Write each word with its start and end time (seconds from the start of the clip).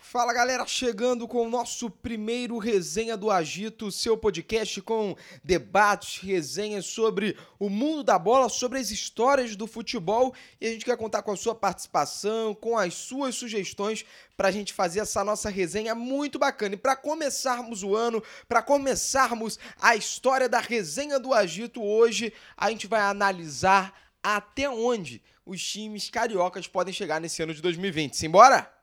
Fala 0.00 0.32
galera, 0.32 0.64
chegando 0.64 1.26
com 1.26 1.44
o 1.44 1.50
nosso 1.50 1.90
primeiro 1.90 2.56
Resenha 2.56 3.16
do 3.16 3.32
Agito, 3.32 3.90
seu 3.90 4.16
podcast 4.16 4.80
com 4.80 5.14
debates, 5.42 6.22
resenhas 6.22 6.86
sobre 6.86 7.36
o 7.58 7.68
mundo 7.68 8.04
da 8.04 8.16
bola, 8.16 8.48
sobre 8.48 8.78
as 8.78 8.92
histórias 8.92 9.56
do 9.56 9.66
futebol 9.66 10.32
e 10.60 10.68
a 10.68 10.70
gente 10.70 10.84
quer 10.84 10.96
contar 10.96 11.22
com 11.22 11.32
a 11.32 11.36
sua 11.36 11.54
participação, 11.54 12.54
com 12.54 12.78
as 12.78 12.94
suas 12.94 13.34
sugestões 13.34 14.04
para 14.36 14.48
a 14.48 14.52
gente 14.52 14.72
fazer 14.72 15.00
essa 15.00 15.22
nossa 15.24 15.50
resenha 15.50 15.96
muito 15.96 16.38
bacana. 16.38 16.74
E 16.74 16.78
para 16.78 16.96
começarmos 16.96 17.82
o 17.82 17.94
ano, 17.94 18.22
para 18.48 18.62
começarmos 18.62 19.58
a 19.82 19.96
história 19.96 20.48
da 20.48 20.60
Resenha 20.60 21.18
do 21.18 21.34
Agito 21.34 21.82
hoje, 21.82 22.32
a 22.56 22.70
gente 22.70 22.86
vai 22.86 23.00
analisar 23.00 23.92
até 24.22 24.70
onde 24.70 25.20
os 25.44 25.60
times 25.60 26.08
cariocas 26.08 26.68
podem 26.68 26.94
chegar 26.94 27.20
nesse 27.20 27.42
ano 27.42 27.52
de 27.52 27.60
2020. 27.60 28.16
Simbora? 28.16 28.77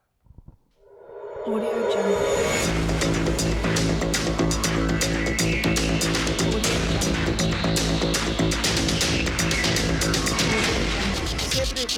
Com 1.46 1.60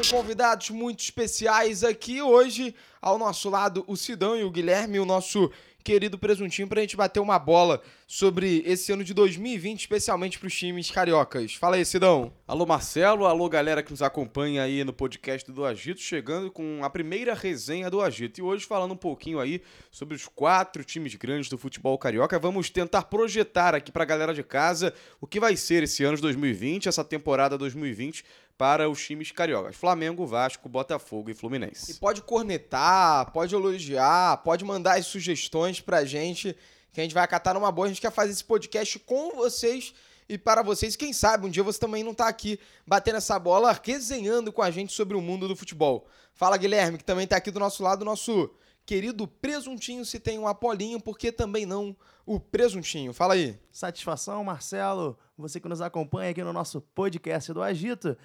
convidados 0.09 0.69
muito 0.69 0.99
especiais 0.99 1.81
aqui 1.81 2.21
hoje. 2.21 2.75
Ao 3.01 3.17
nosso 3.17 3.49
lado, 3.49 3.85
o 3.87 3.95
Sidão 3.95 4.35
e 4.35 4.43
o 4.43 4.51
Guilherme, 4.51 4.99
o 4.99 5.05
nosso 5.05 5.49
querido 5.87 6.17
Presuntinho, 6.17 6.67
pra 6.67 6.81
gente 6.81 6.97
bater 6.97 7.21
uma 7.21 7.39
bola 7.39 7.81
sobre 8.05 8.61
esse 8.65 8.91
ano 8.91 9.05
de 9.05 9.13
2020, 9.13 9.79
especialmente 9.79 10.37
pros 10.37 10.53
times 10.53 10.91
cariocas. 10.91 11.53
Fala 11.53 11.77
aí, 11.77 11.85
Sidão. 11.85 12.33
Alô, 12.45 12.65
Marcelo. 12.65 13.25
Alô, 13.25 13.47
galera 13.47 13.81
que 13.81 13.91
nos 13.91 14.01
acompanha 14.01 14.63
aí 14.63 14.83
no 14.83 14.91
podcast 14.91 15.49
do 15.49 15.63
Agito, 15.63 16.01
chegando 16.01 16.51
com 16.51 16.83
a 16.83 16.89
primeira 16.89 17.33
resenha 17.33 17.89
do 17.89 18.01
Agito. 18.01 18.41
E 18.41 18.43
hoje 18.43 18.65
falando 18.65 18.95
um 18.95 18.97
pouquinho 18.97 19.39
aí 19.39 19.61
sobre 19.89 20.13
os 20.13 20.27
quatro 20.27 20.83
times 20.83 21.15
grandes 21.15 21.47
do 21.47 21.57
futebol 21.57 21.97
carioca. 21.97 22.37
Vamos 22.37 22.69
tentar 22.69 23.03
projetar 23.03 23.73
aqui 23.73 23.89
pra 23.89 24.03
galera 24.03 24.33
de 24.33 24.43
casa 24.43 24.93
o 25.21 25.25
que 25.25 25.39
vai 25.39 25.55
ser 25.55 25.83
esse 25.83 26.03
ano 26.03 26.17
de 26.17 26.21
2020, 26.21 26.89
essa 26.89 27.03
temporada 27.03 27.57
2020 27.57 28.25
para 28.57 28.89
os 28.89 29.05
times 29.05 29.31
cariocas: 29.31 29.75
Flamengo, 29.75 30.25
Vasco, 30.25 30.67
Botafogo 30.67 31.29
e 31.29 31.33
Fluminense. 31.33 31.91
E 31.91 31.95
pode 31.95 32.21
cornetar, 32.21 33.31
pode 33.31 33.53
elogiar, 33.53 34.37
pode 34.37 34.65
mandar 34.65 34.97
as 34.97 35.05
sugestões 35.05 35.79
pra 35.79 36.03
gente, 36.03 36.55
que 36.91 36.99
a 36.99 37.03
gente 37.03 37.13
vai 37.13 37.23
acatar 37.23 37.53
numa 37.53 37.71
boa. 37.71 37.85
A 37.85 37.89
gente 37.89 38.01
quer 38.01 38.11
fazer 38.11 38.31
esse 38.31 38.43
podcast 38.43 38.97
com 38.99 39.35
vocês 39.35 39.93
e 40.27 40.37
para 40.37 40.61
vocês. 40.61 40.95
Quem 40.95 41.13
sabe 41.13 41.45
um 41.45 41.49
dia 41.49 41.63
você 41.63 41.79
também 41.79 42.03
não 42.03 42.13
tá 42.13 42.27
aqui 42.27 42.59
batendo 42.85 43.17
essa 43.17 43.37
bola, 43.37 43.79
resenhando 43.83 44.51
com 44.51 44.61
a 44.61 44.71
gente 44.71 44.93
sobre 44.93 45.15
o 45.15 45.21
mundo 45.21 45.47
do 45.47 45.55
futebol. 45.55 46.07
Fala, 46.33 46.57
Guilherme, 46.57 46.97
que 46.97 47.03
também 47.03 47.27
tá 47.27 47.37
aqui 47.37 47.51
do 47.51 47.59
nosso 47.59 47.83
lado, 47.83 48.03
nosso 48.03 48.49
querido 48.85 49.27
Presuntinho, 49.27 50.05
se 50.05 50.19
tem 50.19 50.39
um 50.39 50.47
Apolinho, 50.47 50.99
porque 50.99 51.31
também 51.31 51.65
não 51.65 51.95
o 52.25 52.39
Presuntinho. 52.39 53.13
Fala 53.13 53.33
aí. 53.33 53.59
Satisfação, 53.71 54.43
Marcelo, 54.43 55.17
você 55.37 55.59
que 55.59 55.67
nos 55.67 55.81
acompanha 55.81 56.31
aqui 56.31 56.43
no 56.43 56.53
nosso 56.53 56.81
podcast 56.81 57.51
do 57.53 57.61
Agito. 57.61 58.17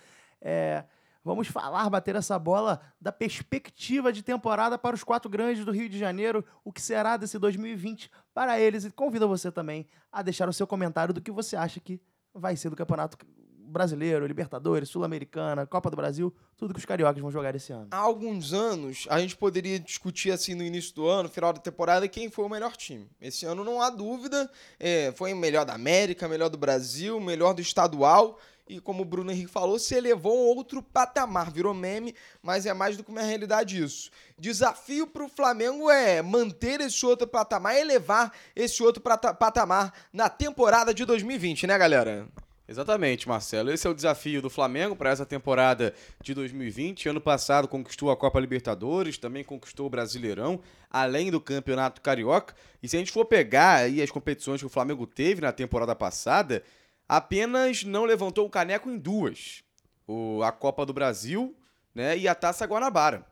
É, 0.42 0.84
vamos 1.24 1.46
falar, 1.48 1.88
bater 1.88 2.16
essa 2.16 2.38
bola 2.38 2.80
da 3.00 3.12
perspectiva 3.12 4.12
de 4.12 4.22
temporada 4.22 4.76
para 4.76 4.94
os 4.94 5.04
quatro 5.04 5.30
grandes 5.30 5.64
do 5.64 5.70
Rio 5.70 5.88
de 5.88 5.98
Janeiro, 5.98 6.44
o 6.64 6.72
que 6.72 6.82
será 6.82 7.16
desse 7.16 7.38
2020 7.38 8.10
para 8.34 8.60
eles. 8.60 8.84
E 8.84 8.90
convido 8.90 9.28
você 9.28 9.50
também 9.50 9.86
a 10.10 10.20
deixar 10.22 10.48
o 10.48 10.52
seu 10.52 10.66
comentário 10.66 11.14
do 11.14 11.20
que 11.20 11.30
você 11.30 11.56
acha 11.56 11.80
que 11.80 12.00
vai 12.34 12.56
ser 12.56 12.70
do 12.70 12.76
Campeonato 12.76 13.16
Brasileiro, 13.72 14.26
Libertadores, 14.26 14.90
Sul-Americana, 14.90 15.66
Copa 15.66 15.90
do 15.90 15.96
Brasil, 15.96 16.32
tudo 16.58 16.74
que 16.74 16.78
os 16.78 16.84
cariocas 16.84 17.22
vão 17.22 17.30
jogar 17.30 17.54
esse 17.54 17.72
ano. 17.72 17.88
Há 17.90 17.96
alguns 17.96 18.52
anos, 18.52 19.06
a 19.08 19.18
gente 19.18 19.34
poderia 19.34 19.80
discutir 19.80 20.30
assim 20.30 20.54
no 20.54 20.62
início 20.62 20.94
do 20.94 21.08
ano, 21.08 21.28
final 21.28 21.52
da 21.54 21.60
temporada, 21.60 22.06
quem 22.06 22.30
foi 22.30 22.44
o 22.44 22.48
melhor 22.50 22.76
time. 22.76 23.08
Esse 23.18 23.46
ano 23.46 23.64
não 23.64 23.80
há 23.80 23.88
dúvida, 23.88 24.50
é, 24.78 25.10
foi 25.12 25.32
o 25.32 25.36
melhor 25.36 25.64
da 25.64 25.72
América, 25.72 26.28
melhor 26.28 26.50
do 26.50 26.58
Brasil, 26.58 27.18
melhor 27.18 27.54
do 27.54 27.62
estadual 27.62 28.38
e 28.68 28.80
como 28.80 29.02
o 29.02 29.04
Bruno 29.04 29.30
Henrique 29.30 29.50
falou, 29.50 29.78
se 29.78 29.94
elevou 29.94 30.32
a 30.32 30.54
outro 30.54 30.82
patamar, 30.82 31.50
virou 31.50 31.74
meme, 31.74 32.14
mas 32.42 32.64
é 32.66 32.72
mais 32.72 32.96
do 32.96 33.04
que 33.04 33.10
uma 33.10 33.22
realidade 33.22 33.82
isso. 33.82 34.10
Desafio 34.38 35.06
para 35.06 35.24
o 35.24 35.28
Flamengo 35.28 35.90
é 35.90 36.22
manter 36.22 36.80
esse 36.80 37.04
outro 37.04 37.26
patamar, 37.26 37.76
elevar 37.76 38.32
esse 38.54 38.82
outro 38.82 39.02
patamar 39.02 39.92
na 40.12 40.28
temporada 40.28 40.94
de 40.94 41.04
2020, 41.04 41.66
né, 41.66 41.76
galera? 41.76 42.28
Exatamente, 42.68 43.28
Marcelo. 43.28 43.70
Esse 43.70 43.86
é 43.86 43.90
o 43.90 43.94
desafio 43.94 44.40
do 44.40 44.48
Flamengo 44.48 44.96
para 44.96 45.10
essa 45.10 45.26
temporada 45.26 45.92
de 46.22 46.32
2020. 46.32 47.08
Ano 47.08 47.20
passado 47.20 47.68
conquistou 47.68 48.10
a 48.10 48.16
Copa 48.16 48.40
Libertadores, 48.40 49.18
também 49.18 49.44
conquistou 49.44 49.86
o 49.86 49.90
Brasileirão, 49.90 50.60
além 50.88 51.30
do 51.30 51.40
Campeonato 51.40 52.00
Carioca. 52.00 52.54
E 52.82 52.88
se 52.88 52.96
a 52.96 52.98
gente 52.98 53.12
for 53.12 53.26
pegar 53.26 53.80
aí 53.80 54.00
as 54.00 54.10
competições 54.10 54.60
que 54.60 54.66
o 54.66 54.70
Flamengo 54.70 55.06
teve 55.06 55.42
na 55.42 55.52
temporada 55.52 55.94
passada, 55.94 56.62
apenas 57.08 57.84
não 57.84 58.04
levantou 58.04 58.46
o 58.46 58.50
caneco 58.50 58.90
em 58.90 58.98
duas: 58.98 59.62
o, 60.06 60.42
a 60.42 60.52
Copa 60.52 60.84
do 60.86 60.92
Brasil 60.92 61.56
né, 61.94 62.16
e 62.16 62.26
a 62.28 62.34
Taça 62.34 62.66
Guanabara. 62.66 63.26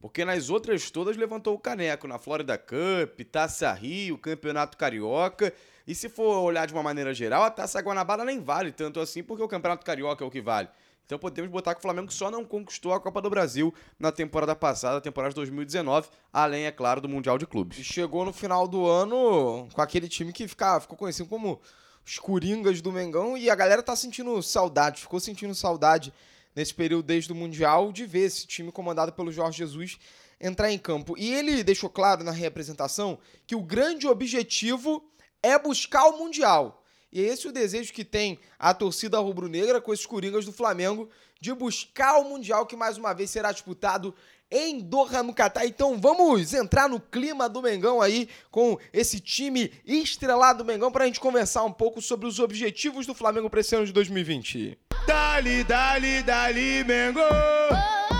Porque 0.00 0.22
nas 0.22 0.50
outras 0.50 0.90
todas 0.90 1.16
levantou 1.16 1.54
o 1.54 1.58
caneco, 1.58 2.06
na 2.06 2.18
Florida 2.18 2.58
Cup, 2.58 3.18
Taça 3.32 3.72
Rio, 3.72 4.18
Campeonato 4.18 4.76
Carioca. 4.76 5.52
E 5.86 5.94
se 5.94 6.10
for 6.10 6.42
olhar 6.42 6.66
de 6.66 6.74
uma 6.74 6.82
maneira 6.82 7.14
geral, 7.14 7.42
a 7.42 7.50
Taça 7.50 7.80
Guanabara 7.80 8.24
nem 8.24 8.38
vale 8.38 8.70
tanto 8.70 9.00
assim, 9.00 9.22
porque 9.22 9.42
o 9.42 9.48
Campeonato 9.48 9.84
Carioca 9.84 10.22
é 10.22 10.26
o 10.26 10.30
que 10.30 10.42
vale. 10.42 10.68
Então 11.06 11.18
podemos 11.18 11.50
botar 11.50 11.74
que 11.74 11.78
o 11.78 11.82
Flamengo 11.82 12.12
só 12.12 12.30
não 12.30 12.44
conquistou 12.44 12.92
a 12.92 13.00
Copa 13.00 13.20
do 13.20 13.28
Brasil 13.28 13.74
na 13.98 14.10
temporada 14.10 14.56
passada, 14.56 15.00
temporada 15.00 15.30
de 15.30 15.36
2019, 15.36 16.08
além, 16.32 16.64
é 16.64 16.72
claro, 16.72 17.00
do 17.00 17.08
Mundial 17.08 17.36
de 17.36 17.46
Clubes. 17.46 17.78
E 17.78 17.84
chegou 17.84 18.24
no 18.24 18.32
final 18.32 18.66
do 18.66 18.86
ano 18.86 19.68
com 19.72 19.82
aquele 19.82 20.08
time 20.08 20.32
que 20.32 20.48
fica, 20.48 20.80
ficou 20.80 20.96
conhecido 20.96 21.28
como 21.28 21.60
os 22.04 22.18
Coringas 22.18 22.80
do 22.80 22.92
Mengão 22.92 23.36
e 23.36 23.48
a 23.48 23.54
galera 23.54 23.82
tá 23.82 23.96
sentindo 23.96 24.42
saudade, 24.42 25.00
ficou 25.00 25.18
sentindo 25.18 25.54
saudade 25.54 26.12
nesse 26.54 26.74
período 26.74 27.04
desde 27.04 27.32
o 27.32 27.34
Mundial 27.34 27.92
de 27.92 28.04
ver 28.04 28.26
esse 28.26 28.46
time 28.46 28.70
comandado 28.70 29.12
pelo 29.12 29.32
Jorge 29.32 29.58
Jesus 29.58 29.98
entrar 30.40 30.70
em 30.70 30.78
campo. 30.78 31.14
E 31.16 31.32
ele 31.32 31.64
deixou 31.64 31.88
claro 31.88 32.22
na 32.22 32.30
representação 32.30 33.18
que 33.46 33.56
o 33.56 33.62
grande 33.62 34.06
objetivo 34.06 35.02
é 35.42 35.58
buscar 35.58 36.06
o 36.06 36.18
Mundial. 36.18 36.82
E 37.10 37.20
é 37.20 37.24
esse 37.24 37.46
o 37.46 37.52
desejo 37.52 37.92
que 37.92 38.04
tem 38.04 38.40
a 38.58 38.74
torcida 38.74 39.18
rubro-negra 39.18 39.80
com 39.80 39.92
esses 39.92 40.04
Coringas 40.04 40.44
do 40.44 40.52
Flamengo 40.52 41.08
de 41.40 41.54
buscar 41.54 42.18
o 42.18 42.24
Mundial 42.24 42.66
que 42.66 42.76
mais 42.76 42.98
uma 42.98 43.12
vez 43.12 43.30
será 43.30 43.52
disputado 43.52 44.14
em 44.50 44.80
Doha, 44.80 45.22
no 45.22 45.34
Catar. 45.34 45.66
Então 45.66 45.98
vamos 45.98 46.54
entrar 46.54 46.88
no 46.88 47.00
clima 47.00 47.48
do 47.48 47.62
Mengão 47.62 48.00
aí 48.00 48.28
com 48.50 48.78
esse 48.92 49.20
time 49.20 49.72
estrelado 49.84 50.62
do 50.62 50.66
Mengão 50.66 50.92
para 50.92 51.04
a 51.04 51.06
gente 51.06 51.20
conversar 51.20 51.64
um 51.64 51.72
pouco 51.72 52.00
sobre 52.00 52.26
os 52.26 52.38
objetivos 52.38 53.06
do 53.06 53.14
Flamengo 53.14 53.50
para 53.50 53.60
esse 53.60 53.74
ano 53.74 53.86
de 53.86 53.92
2020. 53.92 54.78
Dali, 55.06 55.64
dali, 55.64 56.22
dali, 56.22 56.84
Mengo! 56.84 57.20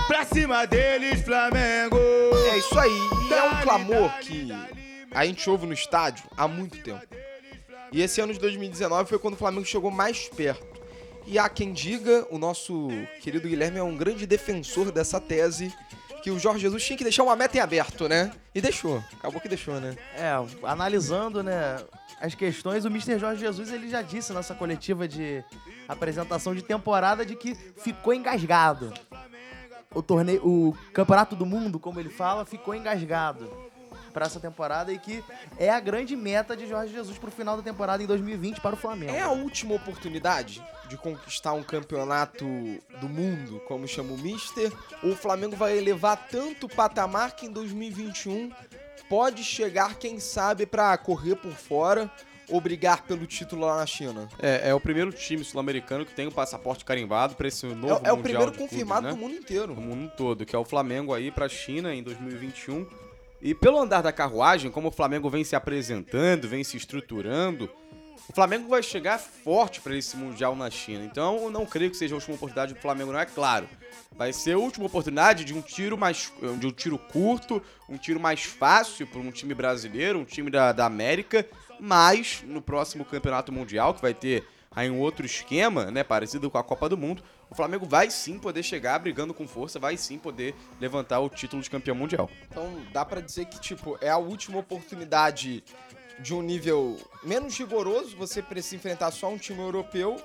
Pra 0.07 0.25
cima 0.25 0.65
deles, 0.67 1.21
Flamengo! 1.21 1.97
É 2.51 2.57
isso 2.57 2.77
aí, 2.77 2.91
e 3.29 3.33
é 3.33 3.43
um 3.43 3.61
clamor 3.61 4.11
que 4.19 4.49
a 5.11 5.25
gente 5.25 5.49
ouve 5.49 5.65
no 5.65 5.73
estádio 5.73 6.25
há 6.37 6.47
muito 6.47 6.77
tempo. 6.83 7.01
E 7.91 8.01
esse 8.01 8.19
ano 8.19 8.33
de 8.33 8.39
2019 8.39 9.09
foi 9.09 9.17
quando 9.17 9.35
o 9.35 9.37
Flamengo 9.37 9.65
chegou 9.65 9.89
mais 9.89 10.27
perto. 10.27 10.75
E 11.25 11.39
há 11.39 11.49
quem 11.49 11.73
diga, 11.73 12.27
o 12.29 12.37
nosso 12.37 12.89
querido 13.21 13.47
Guilherme 13.47 13.79
é 13.79 13.83
um 13.83 13.95
grande 13.95 14.27
defensor 14.27 14.91
dessa 14.91 15.19
tese 15.19 15.73
que 16.25 16.31
o 16.31 16.39
Jorge 16.39 16.61
Jesus 16.61 16.83
tinha 16.83 16.97
que 16.97 17.03
deixar 17.03 17.21
uma 17.21 17.35
meta 17.35 17.55
em 17.55 17.59
aberto, 17.59 18.09
né? 18.09 18.31
E 18.55 18.59
deixou. 18.59 18.97
Acabou 19.13 19.39
que 19.39 19.47
deixou, 19.47 19.79
né? 19.79 19.95
É, 20.17 20.31
analisando, 20.63 21.43
né, 21.43 21.77
as 22.19 22.33
questões, 22.33 22.83
o 22.83 22.87
Mr. 22.87 23.19
Jorge 23.19 23.41
Jesus 23.41 23.71
ele 23.71 23.87
já 23.87 24.01
disse 24.01 24.33
nessa 24.33 24.55
coletiva 24.55 25.07
de 25.07 25.43
apresentação 25.87 26.55
de 26.55 26.63
temporada 26.63 27.23
de 27.23 27.35
que 27.35 27.53
ficou 27.53 28.11
engasgado. 28.11 28.91
O 29.93 30.01
torneio, 30.01 30.41
o 30.43 30.75
Campeonato 30.91 31.35
do 31.35 31.45
Mundo, 31.45 31.77
como 31.77 31.99
ele 31.99 32.09
fala, 32.09 32.43
ficou 32.43 32.73
engasgado 32.73 33.47
para 34.11 34.25
essa 34.25 34.39
temporada 34.39 34.91
e 34.91 34.97
que 34.97 35.23
é 35.59 35.69
a 35.69 35.79
grande 35.79 36.15
meta 36.15 36.57
de 36.57 36.67
Jorge 36.67 36.91
Jesus 36.91 37.19
para 37.19 37.29
o 37.29 37.31
final 37.31 37.55
da 37.55 37.61
temporada 37.61 38.01
em 38.01 38.07
2020 38.07 38.61
para 38.61 38.73
o 38.73 38.77
Flamengo. 38.77 39.11
É 39.11 39.21
a 39.21 39.29
última 39.29 39.75
oportunidade 39.75 40.59
de 40.87 40.97
conquistar 40.97 41.53
um 41.53 41.63
campeonato 41.63 42.45
do 43.01 43.09
mundo, 43.09 43.61
como 43.67 43.87
chama 43.87 44.13
o 44.13 44.17
Mister, 44.17 44.71
ou 45.03 45.11
o 45.11 45.15
Flamengo 45.15 45.55
vai 45.55 45.77
elevar 45.77 46.27
tanto 46.29 46.65
o 46.65 46.69
patamar 46.69 47.35
que 47.35 47.45
em 47.45 47.51
2021 47.51 48.51
pode 49.09 49.43
chegar, 49.43 49.95
quem 49.95 50.19
sabe, 50.19 50.65
para 50.65 50.97
correr 50.97 51.35
por 51.35 51.51
fora 51.51 52.09
ou 52.47 52.61
brigar 52.61 53.03
pelo 53.03 53.25
título 53.25 53.65
lá 53.65 53.77
na 53.77 53.85
China? 53.85 54.29
É, 54.39 54.69
é 54.69 54.73
o 54.73 54.79
primeiro 54.79 55.11
time 55.11 55.43
sul-americano 55.43 56.05
que 56.05 56.13
tem 56.13 56.27
o 56.27 56.31
passaporte 56.31 56.85
carimbado 56.85 57.35
para 57.35 57.47
esse 57.47 57.65
novo 57.65 58.05
É, 58.05 58.09
é 58.09 58.13
o 58.13 58.17
primeiro 58.17 58.51
confirmado 58.51 59.01
clubes, 59.01 59.03
né? 59.03 59.09
no 59.11 59.17
mundo 59.17 59.35
inteiro. 59.35 59.75
No 59.75 59.81
mundo 59.81 60.11
todo, 60.15 60.45
que 60.45 60.55
é 60.55 60.59
o 60.59 60.65
Flamengo 60.65 61.13
aí 61.13 61.31
para 61.31 61.45
a 61.45 61.49
China 61.49 61.93
em 61.93 62.03
2021 62.03 62.87
e 63.41 63.53
pelo 63.53 63.79
andar 63.79 64.01
da 64.01 64.11
carruagem, 64.11 64.71
como 64.71 64.87
o 64.87 64.91
Flamengo 64.91 65.29
vem 65.29 65.43
se 65.43 65.55
apresentando, 65.55 66.47
vem 66.47 66.63
se 66.63 66.77
estruturando, 66.77 67.69
o 68.27 68.33
Flamengo 68.33 68.67
vai 68.67 68.81
chegar 68.81 69.19
forte 69.19 69.79
para 69.81 69.95
esse 69.95 70.17
Mundial 70.17 70.55
na 70.55 70.69
China. 70.69 71.03
Então, 71.03 71.43
eu 71.43 71.51
não 71.51 71.65
creio 71.65 71.91
que 71.91 71.97
seja 71.97 72.15
a 72.15 72.17
última 72.17 72.35
oportunidade 72.35 72.73
do 72.73 72.79
Flamengo, 72.79 73.11
não 73.11 73.19
é 73.19 73.25
claro. 73.25 73.67
Vai 74.11 74.33
ser 74.33 74.53
a 74.53 74.57
última 74.57 74.85
oportunidade 74.87 75.45
de 75.45 75.53
um 75.53 75.61
tiro 75.61 75.97
mais. 75.97 76.31
de 76.59 76.65
um 76.65 76.71
tiro 76.71 76.97
curto, 76.97 77.61
um 77.87 77.97
tiro 77.97 78.19
mais 78.19 78.43
fácil 78.43 79.05
para 79.05 79.19
um 79.19 79.31
time 79.31 79.53
brasileiro, 79.53 80.19
um 80.19 80.25
time 80.25 80.49
da, 80.49 80.71
da 80.71 80.85
América. 80.85 81.45
Mas 81.79 82.43
no 82.45 82.61
próximo 82.61 83.05
campeonato 83.05 83.51
mundial, 83.51 83.93
que 83.93 84.01
vai 84.01 84.13
ter 84.13 84.47
aí 84.71 84.89
um 84.89 84.99
outro 84.99 85.25
esquema, 85.25 85.91
né? 85.91 86.03
Parecido 86.03 86.49
com 86.49 86.57
a 86.57 86.63
Copa 86.63 86.89
do 86.89 86.97
Mundo, 86.97 87.23
o 87.49 87.55
Flamengo 87.55 87.85
vai 87.85 88.09
sim 88.09 88.39
poder 88.39 88.63
chegar 88.63 88.99
brigando 88.99 89.33
com 89.33 89.47
força, 89.47 89.79
vai 89.79 89.97
sim 89.97 90.17
poder 90.17 90.55
levantar 90.79 91.19
o 91.19 91.29
título 91.29 91.61
de 91.61 91.69
campeão 91.69 91.95
mundial. 91.95 92.29
Então 92.49 92.81
dá 92.91 93.05
para 93.05 93.21
dizer 93.21 93.45
que, 93.45 93.59
tipo, 93.59 93.97
é 94.01 94.09
a 94.09 94.17
última 94.17 94.59
oportunidade 94.59 95.63
de 96.19 96.33
um 96.33 96.41
nível 96.41 96.97
menos 97.23 97.57
rigoroso, 97.57 98.15
você 98.15 98.41
precisa 98.41 98.75
enfrentar 98.75 99.11
só 99.11 99.29
um 99.29 99.37
time 99.37 99.59
europeu, 99.59 100.15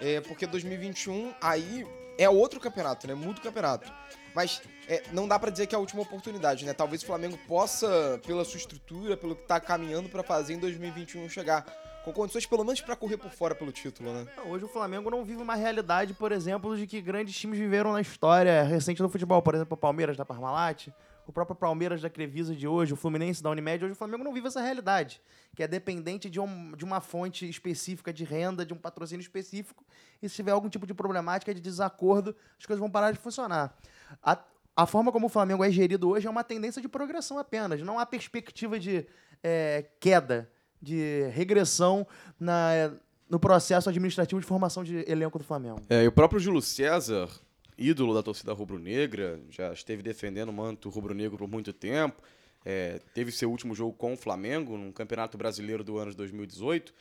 é, 0.00 0.20
porque 0.20 0.46
2021 0.46 1.34
aí 1.40 1.86
é 2.18 2.28
outro 2.28 2.58
campeonato, 2.58 3.06
né? 3.06 3.14
Muito 3.14 3.40
campeonato. 3.40 3.90
Mas 4.34 4.60
é, 4.88 5.02
não 5.12 5.26
dá 5.26 5.38
para 5.38 5.50
dizer 5.50 5.66
que 5.66 5.74
é 5.74 5.78
a 5.78 5.80
última 5.80 6.02
oportunidade, 6.02 6.64
né? 6.64 6.72
Talvez 6.72 7.02
o 7.02 7.06
Flamengo 7.06 7.38
possa, 7.46 8.20
pela 8.26 8.44
sua 8.44 8.58
estrutura, 8.58 9.16
pelo 9.16 9.34
que 9.36 9.46
tá 9.46 9.60
caminhando 9.60 10.08
para 10.08 10.22
fazer 10.22 10.54
em 10.54 10.58
2021 10.58 11.28
chegar 11.28 11.64
com 12.04 12.12
condições 12.12 12.46
pelo 12.46 12.64
menos 12.64 12.80
para 12.80 12.96
correr 12.96 13.16
por 13.16 13.30
fora 13.30 13.54
pelo 13.54 13.70
título, 13.70 14.12
né? 14.12 14.26
Hoje 14.46 14.64
o 14.64 14.68
Flamengo 14.68 15.10
não 15.10 15.24
vive 15.24 15.42
uma 15.42 15.54
realidade, 15.54 16.14
por 16.14 16.32
exemplo, 16.32 16.76
de 16.76 16.86
que 16.86 17.00
grandes 17.00 17.36
times 17.36 17.58
viveram 17.58 17.92
na 17.92 18.00
história 18.00 18.62
recente 18.62 19.02
do 19.02 19.08
futebol. 19.08 19.42
Por 19.42 19.54
exemplo, 19.54 19.74
o 19.74 19.76
Palmeiras 19.76 20.16
da 20.16 20.24
Parmalat, 20.24 20.88
o 21.28 21.32
próprio 21.32 21.54
Palmeiras 21.54 22.00
da 22.00 22.08
Crevisa 22.08 22.56
de 22.56 22.66
hoje, 22.66 22.94
o 22.94 22.96
Fluminense 22.96 23.42
da 23.42 23.50
Unimed. 23.50 23.84
Hoje 23.84 23.92
o 23.92 23.96
Flamengo 23.96 24.24
não 24.24 24.32
vive 24.32 24.46
essa 24.46 24.62
realidade, 24.62 25.20
que 25.54 25.62
é 25.62 25.68
dependente 25.68 26.30
de, 26.30 26.40
um, 26.40 26.74
de 26.74 26.86
uma 26.86 27.02
fonte 27.02 27.46
específica 27.46 28.10
de 28.10 28.24
renda, 28.24 28.64
de 28.64 28.72
um 28.72 28.78
patrocínio 28.78 29.20
específico. 29.20 29.84
E 30.22 30.28
se 30.28 30.36
tiver 30.36 30.52
algum 30.52 30.70
tipo 30.70 30.86
de 30.86 30.94
problemática, 30.94 31.52
de 31.52 31.60
desacordo, 31.60 32.34
as 32.58 32.64
coisas 32.64 32.80
vão 32.80 32.90
parar 32.90 33.12
de 33.12 33.18
funcionar. 33.18 33.76
A, 34.22 34.42
a 34.74 34.86
forma 34.86 35.12
como 35.12 35.26
o 35.26 35.28
Flamengo 35.28 35.62
é 35.62 35.70
gerido 35.70 36.08
hoje 36.08 36.26
é 36.26 36.30
uma 36.30 36.42
tendência 36.42 36.80
de 36.80 36.88
progressão 36.88 37.38
apenas. 37.38 37.82
Não 37.82 37.98
há 37.98 38.06
perspectiva 38.06 38.80
de 38.80 39.06
é, 39.42 39.84
queda 40.00 40.50
de 40.80 41.28
regressão 41.34 42.06
na, 42.40 42.90
no 43.28 43.38
processo 43.38 43.90
administrativo 43.90 44.40
de 44.40 44.46
formação 44.46 44.82
de 44.82 45.04
elenco 45.06 45.36
do 45.36 45.44
Flamengo. 45.44 45.82
É, 45.90 46.04
e 46.04 46.08
o 46.08 46.12
próprio 46.12 46.40
Júlio 46.40 46.62
César, 46.62 47.28
ídolo 47.78 48.12
da 48.12 48.22
torcida 48.22 48.52
rubro-negra, 48.52 49.40
já 49.48 49.72
esteve 49.72 50.02
defendendo 50.02 50.48
o 50.48 50.52
manto 50.52 50.88
rubro-negro 50.88 51.38
por 51.38 51.48
muito 51.48 51.72
tempo, 51.72 52.20
é, 52.64 53.00
teve 53.14 53.30
seu 53.30 53.50
último 53.50 53.74
jogo 53.74 53.92
com 53.92 54.14
o 54.14 54.16
Flamengo 54.16 54.76
no 54.76 54.92
Campeonato 54.92 55.38
Brasileiro 55.38 55.84
do 55.84 55.96
ano 55.96 56.10
de 56.10 56.16
2018. 56.16 56.92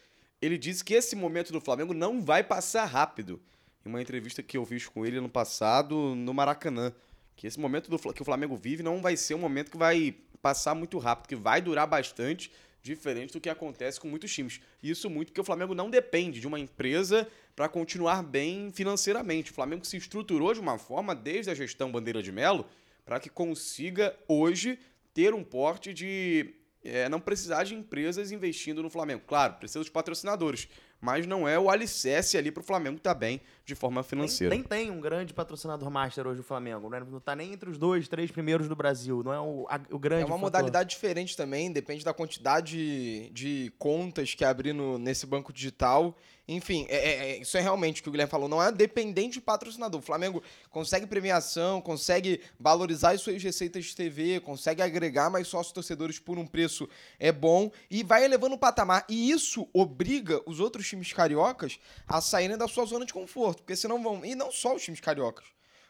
Ele 0.41 0.57
disse 0.57 0.83
que 0.83 0.93
esse 0.93 1.15
momento 1.15 1.51
do 1.51 1.59
Flamengo 1.59 1.93
não 1.93 2.21
vai 2.21 2.43
passar 2.43 2.85
rápido. 2.85 3.41
Em 3.85 3.89
uma 3.89 4.01
entrevista 4.01 4.43
que 4.43 4.57
eu 4.57 4.65
fiz 4.65 4.85
com 4.85 5.05
ele 5.05 5.19
no 5.19 5.29
passado 5.29 6.13
no 6.15 6.33
Maracanã, 6.33 6.93
que 7.35 7.47
esse 7.47 7.59
momento 7.59 7.89
do, 7.89 7.97
que 8.13 8.21
o 8.21 8.25
Flamengo 8.25 8.55
vive 8.55 8.83
não 8.83 9.01
vai 9.01 9.17
ser 9.17 9.33
um 9.33 9.39
momento 9.39 9.71
que 9.71 9.77
vai 9.77 10.15
passar 10.41 10.75
muito 10.75 10.97
rápido, 10.99 11.27
que 11.27 11.35
vai 11.35 11.61
durar 11.61 11.87
bastante 11.87 12.51
diferente 12.87 13.33
do 13.33 13.41
que 13.41 13.49
acontece 13.49 13.99
com 13.99 14.07
muitos 14.07 14.33
times. 14.33 14.59
Isso 14.81 15.09
muito 15.09 15.29
porque 15.29 15.41
o 15.41 15.43
Flamengo 15.43 15.75
não 15.75 15.89
depende 15.89 16.39
de 16.39 16.47
uma 16.47 16.59
empresa 16.59 17.27
para 17.55 17.69
continuar 17.69 18.23
bem 18.23 18.71
financeiramente. 18.71 19.51
O 19.51 19.53
Flamengo 19.53 19.85
se 19.85 19.97
estruturou 19.97 20.53
de 20.53 20.59
uma 20.59 20.77
forma, 20.77 21.13
desde 21.13 21.51
a 21.51 21.55
gestão 21.55 21.91
Bandeira 21.91 22.21
de 22.21 22.31
Melo, 22.31 22.65
para 23.05 23.19
que 23.19 23.29
consiga 23.29 24.17
hoje 24.27 24.79
ter 25.13 25.33
um 25.33 25.43
porte 25.43 25.93
de 25.93 26.53
é, 26.83 27.09
não 27.09 27.19
precisar 27.19 27.63
de 27.63 27.75
empresas 27.75 28.31
investindo 28.31 28.81
no 28.81 28.89
Flamengo. 28.89 29.23
Claro, 29.27 29.55
precisa 29.55 29.79
dos 29.79 29.89
patrocinadores, 29.89 30.67
mas 31.01 31.27
não 31.27 31.47
é 31.47 31.59
o 31.59 31.69
alicerce 31.69 32.37
ali 32.37 32.51
para 32.51 32.61
o 32.61 32.65
Flamengo 32.65 32.97
estar 32.97 33.13
tá 33.13 33.19
bem 33.19 33.41
de 33.67 33.75
forma 33.75 34.01
financeira. 34.01 34.49
Nem, 34.49 34.59
nem, 34.59 34.67
tem 34.67 34.89
um 34.89 35.01
grande 35.01 35.33
patrocinador 35.33 35.91
master 35.91 36.25
hoje 36.25 36.39
o 36.39 36.43
Flamengo, 36.43 36.89
né? 36.89 37.01
não 37.01 37.17
está 37.17 37.35
nem 37.35 37.51
entre 37.51 37.69
os 37.69 37.77
dois, 37.77 38.07
três 38.07 38.31
primeiros 38.31 38.69
do 38.69 38.75
Brasil, 38.77 39.21
não 39.21 39.33
é 39.33 39.39
o, 39.41 39.67
a, 39.69 39.77
o 39.91 39.99
grande. 39.99 40.21
É 40.21 40.25
uma 40.25 40.35
fator. 40.35 40.39
modalidade 40.39 40.89
diferente 40.89 41.35
também, 41.35 41.69
depende 41.69 42.05
da 42.05 42.13
quantidade 42.13 43.29
de 43.31 43.73
contas 43.77 44.33
que 44.33 44.45
abrir 44.45 44.71
no, 44.71 44.97
nesse 44.97 45.25
banco 45.25 45.51
digital 45.51 46.15
enfim, 46.47 46.85
é, 46.87 46.95
é, 46.95 47.31
é, 47.31 47.37
isso 47.39 47.57
é 47.57 47.59
realmente 47.59 47.99
o 47.99 48.03
que 48.03 48.07
o 48.07 48.11
Guilherme 48.11 48.31
falou. 48.31 48.47
Não 48.47 48.63
é 48.63 48.71
dependente 48.71 49.33
de 49.33 49.41
patrocinador. 49.41 49.99
O 49.99 50.03
Flamengo 50.03 50.41
consegue 50.69 51.05
premiação, 51.05 51.81
consegue 51.81 52.39
valorizar 52.57 53.11
as 53.11 53.21
suas 53.21 53.43
receitas 53.43 53.83
de 53.85 53.95
TV, 53.95 54.39
consegue 54.39 54.81
agregar 54.81 55.29
mais 55.29 55.47
sócios 55.49 55.73
torcedores 55.73 56.19
por 56.19 56.37
um 56.37 56.47
preço 56.47 56.87
é 57.19 57.33
bom 57.33 57.69
e 57.91 58.01
vai 58.01 58.23
elevando 58.23 58.55
o 58.55 58.57
patamar. 58.57 59.05
E 59.09 59.29
isso 59.29 59.67
obriga 59.73 60.41
os 60.45 60.61
outros 60.61 60.87
times 60.87 61.11
cariocas 61.11 61.79
a 62.07 62.21
saírem 62.21 62.57
da 62.57 62.67
sua 62.67 62.85
zona 62.85 63.05
de 63.05 63.13
conforto, 63.13 63.56
porque 63.57 63.75
senão 63.75 64.01
vão. 64.01 64.23
E 64.25 64.35
não 64.35 64.51
só 64.51 64.75
os 64.75 64.83
times 64.83 64.99
cariocas 64.99 65.45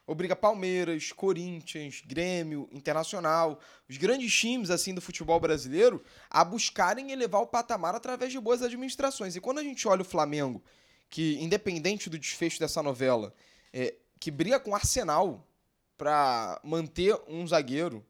obriga 0.08 0.38
Palmeiras, 0.38 1.12
Corinthians, 1.12 2.02
Grêmio, 2.06 2.70
Internacional, 2.72 3.60
os 3.90 3.98
grandes 3.98 4.34
times 4.34 4.70
assim 4.70 4.94
do 4.94 5.02
futebol 5.02 5.38
brasileiro 5.38 6.02
a 6.30 6.46
buscarem 6.46 7.12
elevar 7.12 7.42
o 7.42 7.48
patamar 7.48 7.94
através 7.94 8.32
de 8.32 8.40
boas 8.40 8.62
administrações. 8.62 9.36
E 9.36 9.42
quando 9.42 9.60
a 9.60 9.64
gente 9.64 9.86
olha 9.86 10.02
o 10.02 10.06
Flamengo, 10.06 10.64
que 11.10 11.38
independente 11.44 12.10
do 12.10 12.18
desfecho 12.18 12.58
dessa 12.58 12.82
novela, 12.82 13.36
é, 13.74 13.96
que 14.18 14.32
briga 14.32 14.62
com 14.62 14.72
o 14.72 14.76
Arsenal 14.76 15.46
para 15.98 16.60
manter 16.64 17.20
um 17.28 17.46
zagueiro, 17.46 18.06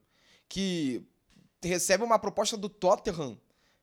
que 0.47 1.03
recebe 1.63 2.03
uma 2.03 2.19
proposta 2.19 2.55
do 2.55 2.69
Tottenham 2.69 3.39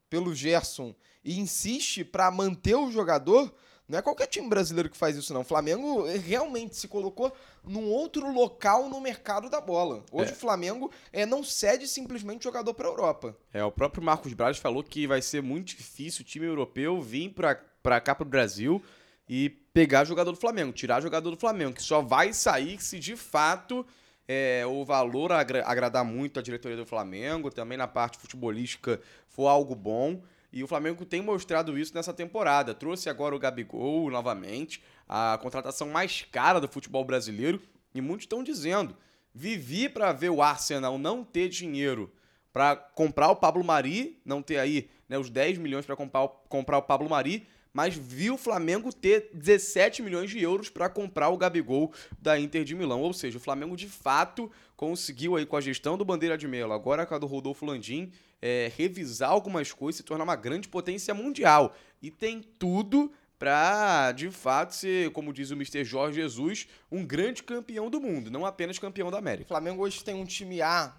pelo 0.09 0.35
Gerson 0.35 0.95
e 1.25 1.41
insiste 1.41 2.05
para 2.05 2.31
manter 2.31 2.77
o 2.77 2.93
jogador, 2.93 3.53
não 3.87 3.99
é 3.99 4.03
qualquer 4.03 4.27
time 4.27 4.49
brasileiro 4.49 4.89
que 4.89 4.97
faz 4.97 5.17
isso, 5.17 5.35
não. 5.35 5.43
O 5.43 5.45
Flamengo 5.45 6.07
realmente 6.07 6.77
se 6.77 6.89
colocou 6.89 7.31
num 7.63 7.91
outro 7.91 8.33
local 8.33 8.89
no 8.89 9.01
mercado 9.01 9.51
da 9.51 9.61
bola. 9.61 10.03
Hoje 10.11 10.31
é. 10.31 10.33
o 10.33 10.37
Flamengo 10.37 10.91
é, 11.13 11.27
não 11.27 11.45
cede 11.45 11.87
simplesmente 11.87 12.45
jogador 12.45 12.73
para 12.73 12.87
a 12.87 12.91
Europa. 12.91 13.37
É, 13.53 13.63
o 13.63 13.71
próprio 13.71 14.03
Marcos 14.03 14.33
Braz 14.33 14.57
falou 14.57 14.83
que 14.83 15.07
vai 15.07 15.21
ser 15.21 15.43
muito 15.43 15.77
difícil 15.77 16.23
o 16.23 16.25
time 16.25 16.47
europeu 16.47 17.01
vir 17.03 17.31
para 17.31 18.01
cá, 18.01 18.15
para 18.15 18.27
o 18.27 18.29
Brasil, 18.29 18.83
e 19.29 19.51
pegar 19.51 20.05
jogador 20.05 20.33
do 20.33 20.39
Flamengo, 20.39 20.73
tirar 20.73 21.03
jogador 21.03 21.31
do 21.31 21.37
Flamengo, 21.37 21.75
que 21.75 21.83
só 21.83 22.01
vai 22.01 22.33
sair 22.33 22.83
se 22.83 22.99
de 22.99 23.17
fato 23.17 23.87
é, 24.27 24.65
o 24.67 24.83
valor 24.85 25.31
agra 25.31 25.63
agradar 25.67 26.05
muito 26.05 26.39
a 26.39 26.43
diretoria 26.43 26.77
do 26.77 26.87
Flamengo, 26.87 27.51
também 27.51 27.77
na 27.77 27.87
parte 27.87 28.17
futebolística 28.17 29.01
for 29.29 29.49
algo 29.49 29.75
bom. 29.75 30.23
E 30.55 30.63
o 30.63 30.69
Flamengo 30.69 31.05
tem 31.05 31.21
mostrado 31.21 31.77
isso 31.77 31.93
nessa 31.97 32.15
temporada. 32.15 32.73
Trouxe 32.73 33.11
agora 33.11 33.35
o 33.35 33.39
Gabigol 33.41 34.09
novamente, 34.09 34.81
a 35.09 35.37
contratação 35.43 35.89
mais 35.89 36.25
cara 36.31 36.61
do 36.61 36.69
futebol 36.69 37.05
brasileiro. 37.05 37.61
E 37.93 38.01
muitos 38.01 38.23
estão 38.23 38.41
dizendo: 38.41 38.97
vivi 39.35 39.89
para 39.89 40.13
ver 40.13 40.31
o 40.31 40.41
Arsenal 40.41 40.97
não 40.97 41.25
ter 41.25 41.49
dinheiro 41.49 42.09
para 42.53 42.77
comprar 42.77 43.31
o 43.31 43.37
Pablo 43.37 43.65
Mari, 43.65 44.21
não 44.25 44.41
ter 44.41 44.59
aí 44.59 44.89
né, 45.09 45.19
os 45.19 45.29
10 45.29 45.59
milhões 45.59 45.85
para 45.85 45.97
comprar, 45.97 46.29
comprar 46.49 46.79
o 46.79 46.83
Pablo 46.83 47.11
Mari, 47.11 47.45
mas 47.73 47.97
viu 47.97 48.35
o 48.35 48.39
Flamengo 48.39 48.93
ter 48.93 49.31
17 49.35 50.03
milhões 50.03 50.31
de 50.31 50.41
euros 50.41 50.71
para 50.71 50.89
comprar 50.89 51.31
o 51.31 51.37
Gabigol 51.37 51.93
da 52.23 52.39
Inter 52.39 52.63
de 52.63 52.77
Milão. 52.77 53.03
Ou 53.03 53.13
seja, 53.13 53.39
o 53.39 53.41
Flamengo 53.41 53.77
de 53.77 53.89
fato 53.89 54.49
conseguiu 54.77 55.35
aí 55.35 55.45
com 55.45 55.57
a 55.57 55.61
gestão 55.61 55.99
do 55.99 56.05
Bandeira 56.05 56.39
de 56.39 56.47
Melo, 56.47 56.73
agora 56.73 57.05
com 57.05 57.17
a 57.17 57.19
do 57.19 57.27
Rodolfo 57.27 57.67
Landim, 57.67 58.13
é, 58.47 58.71
revisar 58.77 59.31
algumas 59.31 59.73
coisas 59.73 60.01
e 60.01 60.03
se 60.03 60.05
tornar 60.05 60.25
uma 60.25 60.37
grande 60.37 60.69
potência 60.69 61.15
mundial. 61.15 61.75
E 62.03 62.11
tem 62.11 62.43
tudo 62.43 63.11
para, 63.39 64.13
de 64.13 64.31
fato, 64.31 64.75
ser, 64.75 65.11
como 65.13 65.33
diz 65.33 65.51
o 65.51 65.55
Mr. 65.55 65.83
Jorge 65.83 66.21
Jesus, 66.21 66.69
um 66.93 67.07
grande 67.07 67.43
campeão 67.43 67.89
do 67.89 67.99
mundo, 67.99 68.31
não 68.31 68.45
apenas 68.45 68.79
campeão 68.79 69.11
da 69.11 69.17
América. 69.17 69.47
O 69.47 69.49
Flamengo 69.49 69.83
hoje 69.83 70.05
tem 70.05 70.15
um 70.15 70.27
time 70.27 70.61
A, 70.61 70.95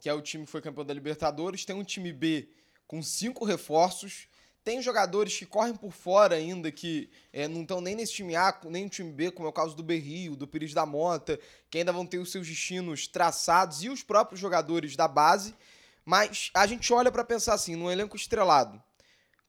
que 0.00 0.08
é 0.08 0.12
o 0.12 0.20
time 0.20 0.44
que 0.44 0.50
foi 0.50 0.60
campeão 0.60 0.84
da 0.84 0.92
Libertadores, 0.92 1.64
tem 1.64 1.76
um 1.76 1.84
time 1.84 2.12
B 2.12 2.48
com 2.84 3.00
cinco 3.00 3.44
reforços, 3.44 4.26
tem 4.64 4.82
jogadores 4.82 5.38
que 5.38 5.46
correm 5.46 5.76
por 5.76 5.92
fora 5.92 6.34
ainda, 6.34 6.72
que 6.72 7.08
é, 7.32 7.46
não 7.46 7.62
estão 7.62 7.80
nem 7.80 7.94
nesse 7.94 8.14
time 8.14 8.34
A, 8.34 8.58
nem 8.64 8.84
no 8.84 8.90
time 8.90 9.12
B, 9.12 9.30
como 9.30 9.46
é 9.46 9.50
o 9.50 9.52
caso 9.52 9.76
do 9.76 9.84
Berrio, 9.84 10.34
do 10.34 10.48
Pires 10.48 10.74
da 10.74 10.84
Mota, 10.84 11.38
que 11.70 11.78
ainda 11.78 11.92
vão 11.92 12.04
ter 12.04 12.18
os 12.18 12.32
seus 12.32 12.48
destinos 12.48 13.06
traçados, 13.06 13.84
e 13.84 13.88
os 13.88 14.02
próprios 14.02 14.40
jogadores 14.40 14.96
da 14.96 15.06
base. 15.06 15.54
Mas 16.08 16.50
a 16.54 16.66
gente 16.66 16.90
olha 16.90 17.12
para 17.12 17.22
pensar 17.22 17.52
assim, 17.52 17.76
no 17.76 17.90
elenco 17.90 18.16
estrelado, 18.16 18.82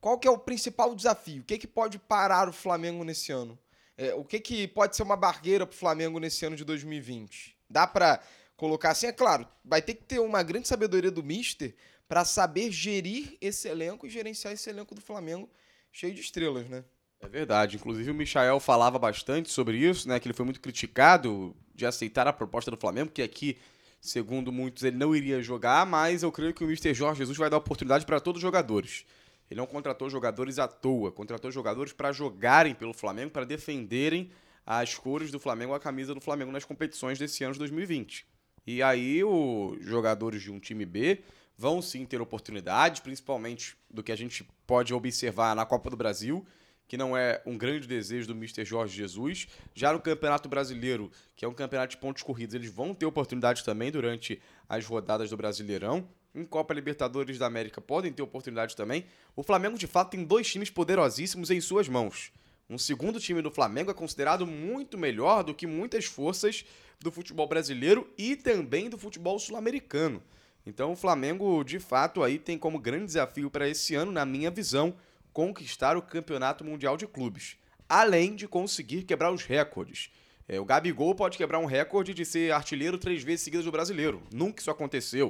qual 0.01 0.19
que 0.19 0.27
é 0.27 0.31
o 0.31 0.37
principal 0.37 0.93
desafio? 0.93 1.41
O 1.41 1.45
que, 1.45 1.57
que 1.57 1.65
pode 1.65 1.97
parar 1.97 2.49
o 2.49 2.51
Flamengo 2.51 3.01
nesse 3.05 3.31
ano? 3.31 3.57
É, 3.97 4.13
o 4.13 4.25
que, 4.25 4.41
que 4.41 4.67
pode 4.67 4.93
ser 4.93 5.03
uma 5.03 5.15
barreira 5.15 5.65
para 5.65 5.73
o 5.73 5.77
Flamengo 5.77 6.19
nesse 6.19 6.45
ano 6.45 6.57
de 6.57 6.65
2020? 6.65 7.55
Dá 7.69 7.87
para 7.87 8.21
colocar 8.57 8.89
assim? 8.89 9.07
É 9.07 9.13
claro, 9.13 9.47
vai 9.63 9.81
ter 9.81 9.93
que 9.93 10.03
ter 10.03 10.19
uma 10.19 10.43
grande 10.43 10.67
sabedoria 10.67 11.09
do 11.09 11.23
Mister 11.23 11.73
para 12.09 12.25
saber 12.25 12.73
gerir 12.73 13.37
esse 13.39 13.69
elenco 13.69 14.05
e 14.05 14.09
gerenciar 14.09 14.53
esse 14.53 14.69
elenco 14.69 14.93
do 14.93 14.99
Flamengo 14.99 15.49
cheio 15.93 16.13
de 16.13 16.19
estrelas, 16.19 16.67
né? 16.67 16.83
É 17.21 17.29
verdade. 17.29 17.77
Inclusive 17.77 18.11
o 18.11 18.13
Michael 18.13 18.59
falava 18.59 18.99
bastante 18.99 19.49
sobre 19.49 19.77
isso, 19.77 20.09
né? 20.09 20.19
Que 20.19 20.27
ele 20.27 20.35
foi 20.35 20.43
muito 20.43 20.59
criticado 20.59 21.55
de 21.73 21.85
aceitar 21.85 22.27
a 22.27 22.33
proposta 22.33 22.69
do 22.69 22.75
Flamengo, 22.75 23.11
que 23.11 23.21
aqui 23.21 23.57
Segundo 24.01 24.51
muitos, 24.51 24.83
ele 24.83 24.97
não 24.97 25.15
iria 25.15 25.41
jogar, 25.41 25.85
mas 25.85 26.23
eu 26.23 26.31
creio 26.31 26.53
que 26.53 26.63
o 26.63 26.67
Mr. 26.67 26.93
Jorge 26.93 27.19
Jesus 27.19 27.37
vai 27.37 27.49
dar 27.49 27.57
oportunidade 27.57 28.05
para 28.05 28.19
todos 28.19 28.39
os 28.39 28.41
jogadores. 28.41 29.05
Ele 29.49 29.59
não 29.59 29.67
contratou 29.67 30.09
jogadores 30.09 30.59
à 30.59 30.67
toa, 30.67 31.11
contratou 31.11 31.51
jogadores 31.51 31.91
para 31.91 32.11
jogarem 32.11 32.73
pelo 32.73 32.93
Flamengo, 32.93 33.31
para 33.31 33.45
defenderem 33.45 34.31
as 34.65 34.93
cores 34.93 35.31
do 35.31 35.39
Flamengo, 35.39 35.73
a 35.73 35.79
camisa 35.79 36.13
do 36.13 36.21
Flamengo 36.21 36.51
nas 36.51 36.63
competições 36.63 37.17
desse 37.17 37.43
ano 37.43 37.53
de 37.53 37.59
2020. 37.59 38.25
E 38.65 38.83
aí 38.83 39.23
os 39.23 39.83
jogadores 39.83 40.43
de 40.43 40.51
um 40.51 40.59
time 40.59 40.85
B 40.85 41.21
vão 41.57 41.81
sim 41.81 42.05
ter 42.05 42.21
oportunidades, 42.21 43.01
principalmente 43.01 43.75
do 43.89 44.03
que 44.03 44.11
a 44.11 44.15
gente 44.15 44.47
pode 44.65 44.93
observar 44.93 45.55
na 45.55 45.65
Copa 45.65 45.89
do 45.89 45.97
Brasil, 45.97 46.45
que 46.89 46.97
não 46.97 47.15
é 47.15 47.39
um 47.45 47.55
grande 47.55 47.87
desejo 47.87 48.25
do 48.25 48.33
Mr. 48.33 48.65
Jorge 48.65 48.97
Jesus. 48.97 49.47
Já 49.75 49.93
no 49.93 49.99
Campeonato 50.01 50.49
Brasileiro, 50.49 51.11
que 51.35 51.45
é 51.45 51.47
um 51.47 51.53
campeonato 51.53 51.91
de 51.91 51.97
pontos 51.97 52.23
corridos, 52.23 52.55
eles 52.55 52.71
vão 52.71 52.95
ter 52.95 53.05
oportunidades 53.05 53.61
também 53.61 53.91
durante 53.91 54.41
as 54.67 54.87
rodadas 54.87 55.29
do 55.29 55.37
Brasileirão. 55.37 56.09
Em 56.33 56.43
Copa 56.43 56.73
Libertadores 56.73 57.37
da 57.37 57.45
América 57.45 57.79
podem 57.79 58.11
ter 58.11 58.23
oportunidades 58.23 58.73
também. 58.73 59.05
O 59.35 59.43
Flamengo, 59.43 59.77
de 59.77 59.85
fato, 59.85 60.09
tem 60.09 60.25
dois 60.25 60.51
times 60.51 60.71
poderosíssimos 60.71 61.51
em 61.51 61.61
suas 61.61 61.87
mãos. 61.87 62.31
Um 62.67 62.77
segundo 62.79 63.19
time 63.19 63.43
do 63.43 63.51
Flamengo 63.51 63.91
é 63.91 63.93
considerado 63.93 64.47
muito 64.47 64.97
melhor 64.97 65.43
do 65.43 65.53
que 65.53 65.67
muitas 65.67 66.05
forças 66.05 66.65
do 66.99 67.11
futebol 67.11 67.47
brasileiro 67.47 68.11
e 68.17 68.35
também 68.35 68.89
do 68.89 68.97
futebol 68.97 69.37
sul-americano. 69.37 70.23
Então 70.65 70.91
o 70.91 70.95
Flamengo, 70.95 71.63
de 71.63 71.79
fato, 71.79 72.23
aí 72.23 72.39
tem 72.39 72.57
como 72.57 72.79
grande 72.79 73.05
desafio 73.05 73.51
para 73.51 73.69
esse 73.69 73.93
ano, 73.93 74.11
na 74.11 74.25
minha 74.25 74.49
visão, 74.49 74.95
conquistar 75.33 75.97
o 75.97 76.01
Campeonato 76.01 76.63
Mundial 76.63 76.97
de 76.97 77.07
Clubes, 77.07 77.57
além 77.87 78.35
de 78.35 78.47
conseguir 78.47 79.03
quebrar 79.03 79.31
os 79.31 79.43
recordes. 79.43 80.11
É, 80.47 80.59
o 80.59 80.65
Gabigol 80.65 81.13
pode 81.13 81.37
quebrar 81.37 81.59
um 81.59 81.65
recorde 81.65 82.13
de 82.13 82.25
ser 82.25 82.51
artilheiro 82.51 82.97
três 82.97 83.21
vezes 83.21 83.41
seguidas 83.41 83.65
do 83.65 83.71
brasileiro. 83.71 84.23
Nunca 84.33 84.61
isso 84.61 84.71
aconteceu. 84.71 85.27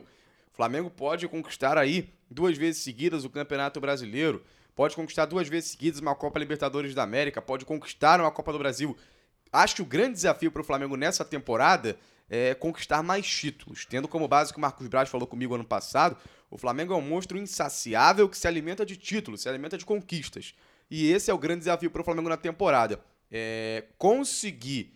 O 0.51 0.55
Flamengo 0.55 0.89
pode 0.89 1.27
conquistar 1.27 1.77
aí 1.77 2.13
duas 2.29 2.57
vezes 2.57 2.81
seguidas 2.81 3.25
o 3.25 3.29
Campeonato 3.29 3.79
Brasileiro, 3.81 4.43
pode 4.75 4.95
conquistar 4.95 5.25
duas 5.25 5.47
vezes 5.47 5.71
seguidas 5.71 5.99
uma 5.99 6.15
Copa 6.15 6.39
Libertadores 6.39 6.93
da 6.93 7.03
América, 7.03 7.41
pode 7.41 7.65
conquistar 7.65 8.21
uma 8.21 8.31
Copa 8.31 8.53
do 8.53 8.59
Brasil. 8.59 8.97
Acho 9.51 9.75
que 9.75 9.81
o 9.81 9.85
grande 9.85 10.13
desafio 10.13 10.51
para 10.51 10.61
o 10.61 10.65
Flamengo 10.65 10.95
nessa 10.95 11.25
temporada 11.25 11.97
é 12.29 12.53
conquistar 12.53 13.01
mais 13.01 13.27
títulos. 13.27 13.85
Tendo 13.85 14.07
como 14.07 14.27
base 14.27 14.51
o 14.51 14.53
que 14.53 14.59
o 14.59 14.61
Marcos 14.61 14.87
Braz 14.87 15.09
falou 15.09 15.27
comigo 15.27 15.55
ano 15.55 15.65
passado, 15.65 16.15
o 16.49 16.57
Flamengo 16.57 16.93
é 16.93 16.95
um 16.95 17.01
monstro 17.01 17.37
insaciável 17.37 18.29
que 18.29 18.37
se 18.37 18.47
alimenta 18.47 18.85
de 18.85 18.95
títulos, 18.95 19.41
se 19.41 19.49
alimenta 19.49 19.77
de 19.77 19.85
conquistas. 19.85 20.53
E 20.89 21.11
esse 21.11 21.29
é 21.29 21.33
o 21.33 21.37
grande 21.37 21.59
desafio 21.59 21.91
para 21.91 22.01
o 22.01 22.05
Flamengo 22.05 22.29
na 22.29 22.37
temporada. 22.37 22.99
É 23.31 23.85
conseguir 23.97 24.93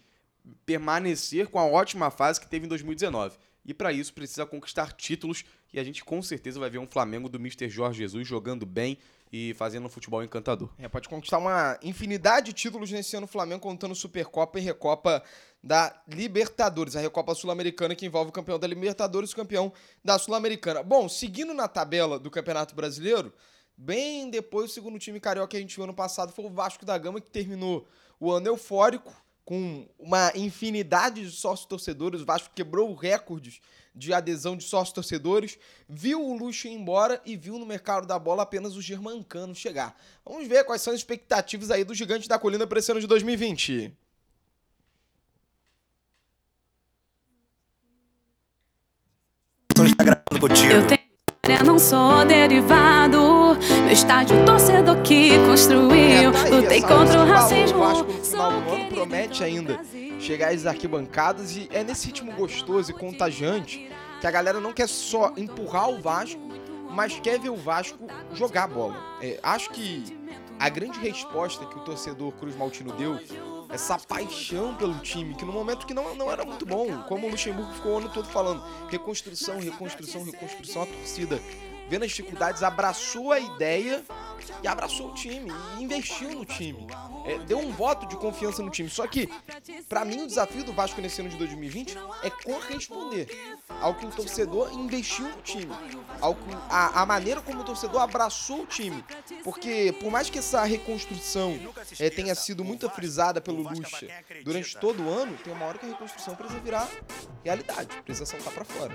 permanecer 0.65 1.47
com 1.47 1.59
a 1.59 1.65
ótima 1.65 2.11
fase 2.11 2.39
que 2.39 2.47
teve 2.47 2.65
em 2.65 2.69
2019. 2.69 3.37
E 3.65 3.73
para 3.73 3.93
isso 3.93 4.13
precisa 4.13 4.45
conquistar 4.45 4.91
títulos 4.91 5.45
e 5.73 5.79
a 5.79 5.83
gente 5.83 6.03
com 6.03 6.21
certeza 6.21 6.59
vai 6.59 6.69
ver 6.69 6.79
um 6.79 6.87
Flamengo 6.87 7.29
do 7.29 7.39
Mr. 7.39 7.69
Jorge 7.69 7.99
Jesus 7.99 8.27
jogando 8.27 8.65
bem 8.65 8.97
e 9.31 9.53
fazendo 9.55 9.85
um 9.85 9.89
futebol 9.89 10.23
encantador. 10.23 10.69
É, 10.77 10.87
pode 10.87 11.09
conquistar 11.09 11.39
uma 11.39 11.79
infinidade 11.81 12.47
de 12.47 12.53
títulos 12.53 12.91
nesse 12.91 13.15
ano 13.15 13.25
Flamengo, 13.25 13.61
contando 13.61 13.95
Supercopa 13.95 14.59
e 14.59 14.61
Recopa 14.61 15.23
da 15.63 15.95
Libertadores, 16.07 16.95
a 16.95 16.99
Recopa 16.99 17.33
Sul-Americana 17.33 17.95
que 17.95 18.05
envolve 18.05 18.29
o 18.29 18.33
campeão 18.33 18.59
da 18.59 18.67
Libertadores 18.67 19.29
e 19.29 19.33
o 19.33 19.37
campeão 19.37 19.71
da 20.03 20.19
Sul-Americana. 20.19 20.83
Bom, 20.83 21.07
seguindo 21.07 21.53
na 21.53 21.69
tabela 21.69 22.19
do 22.19 22.29
Campeonato 22.29 22.75
Brasileiro, 22.75 23.31
bem 23.77 24.29
depois 24.29 24.71
o 24.71 24.73
segundo 24.73 24.99
time 24.99 25.21
carioca 25.21 25.47
que 25.47 25.57
a 25.57 25.59
gente 25.61 25.75
viu 25.75 25.85
ano 25.85 25.93
passado 25.93 26.33
foi 26.33 26.45
o 26.45 26.49
Vasco 26.49 26.85
da 26.85 26.97
Gama, 26.97 27.21
que 27.21 27.29
terminou 27.29 27.87
o 28.19 28.29
ano 28.29 28.47
eufórico, 28.47 29.13
com 29.45 29.87
uma 29.99 30.31
infinidade 30.35 31.21
de 31.21 31.31
sócios 31.31 31.67
torcedores. 31.67 32.21
O 32.21 32.25
Vasco 32.25 32.53
quebrou 32.53 32.93
recordes 32.93 33.59
de 33.95 34.13
adesão 34.13 34.57
de 34.57 34.63
sócios 34.63 34.93
torcedores, 34.93 35.57
viu 35.87 36.21
o 36.21 36.35
Luxo 36.35 36.67
ir 36.67 36.71
embora 36.71 37.21
e 37.25 37.37
viu 37.37 37.59
no 37.59 37.65
mercado 37.65 38.07
da 38.07 38.17
bola 38.17 38.43
apenas 38.43 38.75
o 38.75 38.81
Germancano 38.81 39.53
chegar. 39.53 39.95
Vamos 40.25 40.47
ver 40.47 40.63
quais 40.63 40.81
são 40.81 40.93
as 40.93 40.99
expectativas 40.99 41.69
aí 41.69 41.83
do 41.83 41.93
Gigante 41.93 42.27
da 42.27 42.39
Colina 42.39 42.65
para 42.65 42.79
esse 42.79 42.91
ano 42.91 43.01
de 43.01 43.07
2020. 43.07 43.95
Eu 50.43 50.85
tenho, 50.85 51.65
não 51.65 51.79
sou 51.79 52.25
derivado. 52.25 53.57
Meu 53.85 53.93
estádio 53.93 54.45
torcedor 54.45 55.01
que 55.01 55.37
construiu. 55.47 56.29
É, 56.29 56.31
tá 56.31 56.43
aí, 56.43 56.51
Lutei 56.51 56.81
contra 56.81 57.23
o 57.23 57.25
racismo. 57.25 57.79
do 57.79 57.85
Vasco 57.85 58.03
no 58.03 58.23
final 58.25 58.51
Sou 58.51 58.51
do 58.51 58.57
ano 58.57 58.69
querido 58.71 58.95
promete 58.95 59.41
ainda 59.41 59.79
chegar 60.19 60.53
às 60.53 60.65
arquibancadas 60.65 61.55
e 61.55 61.69
é 61.71 61.81
nesse 61.81 62.07
ritmo 62.07 62.33
gostoso 62.33 62.91
e 62.91 62.93
contagiante 62.93 63.89
que 64.19 64.27
a 64.27 64.31
galera 64.31 64.59
não 64.59 64.73
quer 64.73 64.89
só 64.89 65.31
empurrar 65.37 65.89
o 65.89 66.01
Vasco, 66.01 66.41
mas 66.91 67.17
quer 67.21 67.39
ver 67.39 67.49
o 67.49 67.55
Vasco 67.55 68.05
jogar 68.33 68.67
bola. 68.67 68.97
É, 69.21 69.39
acho 69.41 69.69
que 69.69 70.03
a 70.59 70.67
grande 70.67 70.99
resposta 70.99 71.65
que 71.65 71.77
o 71.77 71.81
torcedor 71.81 72.33
Cruz 72.33 72.53
Maltino 72.57 72.91
deu, 72.91 73.17
essa 73.73 73.97
paixão 73.97 74.75
pelo 74.75 74.99
time, 74.99 75.33
que 75.33 75.43
no 75.43 75.51
momento 75.51 75.87
que 75.87 75.95
não, 75.95 76.13
não 76.13 76.31
era 76.31 76.45
muito 76.45 76.63
bom, 76.63 77.01
como 77.07 77.25
o 77.25 77.31
Luxemburgo 77.31 77.73
ficou 77.73 77.93
o 77.93 77.97
ano 77.97 78.09
todo 78.09 78.27
falando, 78.27 78.63
reconstrução, 78.87 79.59
reconstrução, 79.59 80.23
reconstrução, 80.23 80.83
a 80.83 80.85
torcida 80.85 81.41
vendo 81.89 82.03
as 82.03 82.09
dificuldades, 82.09 82.63
abraçou 82.63 83.31
a 83.31 83.39
ideia 83.39 84.03
e 84.61 84.67
abraçou 84.67 85.11
o 85.11 85.13
time 85.13 85.51
e 85.77 85.83
investiu 85.83 86.29
no 86.31 86.45
time. 86.45 86.87
É, 87.25 87.37
deu 87.39 87.59
um 87.59 87.71
voto 87.71 88.05
de 88.07 88.17
confiança 88.17 88.61
no 88.61 88.69
time. 88.69 88.89
Só 88.89 89.07
que, 89.07 89.29
pra 89.87 90.03
mim, 90.03 90.23
o 90.23 90.27
desafio 90.27 90.63
do 90.63 90.73
Vasco 90.73 90.99
nesse 91.01 91.21
ano 91.21 91.29
de 91.29 91.37
2020 91.37 91.97
é 92.23 92.29
corresponder 92.29 93.27
ao 93.81 93.95
que 93.95 94.05
o 94.05 94.11
torcedor 94.11 94.73
investiu 94.73 95.27
no 95.27 95.41
time, 95.41 95.71
ao 96.19 96.35
que, 96.35 96.53
a, 96.69 97.01
a 97.01 97.05
maneira 97.05 97.41
como 97.41 97.61
o 97.61 97.63
torcedor 97.63 98.01
abraçou 98.01 98.63
o 98.63 98.65
time. 98.65 99.03
Porque, 99.43 99.95
por 99.99 100.11
mais 100.11 100.29
que 100.29 100.39
essa 100.39 100.63
reconstrução 100.63 101.57
é, 101.99 102.09
tenha 102.09 102.35
sido 102.35 102.63
muito 102.63 102.89
frisada 102.89 103.39
pelo 103.39 103.61
Lucha 103.63 104.07
durante 104.43 104.77
todo 104.77 105.03
o 105.03 105.09
ano, 105.09 105.37
tem 105.43 105.53
uma 105.53 105.65
hora 105.65 105.77
que 105.77 105.85
a 105.85 105.89
reconstrução 105.89 106.35
precisa 106.35 106.59
virar 106.59 106.89
realidade, 107.43 108.01
precisa 108.03 108.25
saltar 108.25 108.53
pra 108.53 108.65
fora. 108.65 108.93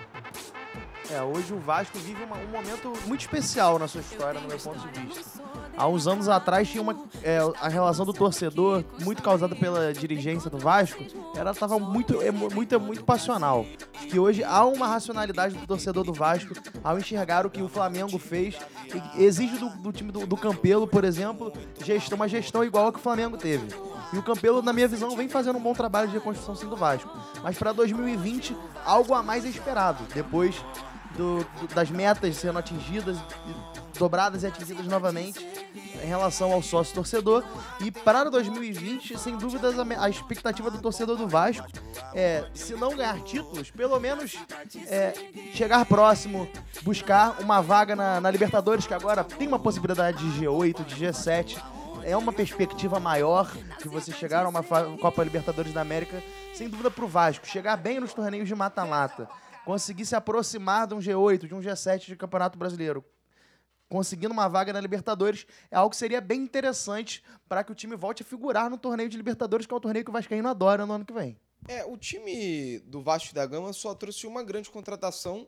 É, 1.10 1.22
hoje 1.22 1.54
o 1.54 1.58
Vasco 1.58 1.98
vive 1.98 2.22
uma- 2.22 2.36
um 2.36 2.48
momento 2.48 2.92
muito 3.06 3.22
especial 3.22 3.78
na 3.78 3.88
sua 3.88 4.02
história, 4.02 4.38
no 4.40 4.46
meu 4.48 4.58
ponto 4.58 4.78
de 4.88 5.00
vista. 5.00 5.40
Há 5.76 5.88
uns 5.88 6.06
anos 6.06 6.28
atrás 6.28 6.68
tinha 6.68 6.82
uma 6.82 6.94
é, 7.22 7.38
a 7.62 7.68
relação 7.68 8.04
do 8.04 8.12
torcedor 8.12 8.84
muito 9.00 9.22
causada 9.22 9.56
pela 9.56 9.92
dirigência 9.92 10.50
do 10.50 10.58
Vasco, 10.58 11.02
ela 11.34 11.52
estava 11.52 11.78
muito, 11.78 12.20
é, 12.20 12.30
muito 12.30 12.78
muito 12.78 13.04
passional. 13.04 13.64
Que 14.10 14.18
hoje 14.18 14.44
há 14.44 14.64
uma 14.66 14.86
racionalidade 14.86 15.54
do 15.54 15.66
torcedor 15.66 16.04
do 16.04 16.12
Vasco 16.12 16.52
ao 16.84 16.98
enxergar 16.98 17.46
o 17.46 17.50
que 17.50 17.62
o 17.62 17.68
Flamengo 17.68 18.18
fez 18.18 18.56
exige 19.16 19.56
do, 19.56 19.70
do 19.78 19.92
time 19.92 20.12
do, 20.12 20.26
do 20.26 20.36
Campelo, 20.36 20.86
por 20.86 21.04
exemplo, 21.04 21.52
gestão, 21.82 22.16
uma 22.16 22.28
gestão 22.28 22.62
igual 22.62 22.88
a 22.88 22.92
que 22.92 22.98
o 22.98 23.02
Flamengo 23.02 23.36
teve. 23.38 23.66
E 24.12 24.18
o 24.18 24.22
Campelo, 24.22 24.60
na 24.62 24.72
minha 24.72 24.88
visão, 24.88 25.14
vem 25.16 25.28
fazendo 25.28 25.56
um 25.58 25.62
bom 25.62 25.72
trabalho 25.74 26.08
de 26.08 26.14
reconstrução 26.14 26.68
do 26.68 26.76
Vasco. 26.76 27.10
Mas 27.42 27.56
para 27.58 27.72
2020, 27.72 28.56
algo 28.84 29.14
a 29.14 29.22
mais 29.22 29.44
é 29.44 29.48
esperado. 29.48 30.02
Depois 30.14 30.54
do- 31.18 31.44
das 31.74 31.90
metas 31.90 32.36
sendo 32.36 32.58
atingidas, 32.58 33.18
dobradas 33.98 34.44
e 34.44 34.46
atingidas 34.46 34.86
novamente 34.86 35.44
em 36.02 36.06
relação 36.06 36.52
ao 36.52 36.62
sócio 36.62 36.94
torcedor. 36.94 37.42
E 37.80 37.90
para 37.90 38.30
2020, 38.30 39.18
sem 39.18 39.36
dúvidas, 39.36 39.74
a, 39.98 40.08
expectativa 40.08 40.70
do 40.70 40.78
torcedor 40.78 41.16
do 41.16 41.26
Vasco 41.26 41.66
é, 42.14 42.44
se 42.54 42.74
não 42.74 42.96
ganhar 42.96 43.20
títulos, 43.24 43.70
pelo 43.70 43.98
menos 43.98 44.36
é, 44.86 45.12
chegar 45.52 45.84
próximo, 45.84 46.48
buscar 46.82 47.40
uma 47.40 47.60
vaga 47.60 47.96
na, 47.96 48.20
na 48.20 48.30
Libertadores, 48.30 48.86
que 48.86 48.94
agora 48.94 49.24
tem 49.24 49.48
uma 49.48 49.58
possibilidade 49.58 50.18
de 50.18 50.40
G8, 50.40 50.84
de 50.84 50.94
G7. 51.04 51.58
É 52.04 52.16
uma 52.16 52.32
perspectiva 52.32 53.00
maior 53.00 53.50
de 53.82 53.88
você 53.88 54.12
chegar 54.12 54.46
a 54.46 54.48
uma 54.48 54.62
Copa 54.62 55.24
Libertadores 55.24 55.72
da 55.74 55.80
América, 55.80 56.22
sem 56.54 56.68
dúvida 56.68 56.90
pro 56.90 57.08
Vasco. 57.08 57.46
Chegar 57.46 57.76
bem 57.76 57.98
nos 57.98 58.14
torneios 58.14 58.46
de 58.46 58.54
mata-mata 58.54 59.28
conseguir 59.68 60.06
se 60.06 60.16
aproximar 60.16 60.86
de 60.86 60.94
um 60.94 60.98
G8, 60.98 61.46
de 61.46 61.54
um 61.54 61.60
G7 61.60 62.06
de 62.06 62.16
Campeonato 62.16 62.58
Brasileiro, 62.58 63.04
conseguindo 63.86 64.32
uma 64.32 64.48
vaga 64.48 64.72
na 64.72 64.80
Libertadores, 64.80 65.46
é 65.70 65.76
algo 65.76 65.90
que 65.90 65.96
seria 65.98 66.22
bem 66.22 66.40
interessante 66.40 67.22
para 67.46 67.62
que 67.62 67.70
o 67.70 67.74
time 67.74 67.94
volte 67.94 68.22
a 68.22 68.24
figurar 68.24 68.70
no 68.70 68.78
torneio 68.78 69.10
de 69.10 69.16
Libertadores, 69.18 69.66
que 69.66 69.74
é 69.74 69.76
o 69.76 69.80
torneio 69.80 70.06
que 70.06 70.10
o 70.10 70.12
Vascaíno 70.14 70.48
adora 70.48 70.86
no 70.86 70.94
ano 70.94 71.04
que 71.04 71.12
vem. 71.12 71.38
É, 71.68 71.84
o 71.84 71.98
time 71.98 72.78
do 72.78 73.02
Vasco 73.02 73.34
da 73.34 73.44
Gama 73.44 73.70
só 73.74 73.94
trouxe 73.94 74.26
uma 74.26 74.42
grande 74.42 74.70
contratação, 74.70 75.46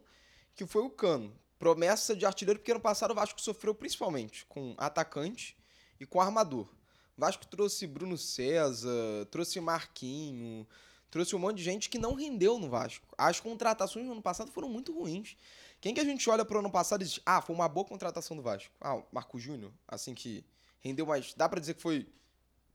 que 0.55 0.67
foi 0.67 0.83
o 0.83 0.91
Cano. 0.91 1.35
Promessa 1.59 2.15
de 2.15 2.27
artilheiro, 2.27 2.61
porque 2.61 2.73
ano 2.73 2.81
passado 2.81 3.12
o 3.12 3.15
Vasco 3.15 3.41
sofreu 3.41 3.75
principalmente 3.75 4.45
com 4.50 4.75
atacante 4.77 5.57
e 5.99 6.05
com 6.05 6.21
armador. 6.21 6.69
O 7.17 7.21
Vasco 7.23 7.47
trouxe 7.47 7.87
Bruno 7.87 8.19
César, 8.19 9.25
trouxe 9.31 9.59
Marquinho, 9.62 10.69
trouxe 11.11 11.35
um 11.35 11.38
monte 11.38 11.59
de 11.59 11.64
gente 11.64 11.88
que 11.88 11.99
não 11.99 12.14
rendeu 12.14 12.59
no 12.59 12.69
Vasco. 12.69 13.07
As 13.19 13.40
contratações 13.40 14.07
no 14.07 14.12
ano 14.12 14.23
passado 14.23 14.50
foram 14.52 14.69
muito 14.69 14.97
ruins. 14.97 15.37
Quem 15.81 15.95
que 15.95 16.00
a 16.00 16.05
gente 16.05 16.29
olha 16.29 16.45
pro 16.45 16.59
ano 16.59 16.71
passado 16.71 17.02
e 17.02 17.05
diz, 17.07 17.21
ah, 17.25 17.40
foi 17.40 17.55
uma 17.55 17.69
boa 17.69 17.87
contratação 17.87 18.37
do 18.37 18.43
Vasco? 18.43 18.73
Ah, 18.81 18.97
o 18.97 19.05
Marco 19.11 19.38
Júnior, 19.38 19.73
assim 19.88 20.14
que 20.14 20.45
rendeu 20.81 21.07
mais. 21.07 21.35
Dá 21.35 21.49
pra 21.49 21.61
dizer 21.61 21.75
que 21.75 21.83
foi. 21.83 22.07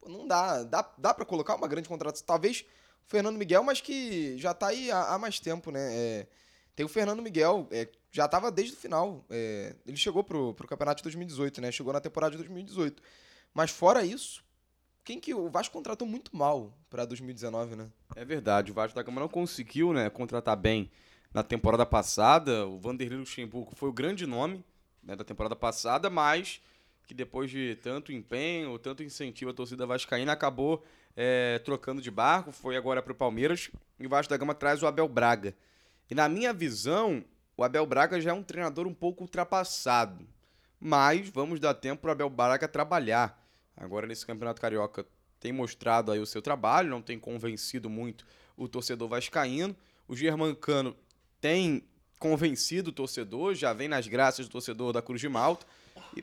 Não 0.06 0.28
dá. 0.28 0.64
Dá, 0.64 0.94
dá 0.98 1.14
pra 1.14 1.26
colocar 1.26 1.56
uma 1.56 1.68
grande 1.68 1.88
contratação. 1.88 2.26
Talvez 2.26 2.66
o 3.06 3.10
Fernando 3.10 3.38
Miguel, 3.38 3.64
mas 3.64 3.82
que 3.82 4.38
já 4.38 4.54
tá 4.54 4.68
aí 4.68 4.92
há, 4.92 5.14
há 5.14 5.20
mais 5.20 5.40
tempo, 5.40 5.72
né? 5.72 5.96
É, 5.96 6.28
tem 6.76 6.86
o 6.86 6.90
Fernando 6.90 7.22
Miguel, 7.22 7.68
é, 7.72 7.88
Já 8.12 8.28
tava 8.28 8.52
desde 8.52 8.74
o 8.74 8.78
final. 8.78 9.26
É, 9.30 9.76
ele 9.86 9.98
chegou 9.98 10.24
pro, 10.24 10.54
pro 10.54 10.68
campeonato 10.68 10.98
de 10.98 11.04
2018, 11.04 11.62
né? 11.62 11.72
Chegou 11.72 11.94
na 11.94 12.02
temporada 12.02 12.32
de 12.32 12.38
2018. 12.38 13.02
Mas 13.54 13.72
fora 13.72 14.04
isso, 14.06 14.44
quem 15.06 15.20
que 15.20 15.34
o 15.36 15.48
Vasco 15.50 15.72
contratou 15.72 16.08
muito 16.08 16.36
mal 16.36 16.74
pra 16.90 17.06
2019, 17.06 17.76
né? 17.76 17.88
É 18.16 18.26
verdade, 18.26 18.72
o 18.72 18.74
Vasco 18.74 18.96
da 18.96 19.04
Gama 19.04 19.22
não 19.22 19.30
conseguiu 19.30 19.94
né, 19.94 20.10
contratar 20.10 20.58
bem 20.58 20.90
na 21.32 21.44
temporada 21.44 21.86
passada. 21.86 22.66
O 22.66 22.80
Vanderlei 22.80 23.20
Luxemburgo 23.20 23.76
foi 23.76 23.88
o 23.88 23.94
grande 23.94 24.26
nome 24.26 24.66
né, 25.04 25.16
da 25.16 25.24
temporada 25.24 25.56
passada, 25.56 26.10
mas 26.10 26.60
que 27.06 27.14
depois 27.14 27.52
de 27.52 27.76
tanto 27.84 28.12
empenho, 28.12 28.80
tanto 28.80 29.04
incentivo 29.04 29.52
à 29.52 29.54
torcida 29.54 29.86
vascaína, 29.86 30.32
acabou 30.32 30.84
é, 31.16 31.60
trocando 31.60 32.02
de 32.02 32.10
barco, 32.10 32.52
foi 32.52 32.76
agora 32.76 33.00
para 33.00 33.14
o 33.14 33.16
Palmeiras, 33.16 33.70
e 34.00 34.08
o 34.08 34.10
Vasco 34.10 34.32
da 34.32 34.38
Gama 34.38 34.56
traz 34.56 34.82
o 34.82 34.88
Abel 34.88 35.08
Braga. 35.08 35.56
E 36.10 36.16
na 36.16 36.28
minha 36.28 36.52
visão, 36.52 37.24
o 37.56 37.64
Abel 37.64 37.86
Braga 37.86 38.20
já 38.20 38.32
é 38.32 38.34
um 38.34 38.42
treinador 38.42 38.88
um 38.88 38.94
pouco 38.94 39.24
ultrapassado, 39.24 40.28
mas 40.80 41.30
vamos 41.30 41.60
dar 41.60 41.76
tempo 41.76 42.02
para 42.02 42.10
o 42.10 42.12
Abel 42.14 42.30
Braga 42.30 42.68
trabalhar. 42.68 43.45
Agora 43.76 44.08
nesse 44.08 44.26
Campeonato 44.26 44.62
Carioca 44.62 45.06
tem 45.40 45.52
mostrado 45.52 46.12
aí 46.12 46.20
o 46.20 46.26
seu 46.26 46.42
trabalho, 46.42 46.90
não 46.90 47.02
tem 47.02 47.20
convencido 47.20 47.90
muito 47.90 48.26
o 48.58 48.68
torcedor 48.68 49.10
vascaíno. 49.10 49.76
O 50.08 50.16
Germancano 50.16 50.96
tem 51.42 51.84
convencido 52.20 52.90
o 52.90 52.94
torcedor, 52.94 53.54
já 53.54 53.74
vem 53.74 53.88
nas 53.88 54.08
graças 54.08 54.48
do 54.48 54.52
torcedor 54.52 54.94
da 54.94 55.02
Cruz 55.02 55.22
de 55.22 55.30
Malta. 55.30 55.66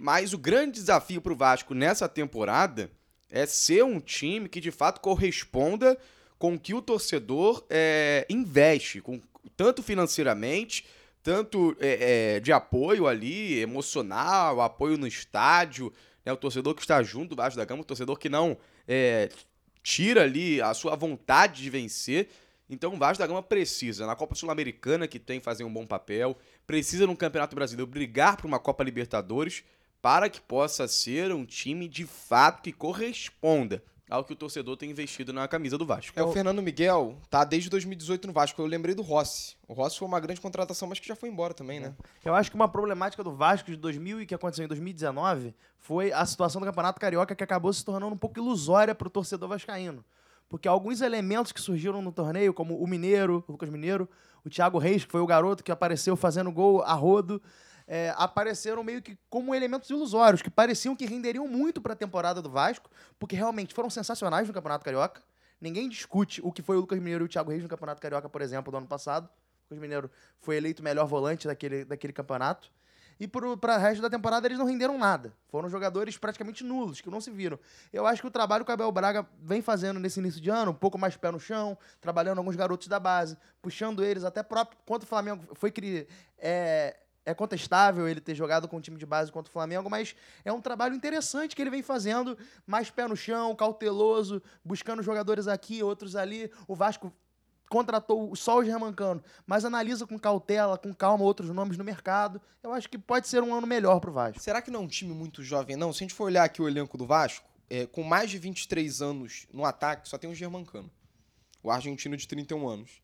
Mas 0.01 0.33
o 0.33 0.39
grande 0.39 0.73
desafio 0.73 1.21
para 1.21 1.33
o 1.33 1.37
Vasco 1.37 1.75
nessa 1.75 2.09
temporada 2.09 2.91
é 3.31 3.47
ser 3.47 3.85
um 3.85 4.01
time 4.01 4.49
que 4.49 4.61
de 4.61 4.71
fato 4.71 5.01
corresponda 5.01 5.99
com 6.39 6.55
o 6.55 6.59
que 6.59 6.75
o 6.75 6.83
torcedor 6.83 7.65
é, 7.71 8.27
investe, 8.29 9.01
com, 9.01 9.21
tanto 9.57 9.83
financeiramente, 9.83 10.85
tanto 11.23 11.77
é, 11.79 12.37
é, 12.37 12.41
de 12.41 12.53
apoio 12.53 13.07
ali, 13.07 13.61
emocional, 13.61 14.61
apoio 14.61 14.99
no 14.99 15.07
estádio, 15.07 15.93
né, 16.25 16.33
o 16.33 16.37
torcedor 16.37 16.75
que 16.75 16.81
está 16.81 17.03
junto 17.03 17.31
do 17.31 17.37
Vasco 17.37 17.59
da 17.59 17.65
Gama, 17.65 17.83
o 17.83 17.85
torcedor 17.85 18.19
que 18.19 18.29
não 18.29 18.57
é, 18.87 19.29
tira 19.83 20.23
ali 20.23 20.61
a 20.61 20.73
sua 20.75 20.95
vontade 20.97 21.63
de 21.63 21.71
vencer. 21.71 22.29
Então 22.69 22.95
o 22.95 22.97
Vasco 22.97 23.19
da 23.19 23.27
Gama 23.27 23.43
precisa, 23.43 24.07
na 24.07 24.17
Copa 24.17 24.35
Sul-Americana, 24.35 25.07
que 25.07 25.19
tem 25.19 25.41
fazer 25.41 25.65
um 25.65 25.73
bom 25.73 25.87
papel, 25.87 26.39
precisa 26.67 27.07
no 27.07 27.17
Campeonato 27.17 27.55
Brasileiro 27.55 27.91
brigar 27.91 28.37
por 28.37 28.47
uma 28.47 28.59
Copa 28.59 28.85
Libertadores 28.85 29.65
para 30.01 30.29
que 30.29 30.41
possa 30.41 30.89
ser 30.89 31.33
um 31.33 31.45
time 31.45 31.87
de 31.87 32.05
fato 32.07 32.63
que 32.63 32.73
corresponda 32.73 33.83
ao 34.13 34.23
que 34.23 34.35
o 34.35 34.37
torcedor 34.37 34.77
tem 34.77 34.91
investido 34.91 35.33
na 35.33 35.49
camisa 35.49 35.79
do 35.79 35.87
Vasco. 35.87 36.19
É, 36.19 36.23
o 36.23 36.33
Fernando 36.33 36.61
Miguel 36.61 37.17
tá 37.31 37.45
desde 37.45 37.71
2018 37.71 38.27
no 38.27 38.33
Vasco. 38.33 38.61
Eu 38.61 38.67
lembrei 38.67 38.95
do 38.95 39.01
Rossi. 39.01 39.57
O 39.67 39.73
Rossi 39.73 39.99
foi 39.99 40.07
uma 40.07 40.21
grande 40.21 40.41
contratação, 40.41 40.87
mas 40.87 41.01
que 41.01 41.09
já 41.09 41.17
foi 41.17 41.31
embora 41.31 41.55
também, 41.55 41.81
né? 41.81 41.95
Eu 42.23 42.35
acho 42.35 42.51
que 42.51 42.55
uma 42.55 42.69
problemática 42.69 43.25
do 43.25 43.35
Vasco 43.35 43.71
de 43.71 43.77
2000 43.77 44.21
e 44.21 44.27
que 44.27 44.35
aconteceu 44.35 44.67
em 44.67 44.69
2019 44.69 45.55
foi 45.79 46.13
a 46.13 46.27
situação 46.27 46.61
do 46.61 46.67
Campeonato 46.67 47.01
Carioca 47.01 47.35
que 47.35 47.43
acabou 47.43 47.73
se 47.73 47.83
tornando 47.83 48.15
um 48.15 48.19
pouco 48.19 48.39
ilusória 48.39 48.95
para 48.95 49.09
o 49.09 49.11
torcedor 49.11 49.49
vascaíno. 49.49 50.05
Porque 50.47 50.69
alguns 50.69 51.01
elementos 51.01 51.51
que 51.51 51.61
surgiram 51.61 52.03
no 52.03 52.13
torneio, 52.13 52.53
como 52.53 52.77
o 52.77 52.87
Mineiro, 52.87 53.43
o 53.49 53.53
Lucas 53.53 53.71
Mineiro, 53.71 54.07
o 54.45 54.51
Thiago 54.51 54.77
Reis, 54.77 55.07
que 55.07 55.11
foi 55.11 55.23
o 55.23 55.27
garoto 55.27 55.65
que 55.65 55.73
apareceu 55.73 56.15
fazendo 56.17 56.53
gol 56.53 56.83
a 56.83 56.93
rodo, 56.93 57.41
é, 57.95 58.15
apareceram 58.17 58.83
meio 58.83 59.03
que 59.03 59.19
como 59.29 59.55
elementos 59.55 59.91
ilusórios, 59.91 60.41
que 60.41 60.49
pareciam 60.49 60.97
que 60.97 61.05
renderiam 61.05 61.47
muito 61.47 61.79
para 61.79 61.93
a 61.93 61.97
temporada 61.97 62.41
do 62.41 62.49
Vasco, 62.49 62.89
porque 63.19 63.37
realmente 63.37 63.75
foram 63.75 63.91
sensacionais 63.91 64.49
no 64.49 64.55
Campeonato 64.55 64.83
Carioca. 64.83 65.21
Ninguém 65.61 65.91
discute 65.91 66.41
o 66.43 66.51
que 66.51 66.63
foi 66.63 66.79
o 66.79 66.81
Lucas 66.81 66.99
Mineiro 66.99 67.25
e 67.25 67.27
o 67.27 67.29
Thiago 67.29 67.51
Reis 67.51 67.63
no 67.63 67.69
Campeonato 67.69 68.01
Carioca, 68.01 68.31
por 68.31 68.41
exemplo, 68.41 68.71
do 68.71 68.79
ano 68.79 68.87
passado. 68.87 69.27
O 69.27 69.75
Lucas 69.75 69.79
Mineiro 69.79 70.11
foi 70.41 70.57
eleito 70.57 70.83
melhor 70.83 71.05
volante 71.05 71.47
daquele, 71.47 71.85
daquele 71.85 72.15
campeonato. 72.15 72.73
E 73.21 73.29
para 73.29 73.47
o 73.47 73.79
resto 73.79 74.01
da 74.01 74.09
temporada 74.09 74.49
eles 74.49 74.59
não 74.59 74.65
renderam 74.65 74.97
nada. 74.97 75.31
Foram 75.49 75.69
jogadores 75.69 76.17
praticamente 76.17 76.65
nulos, 76.65 77.03
que 77.03 77.11
não 77.11 77.21
se 77.21 77.31
viram. 77.31 77.59
Eu 77.93 78.07
acho 78.07 78.23
que 78.23 78.27
o 78.27 78.31
trabalho 78.31 78.65
que 78.65 78.71
o 78.71 78.75
Abel 78.75 78.91
Braga 78.91 79.27
vem 79.39 79.61
fazendo 79.61 80.01
nesse 80.01 80.19
início 80.19 80.41
de 80.41 80.49
ano, 80.49 80.71
um 80.71 80.75
pouco 80.75 80.97
mais 80.97 81.15
pé 81.15 81.31
no 81.31 81.39
chão, 81.39 81.77
trabalhando 82.01 82.39
alguns 82.39 82.57
garotos 82.57 82.89
da 82.89 82.99
base, 82.99 83.37
puxando 83.61 84.03
eles 84.03 84.25
até 84.25 84.43
próprio. 84.43 84.79
Quanto 84.87 85.03
o 85.03 85.07
Flamengo 85.07 85.47
foi 85.55 85.71
é, 86.39 86.97
é 87.25 87.33
contestável 87.35 88.09
ele 88.09 88.21
ter 88.21 88.35
jogado 88.35 88.67
com 88.69 88.77
o 88.77 88.81
time 88.81 88.99
de 88.99 89.07
base 89.07 89.31
contra 89.31 89.49
o 89.49 89.53
Flamengo, 89.53 89.89
mas 89.89 90.15
é 90.45 90.53
um 90.53 90.61
trabalho 90.61 90.95
interessante 90.95 91.55
que 91.55 91.63
ele 91.63 91.71
vem 91.71 91.83
fazendo, 91.83 92.37
mais 92.67 92.91
pé 92.91 93.07
no 93.07 93.17
chão, 93.17 93.55
cauteloso, 93.55 94.43
buscando 94.65 95.03
jogadores 95.03 95.47
aqui, 95.47 95.83
outros 95.83 96.17
ali. 96.17 96.51
O 96.67 96.75
Vasco 96.75 97.13
contratou 97.69 98.35
só 98.37 98.59
o 98.59 98.65
Germancano, 98.65 99.23
mas 99.47 99.65
analisa 99.65 100.07
com 100.07 100.19
cautela, 100.19 100.77
com 100.77 100.93
calma 100.93 101.25
outros 101.25 101.49
nomes 101.51 101.79
no 101.79 101.85
mercado. 101.85 102.41
Eu 102.63 102.73
acho 102.73 102.89
que 102.89 102.99
pode 102.99 103.29
ser 103.29 103.43
um 103.43 103.55
ano 103.55 103.67
melhor 103.67 103.99
pro 104.01 104.13
Vasco. 104.13 104.43
Será 104.43 104.61
que 104.61 104.71
não 104.71 104.81
é 104.81 104.83
um 104.83 104.89
time 104.89 105.15
muito 105.15 105.43
jovem, 105.43 105.77
não? 105.77 105.93
Se 105.93 105.99
a 105.99 106.05
gente 106.05 106.15
for 106.15 106.25
olhar 106.25 106.45
aqui 106.45 106.61
o 106.61 106.69
elenco 106.69 106.99
do 106.99 107.07
Vasco, 107.07 107.49
é, 107.71 107.87
com 107.87 108.03
mais 108.03 108.31
de 108.31 108.39
23 108.39 109.01
anos 109.01 109.47
no 109.53 109.65
ataque, 109.65 110.09
só 110.09 110.19
tem 110.19 110.29
o 110.29 110.35
Germancano. 110.35 110.91
O 111.63 111.71
argentino 111.71 112.17
de 112.17 112.29
31 112.29 112.69
anos. 112.69 113.01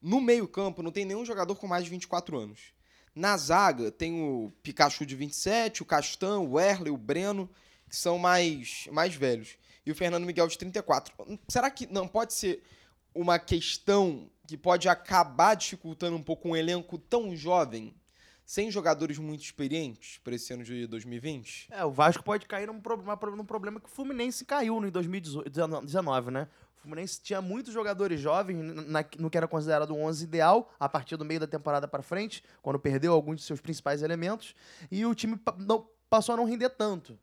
No 0.00 0.20
meio-campo, 0.20 0.82
não 0.82 0.92
tem 0.92 1.04
nenhum 1.04 1.24
jogador 1.24 1.56
com 1.56 1.66
mais 1.66 1.84
de 1.84 1.90
24 1.90 2.38
anos. 2.38 2.75
Na 3.16 3.34
zaga, 3.38 3.90
tem 3.90 4.22
o 4.22 4.52
Pikachu 4.62 5.06
de 5.06 5.16
27, 5.16 5.82
o 5.82 5.86
Castan, 5.86 6.40
o 6.40 6.60
Erle, 6.60 6.90
o 6.90 6.98
Breno, 6.98 7.48
que 7.88 7.96
são 7.96 8.18
mais, 8.18 8.86
mais 8.92 9.14
velhos. 9.14 9.56
E 9.86 9.90
o 9.90 9.94
Fernando 9.94 10.26
Miguel 10.26 10.46
de 10.46 10.58
34. 10.58 11.14
Será 11.48 11.70
que 11.70 11.86
não 11.86 12.06
pode 12.06 12.34
ser 12.34 12.62
uma 13.14 13.38
questão 13.38 14.30
que 14.46 14.54
pode 14.54 14.86
acabar 14.86 15.54
dificultando 15.54 16.14
um 16.14 16.22
pouco 16.22 16.50
um 16.50 16.54
elenco 16.54 16.98
tão 16.98 17.34
jovem, 17.34 17.94
sem 18.44 18.70
jogadores 18.70 19.16
muito 19.16 19.42
experientes 19.42 20.18
para 20.18 20.34
esse 20.34 20.52
ano 20.52 20.62
de 20.62 20.86
2020? 20.86 21.68
É, 21.70 21.82
o 21.86 21.90
Vasco 21.90 22.22
pode 22.22 22.44
cair 22.44 22.66
num, 22.66 22.82
problema, 22.82 23.18
num 23.34 23.46
problema 23.46 23.80
que 23.80 23.88
o 23.88 23.90
Fluminense 23.92 24.44
caiu 24.44 24.84
em 24.84 24.90
2019, 24.90 26.30
né? 26.30 26.48
Fluminense 26.86 27.20
tinha 27.20 27.42
muitos 27.42 27.72
jogadores 27.72 28.20
jovens 28.20 28.62
na, 28.86 29.04
no 29.18 29.28
que 29.28 29.36
era 29.36 29.48
considerado 29.48 29.90
o 29.90 29.98
11 29.98 30.22
ideal, 30.22 30.72
a 30.78 30.88
partir 30.88 31.16
do 31.16 31.24
meio 31.24 31.40
da 31.40 31.46
temporada 31.46 31.88
para 31.88 32.00
frente, 32.00 32.44
quando 32.62 32.78
perdeu 32.78 33.12
alguns 33.12 33.40
de 33.40 33.42
seus 33.42 33.60
principais 33.60 34.02
elementos, 34.02 34.54
e 34.88 35.04
o 35.04 35.12
time 35.12 35.38
não, 35.58 35.88
passou 36.08 36.34
a 36.34 36.36
não 36.36 36.44
render 36.44 36.70
tanto. 36.70 37.18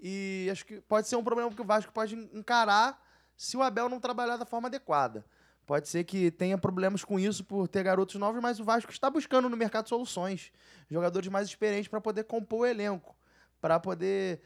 E 0.00 0.48
acho 0.52 0.64
que 0.64 0.80
pode 0.82 1.08
ser 1.08 1.16
um 1.16 1.24
problema 1.24 1.50
que 1.50 1.60
o 1.60 1.64
Vasco 1.64 1.92
pode 1.92 2.14
encarar 2.32 3.00
se 3.36 3.56
o 3.56 3.62
Abel 3.62 3.88
não 3.88 3.98
trabalhar 3.98 4.36
da 4.36 4.46
forma 4.46 4.68
adequada. 4.68 5.24
Pode 5.66 5.88
ser 5.88 6.04
que 6.04 6.30
tenha 6.30 6.56
problemas 6.56 7.04
com 7.04 7.18
isso 7.18 7.44
por 7.44 7.66
ter 7.66 7.82
garotos 7.82 8.14
novos, 8.16 8.40
mas 8.40 8.60
o 8.60 8.64
Vasco 8.64 8.92
está 8.92 9.10
buscando 9.10 9.48
no 9.48 9.56
mercado 9.56 9.88
soluções. 9.88 10.52
Jogadores 10.88 11.28
mais 11.28 11.48
experientes 11.48 11.88
para 11.88 12.00
poder 12.00 12.24
compor 12.24 12.60
o 12.60 12.66
elenco, 12.66 13.16
para 13.60 13.80
poder 13.80 14.40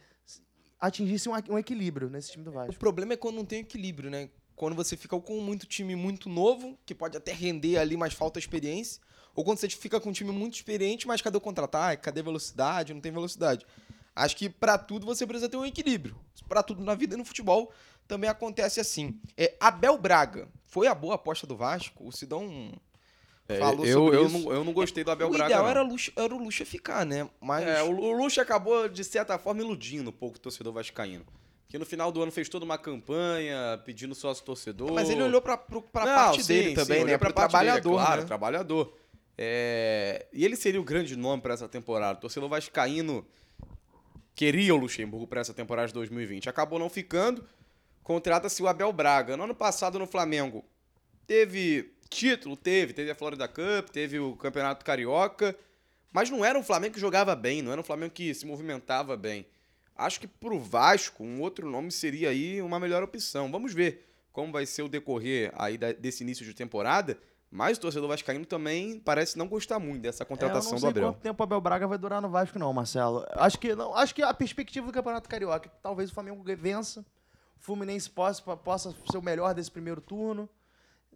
atingir 0.81 1.29
um, 1.29 1.55
um 1.55 1.59
equilíbrio 1.59 2.09
nesse 2.09 2.33
time 2.33 2.45
do 2.45 2.53
Vasco. 2.53 2.73
O 2.73 2.79
problema 2.79 3.13
é 3.13 3.17
quando 3.17 3.37
não 3.37 3.45
tem 3.45 3.61
equilíbrio, 3.61 4.11
né? 4.11 4.31
Quando 4.57 4.75
você 4.75 4.97
fica 4.97 5.21
com 5.21 5.39
muito 5.41 5.67
time 5.67 5.95
muito 5.95 6.29
novo, 6.31 6.79
que 6.87 6.95
pode 6.95 7.17
até 7.17 7.33
render 7.33 7.77
ali, 7.77 7.97
mas 7.97 8.15
falta 8.15 8.39
experiência, 8.39 9.01
ou 9.35 9.45
quando 9.45 9.59
você 9.59 9.69
fica 9.69 10.01
com 10.01 10.09
um 10.09 10.13
time 10.13 10.33
muito 10.33 10.55
experiente, 10.55 11.07
mas 11.07 11.21
cadê 11.21 11.37
o 11.37 11.41
contra-ataque? 11.41 12.03
Cadê 12.03 12.21
a 12.21 12.25
velocidade? 12.25 12.95
Não 12.95 13.01
tem 13.03 13.13
velocidade. 13.13 13.67
Acho 14.15 14.35
que 14.35 14.49
para 14.49 14.79
tudo 14.79 15.05
você 15.05 15.27
precisa 15.27 15.47
ter 15.47 15.59
um 15.59 15.67
equilíbrio. 15.67 16.17
Para 16.49 16.63
tudo 16.63 16.83
na 16.83 16.95
vida 16.95 17.15
e 17.15 17.19
no 17.19 17.25
futebol 17.25 17.71
também 18.09 18.31
acontece 18.31 18.81
assim. 18.81 19.21
É, 19.37 19.55
Abel 19.61 19.99
Braga 19.99 20.49
foi 20.65 20.87
a 20.87 20.95
boa 20.95 21.17
aposta 21.17 21.47
do 21.47 21.55
Vasco. 21.55 22.09
O 22.09 22.11
Sidão 22.11 22.73
é, 23.47 23.59
falou 23.59 23.85
eu, 23.85 24.05
sobre 24.05 24.17
eu 24.17 24.27
isso. 24.27 24.39
Não, 24.39 24.53
eu 24.53 24.65
não 24.65 24.73
gostei 24.73 25.05
do 25.05 25.11
Abel 25.11 25.29
o 25.29 25.31
Braga. 25.33 25.45
O 25.45 25.49
ideal 25.49 25.69
era, 25.69 25.83
Luxa, 25.83 26.11
era 26.17 26.35
o 26.35 26.39
Lucha 26.39 26.65
ficar, 26.65 27.05
né? 27.05 27.29
Mas... 27.39 27.67
É, 27.67 27.83
o, 27.83 27.91
o 27.91 28.13
Lucha 28.13 28.41
acabou, 28.41 28.89
de 28.89 29.05
certa 29.05 29.39
forma, 29.39 29.61
iludindo 29.61 30.09
um 30.09 30.15
pouco 30.15 30.39
o 30.39 30.41
torcedor 30.41 30.73
vascaíno 30.73 31.27
que 31.69 31.79
no 31.79 31.85
final 31.85 32.13
do 32.13 32.23
ano 32.23 32.31
fez 32.31 32.49
toda 32.49 32.65
uma 32.65 32.79
campanha 32.79 33.81
pedindo 33.85 34.15
sócio 34.15 34.45
torcedor. 34.45 34.93
Mas 34.93 35.11
ele 35.11 35.23
olhou 35.23 35.43
para 35.43 35.55
a 35.55 35.59
parte 35.59 36.43
sim, 36.43 36.55
dele 36.55 36.69
sim, 36.71 36.75
também, 36.75 37.05
né? 37.05 37.19
Para 37.19 37.33
trabalhador, 37.33 37.91
dele, 37.91 38.03
é 38.03 38.05
claro, 38.05 38.21
né? 38.21 38.27
trabalhador. 38.27 38.97
É... 39.37 40.27
E 40.33 40.45
ele 40.45 40.57
seria 40.57 40.81
o 40.81 40.85
grande 40.85 41.17
nome 41.17 41.43
para 41.43 41.55
essa 41.55 41.69
temporada. 41.69 42.19
O 42.19 42.21
torcedor 42.21 42.49
vascaíno 42.49 43.27
queria 44.35 44.75
o 44.75 44.79
Luxemburgo 44.79 45.27
para 45.27 45.41
essa 45.41 45.53
temporada 45.53 45.89
de 45.89 45.95
2020. 45.95 46.49
Acabou 46.49 46.79
não 46.79 46.89
ficando. 46.89 47.45
Contrata-se 48.03 48.63
o 48.63 48.69
Abel 48.69 48.93
Braga. 48.93 49.37
No 49.37 49.45
ano 49.45 49.55
passado 49.55 49.99
no 49.99 50.07
Flamengo 50.07 50.65
teve 51.27 51.93
título, 52.09 52.57
teve, 52.57 52.93
teve 52.93 53.11
a 53.11 53.15
Florida 53.15 53.49
Cup, 53.49 53.91
teve 53.91 54.21
o 54.21 54.37
Campeonato 54.37 54.85
Carioca, 54.85 55.57
mas 56.13 56.31
não 56.31 56.45
era 56.45 56.57
um 56.57 56.63
Flamengo 56.63 56.95
que 56.95 57.01
jogava 57.01 57.35
bem, 57.35 57.61
não 57.63 57.73
era 57.73 57.81
um 57.81 57.85
Flamengo 57.85 58.13
que 58.13 58.33
se 58.33 58.47
movimentava 58.47 59.17
bem. 59.17 59.45
Acho 59.97 60.21
que 60.21 60.27
para 60.27 60.55
o 60.55 60.61
Vasco, 60.61 61.25
um 61.25 61.41
outro 61.41 61.69
nome 61.71 61.91
seria 61.91 62.31
aí 62.31 62.61
uma 62.61 62.79
melhor 62.79 63.03
opção. 63.03 63.51
Vamos 63.51 63.73
ver 63.73 64.07
como 64.33 64.53
vai 64.53 64.67
ser 64.67 64.83
o 64.83 64.89
decorrer 64.89 65.51
aí 65.57 65.79
desse 65.79 66.23
início 66.23 66.45
de 66.45 66.53
temporada. 66.53 67.19
Mas 67.51 67.79
o 67.79 67.81
torcedor 67.81 68.09
vascaíno 68.09 68.45
também 68.45 68.99
parece 68.99 69.39
não 69.39 69.49
gostar 69.49 69.79
muito 69.79 70.03
dessa 70.03 70.25
contratação 70.25 70.73
é, 70.73 70.73
eu 70.73 70.73
não 70.73 70.79
sei 70.81 70.93
do 70.93 70.99
Abel. 70.99 71.13
quanto 71.13 71.23
tempo 71.23 71.43
o 71.43 71.45
Abel 71.45 71.61
Braga 71.61 71.87
vai 71.87 71.97
durar 71.97 72.21
no 72.21 72.29
Vasco 72.29 72.59
não, 72.59 72.73
Marcelo. 72.73 73.25
Acho 73.31 73.59
que 73.59 73.75
não, 73.75 73.95
acho 73.95 74.15
que 74.15 74.23
a 74.23 74.35
perspectiva 74.35 74.87
do 74.87 74.93
Campeonato 74.93 75.29
Carioca, 75.29 75.71
talvez 75.83 76.11
o 76.11 76.13
Flamengo 76.15 76.45
vença, 76.57 77.01
o 77.59 77.65
Fluminense 77.65 78.11
possa, 78.11 78.43
possa 78.57 78.95
ser 79.11 79.17
o 79.17 79.23
melhor 79.23 79.55
desse 79.55 79.71
primeiro 79.71 80.01
turno, 80.01 80.49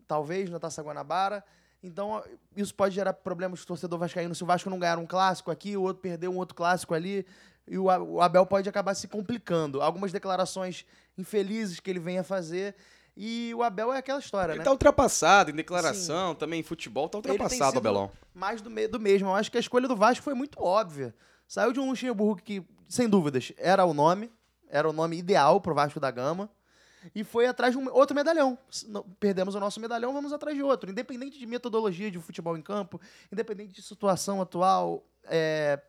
talvez 0.07 0.49
na 0.49 0.59
Taça 0.59 0.83
Guanabara. 0.83 1.45
Então, 1.83 2.23
isso 2.57 2.75
pode 2.75 2.95
gerar 2.95 3.12
problemas 3.12 3.61
pro 3.61 3.69
torcedor 3.69 3.99
vascaíno 3.99 4.35
se 4.35 4.43
o 4.45 4.47
Vasco 4.47 4.71
não 4.71 4.79
ganhar 4.79 4.99
um 4.99 5.07
clássico 5.07 5.51
aqui, 5.51 5.77
o 5.77 5.83
outro 5.83 6.01
perder 6.01 6.29
um 6.29 6.37
outro 6.37 6.55
clássico 6.55 6.95
ali, 6.95 7.27
e 7.70 7.78
o, 7.78 8.20
Abel 8.20 8.44
pode 8.44 8.68
acabar 8.68 8.94
se 8.94 9.06
complicando. 9.06 9.80
Algumas 9.80 10.11
declarações 10.11 10.85
infelizes 11.16 11.78
que 11.78 11.88
ele 11.88 12.00
venha 12.00 12.24
fazer, 12.24 12.74
e 13.16 13.52
o 13.54 13.62
Abel 13.62 13.92
é 13.92 13.98
aquela 13.98 14.18
história, 14.18 14.52
Ele 14.52 14.59
né? 14.59 14.64
tá 14.64 14.72
ultrapassado 14.72 15.50
em 15.50 15.54
declaração, 15.54 16.35
também 16.35 16.61
em 16.61 16.62
futebol, 16.64 17.09
tá 17.09 17.18
Ele 17.18 17.30
ultrapassado, 17.30 17.78
Abelão. 17.78 18.11
Mais 18.35 18.61
do, 18.61 18.68
me- 18.68 18.88
do 18.88 18.98
mesmo. 18.98 19.28
Eu 19.28 19.35
acho 19.37 19.50
que 19.52 19.56
a 19.56 19.61
escolha 19.61 19.87
do 19.87 19.94
Vasco 19.94 20.24
foi 20.24 20.35
muito 20.35 20.61
óbvia. 20.61 21.14
Saiu 21.46 21.72
de 21.72 21.78
um 21.78 21.88
Luxemburgo 21.88 22.42
que, 22.42 22.61
sem 22.88 23.09
dúvidas, 23.09 23.52
era 23.56 23.85
o 23.85 23.94
nome, 23.94 24.33
era 24.68 24.88
o 24.88 24.92
nome 24.92 25.16
ideal 25.16 25.61
pro 25.61 25.74
Vasco 25.74 26.00
da 26.00 26.11
Gama, 26.11 26.50
e 27.14 27.22
foi 27.22 27.46
atrás 27.46 27.72
de 27.72 27.78
um 27.78 27.88
outro 27.92 28.16
medalhão. 28.16 28.59
Perdemos 29.20 29.54
o 29.54 29.61
nosso 29.61 29.80
medalhão, 29.80 30.12
vamos 30.12 30.33
atrás 30.33 30.56
de 30.56 30.62
outro. 30.62 30.90
Independente 30.90 31.38
de 31.38 31.46
metodologia 31.46 32.11
de 32.11 32.18
futebol 32.18 32.56
em 32.56 32.62
campo, 32.62 33.00
independente 33.33 33.72
de 33.72 33.83
situação 33.83 34.40
atual, 34.42 35.04
é, 35.24 35.80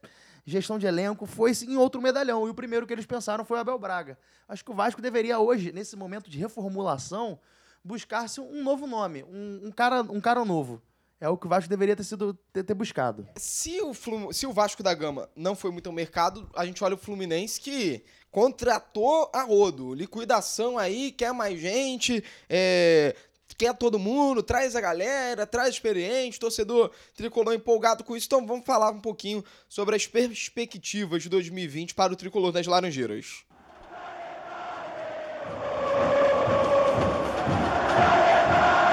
gestão 0.45 0.79
de 0.79 0.85
elenco, 0.85 1.25
foi 1.25 1.53
sim 1.53 1.75
outro 1.77 2.01
medalhão. 2.01 2.47
E 2.47 2.49
o 2.49 2.53
primeiro 2.53 2.87
que 2.87 2.93
eles 2.93 3.05
pensaram 3.05 3.45
foi 3.45 3.57
o 3.57 3.61
Abel 3.61 3.77
Braga. 3.79 4.17
Acho 4.47 4.63
que 4.65 4.71
o 4.71 4.75
Vasco 4.75 5.01
deveria 5.01 5.39
hoje, 5.39 5.71
nesse 5.71 5.95
momento 5.95 6.29
de 6.29 6.37
reformulação, 6.37 7.39
buscar-se 7.83 8.39
um 8.41 8.63
novo 8.63 8.85
nome, 8.87 9.23
um, 9.23 9.67
um 9.67 9.71
cara, 9.71 10.01
um 10.01 10.21
cara 10.21 10.43
novo. 10.45 10.81
É 11.19 11.29
o 11.29 11.37
que 11.37 11.45
o 11.45 11.49
Vasco 11.49 11.69
deveria 11.69 11.95
ter 11.95 12.03
sido 12.03 12.33
ter, 12.51 12.63
ter 12.63 12.73
buscado. 12.73 13.27
Se 13.35 13.79
o, 13.81 13.93
Flum- 13.93 14.33
se 14.33 14.47
o 14.47 14.51
Vasco 14.51 14.81
da 14.81 14.91
Gama 14.91 15.29
não 15.35 15.55
foi 15.55 15.69
muito 15.69 15.85
ao 15.87 15.93
mercado, 15.93 16.49
a 16.55 16.65
gente 16.65 16.83
olha 16.83 16.95
o 16.95 16.97
Fluminense 16.97 17.61
que 17.61 18.03
contratou 18.31 19.29
a 19.31 19.43
rodo. 19.43 19.93
Liquidação 19.93 20.79
aí, 20.79 21.11
quer 21.11 21.31
mais 21.31 21.59
gente, 21.59 22.23
é, 22.49 23.15
quer 23.55 23.75
todo 23.75 23.99
mundo, 23.99 24.41
traz 24.43 24.75
a 24.75 24.81
galera, 24.81 25.45
traz 25.45 25.69
experiente, 25.69 26.39
torcedor 26.39 26.91
tricolor 27.15 27.53
empolgado 27.53 28.03
com 28.03 28.15
isso. 28.15 28.27
Então 28.27 28.45
vamos 28.45 28.65
falar 28.65 28.91
um 28.91 28.99
pouquinho 28.99 29.43
sobre 29.67 29.95
as 29.95 30.07
perspectivas 30.07 31.23
de 31.23 31.29
2020 31.29 31.93
para 31.93 32.13
o 32.13 32.15
tricolor 32.15 32.51
das 32.51 32.67
Laranjeiras. 32.67 33.43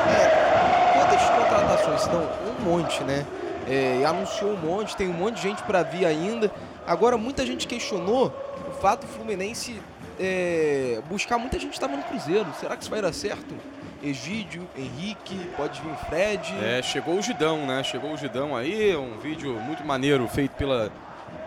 É, 0.08 0.92
quantas 0.94 1.22
contratações? 1.30 2.06
Não, 2.06 2.24
um 2.50 2.60
monte, 2.64 3.02
né? 3.04 3.26
É, 3.68 4.04
anunciou 4.04 4.52
um 4.52 4.56
monte, 4.56 4.96
tem 4.96 5.08
um 5.08 5.12
monte 5.12 5.36
de 5.36 5.42
gente 5.42 5.62
para 5.62 5.82
vir 5.82 6.06
ainda. 6.06 6.50
Agora, 6.86 7.18
muita 7.18 7.44
gente 7.44 7.66
questionou 7.66 8.32
o 8.66 8.72
fato 8.80 9.06
do 9.06 9.12
Fluminense 9.12 9.78
é, 10.18 11.00
buscar 11.08 11.38
muita 11.38 11.58
gente 11.58 11.72
estava 11.72 11.96
no 11.96 12.02
Cruzeiro. 12.02 12.46
Será 12.58 12.76
que 12.76 12.82
isso 12.82 12.90
vai 12.90 13.00
dar 13.00 13.12
certo? 13.12 13.54
Egídio, 14.02 14.68
Henrique, 14.76 15.50
pode 15.56 15.80
vir 15.80 15.94
Fred. 16.08 16.54
É, 16.62 16.82
chegou 16.82 17.18
o 17.18 17.22
Gidão, 17.22 17.66
né? 17.66 17.82
Chegou 17.82 18.12
o 18.12 18.16
Gidão 18.16 18.56
aí, 18.56 18.96
um 18.96 19.18
vídeo 19.18 19.52
muito 19.60 19.84
maneiro 19.84 20.26
feito 20.28 20.52
pela 20.52 20.90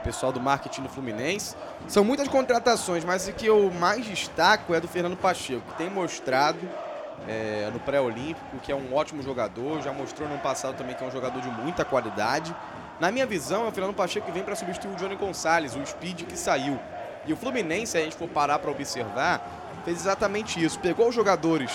pessoal 0.03 0.31
do 0.31 0.39
marketing 0.39 0.83
do 0.83 0.89
Fluminense. 0.89 1.55
São 1.87 2.03
muitas 2.03 2.27
contratações, 2.27 3.05
mas 3.05 3.27
o 3.27 3.33
que 3.33 3.45
eu 3.45 3.71
mais 3.71 4.05
destaco 4.05 4.73
é 4.73 4.79
do 4.79 4.87
Fernando 4.87 5.15
Pacheco, 5.15 5.61
que 5.71 5.77
tem 5.77 5.89
mostrado 5.89 6.59
é, 7.27 7.69
no 7.71 7.79
pré-olímpico 7.79 8.57
que 8.61 8.71
é 8.71 8.75
um 8.75 8.93
ótimo 8.93 9.21
jogador, 9.21 9.81
já 9.81 9.93
mostrou 9.93 10.27
no 10.27 10.35
ano 10.35 10.43
passado 10.43 10.75
também 10.75 10.95
que 10.95 11.03
é 11.03 11.07
um 11.07 11.11
jogador 11.11 11.41
de 11.41 11.49
muita 11.49 11.85
qualidade. 11.85 12.55
Na 12.99 13.11
minha 13.11 13.25
visão, 13.25 13.65
é 13.65 13.69
o 13.69 13.71
Fernando 13.71 13.95
Pacheco 13.95 14.25
que 14.25 14.31
vem 14.31 14.43
para 14.43 14.55
substituir 14.55 14.93
o 14.93 14.95
Johnny 14.95 15.15
Gonçalves, 15.15 15.75
o 15.75 15.85
Speed 15.85 16.23
que 16.23 16.37
saiu. 16.37 16.79
E 17.25 17.33
o 17.33 17.37
Fluminense, 17.37 17.93
se 17.93 17.97
a 17.97 18.01
gente 18.01 18.15
for 18.15 18.27
parar 18.27 18.59
para 18.59 18.69
observar, 18.69 19.41
fez 19.83 20.01
exatamente 20.01 20.63
isso. 20.63 20.79
Pegou 20.79 21.09
os 21.09 21.15
jogadores 21.15 21.71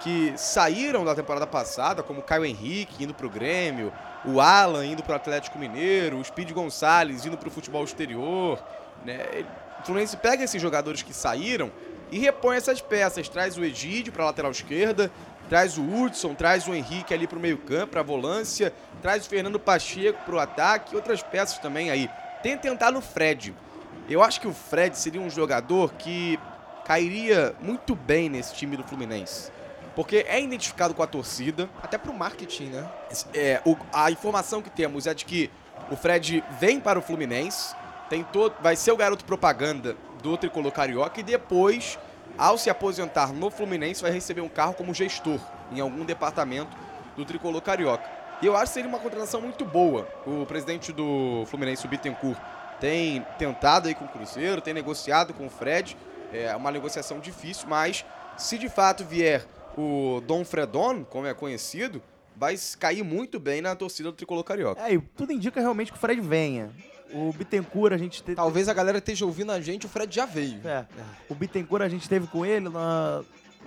que 0.00 0.32
saíram 0.36 1.04
da 1.04 1.14
temporada 1.14 1.46
passada, 1.46 2.02
como 2.02 2.20
o 2.20 2.22
Caio 2.22 2.44
Henrique 2.44 3.04
indo 3.04 3.14
pro 3.14 3.28
Grêmio, 3.28 3.92
o 4.24 4.40
Alan 4.40 4.84
indo 4.84 5.02
pro 5.02 5.14
Atlético 5.14 5.58
Mineiro, 5.58 6.18
o 6.18 6.24
Speed 6.24 6.50
Gonçalves 6.52 7.24
indo 7.24 7.36
pro 7.36 7.50
futebol 7.50 7.84
exterior. 7.84 8.62
Né? 9.04 9.44
O 9.80 9.86
Fluminense 9.86 10.16
pega 10.16 10.44
esses 10.44 10.60
jogadores 10.60 11.02
que 11.02 11.12
saíram 11.12 11.70
e 12.10 12.18
repõe 12.18 12.56
essas 12.56 12.80
peças. 12.80 13.28
Traz 13.28 13.56
o 13.56 13.64
Egídio 13.64 14.12
pra 14.12 14.24
lateral 14.24 14.50
esquerda, 14.50 15.10
traz 15.48 15.78
o 15.78 15.82
Hudson, 15.82 16.34
traz 16.34 16.66
o 16.66 16.74
Henrique 16.74 17.14
ali 17.14 17.26
pro 17.26 17.40
meio 17.40 17.58
campo, 17.58 17.92
pra 17.92 18.02
volância, 18.02 18.72
traz 19.00 19.26
o 19.26 19.28
Fernando 19.28 19.58
Pacheco 19.58 20.22
pro 20.24 20.38
ataque 20.38 20.94
e 20.94 20.96
outras 20.96 21.22
peças 21.22 21.58
também 21.58 21.90
aí. 21.90 22.10
Tem 22.42 22.56
que 22.56 22.62
tentar 22.62 22.90
no 22.90 23.00
Fred. 23.00 23.54
Eu 24.08 24.22
acho 24.22 24.40
que 24.40 24.48
o 24.48 24.52
Fred 24.52 24.96
seria 24.96 25.20
um 25.20 25.30
jogador 25.30 25.92
que 25.94 26.38
cairia 26.84 27.54
muito 27.60 27.94
bem 27.94 28.28
nesse 28.28 28.54
time 28.54 28.76
do 28.76 28.82
Fluminense. 28.82 29.52
Porque 30.00 30.24
é 30.26 30.40
identificado 30.40 30.94
com 30.94 31.02
a 31.02 31.06
torcida. 31.06 31.68
Até 31.82 31.98
pro 31.98 32.10
marketing, 32.14 32.68
né? 32.70 32.90
É, 33.34 33.60
o- 33.66 33.76
a 33.92 34.10
informação 34.10 34.62
que 34.62 34.70
temos 34.70 35.06
é 35.06 35.12
de 35.12 35.26
que 35.26 35.50
o 35.90 35.96
Fred 35.96 36.42
vem 36.58 36.80
para 36.80 36.98
o 36.98 37.02
Fluminense, 37.02 37.74
tem 38.08 38.24
todo, 38.24 38.54
vai 38.62 38.76
ser 38.76 38.92
o 38.92 38.96
garoto 38.96 39.26
propaganda 39.26 39.94
do 40.22 40.38
Tricolor 40.38 40.72
Carioca 40.72 41.20
e 41.20 41.22
depois, 41.22 41.98
ao 42.38 42.56
se 42.56 42.70
aposentar 42.70 43.30
no 43.34 43.50
Fluminense, 43.50 44.00
vai 44.00 44.10
receber 44.10 44.40
um 44.40 44.48
carro 44.48 44.72
como 44.72 44.94
gestor 44.94 45.38
em 45.70 45.80
algum 45.80 46.02
departamento 46.02 46.74
do 47.14 47.26
Tricolor 47.26 47.60
Carioca. 47.60 48.08
E 48.40 48.46
eu 48.46 48.56
acho 48.56 48.68
que 48.68 48.72
seria 48.72 48.88
uma 48.88 49.00
contratação 49.00 49.42
muito 49.42 49.66
boa. 49.66 50.08
O 50.26 50.46
presidente 50.46 50.94
do 50.94 51.44
Fluminense, 51.44 51.84
o 51.84 51.88
Bittencourt, 51.90 52.38
tem 52.80 53.22
tentado 53.36 53.86
aí 53.86 53.94
com 53.94 54.06
o 54.06 54.08
Cruzeiro, 54.08 54.62
tem 54.62 54.72
negociado 54.72 55.34
com 55.34 55.46
o 55.46 55.50
Fred. 55.50 55.94
É 56.32 56.56
uma 56.56 56.70
negociação 56.70 57.20
difícil, 57.20 57.68
mas 57.68 58.02
se 58.38 58.56
de 58.56 58.70
fato 58.70 59.04
vier 59.04 59.44
o 59.76 60.20
Dom 60.26 60.44
Fredon, 60.44 61.04
como 61.04 61.26
é 61.26 61.34
conhecido, 61.34 62.02
vai 62.36 62.56
cair 62.78 63.02
muito 63.02 63.38
bem 63.38 63.60
na 63.60 63.74
torcida 63.76 64.10
do 64.10 64.16
Tricolor 64.16 64.44
Carioca. 64.44 64.80
É, 64.82 64.94
e 64.94 64.98
tudo 65.00 65.32
indica 65.32 65.60
realmente 65.60 65.92
que 65.92 65.98
o 65.98 66.00
Fred 66.00 66.20
venha. 66.20 66.70
O 67.12 67.32
Bittencourt, 67.32 67.92
a 67.92 67.98
gente 67.98 68.22
te- 68.22 68.34
Talvez 68.36 68.68
a 68.68 68.72
galera 68.74 68.98
esteja 68.98 69.26
ouvindo 69.26 69.50
a 69.50 69.60
gente, 69.60 69.84
o 69.84 69.88
Fred 69.88 70.14
já 70.14 70.24
veio. 70.26 70.60
É. 70.66 70.86
O 71.28 71.34
Bittencourt 71.34 71.82
a 71.82 71.88
gente 71.88 72.08
teve 72.08 72.28
com 72.28 72.46
ele 72.46 72.68
na, 72.68 73.22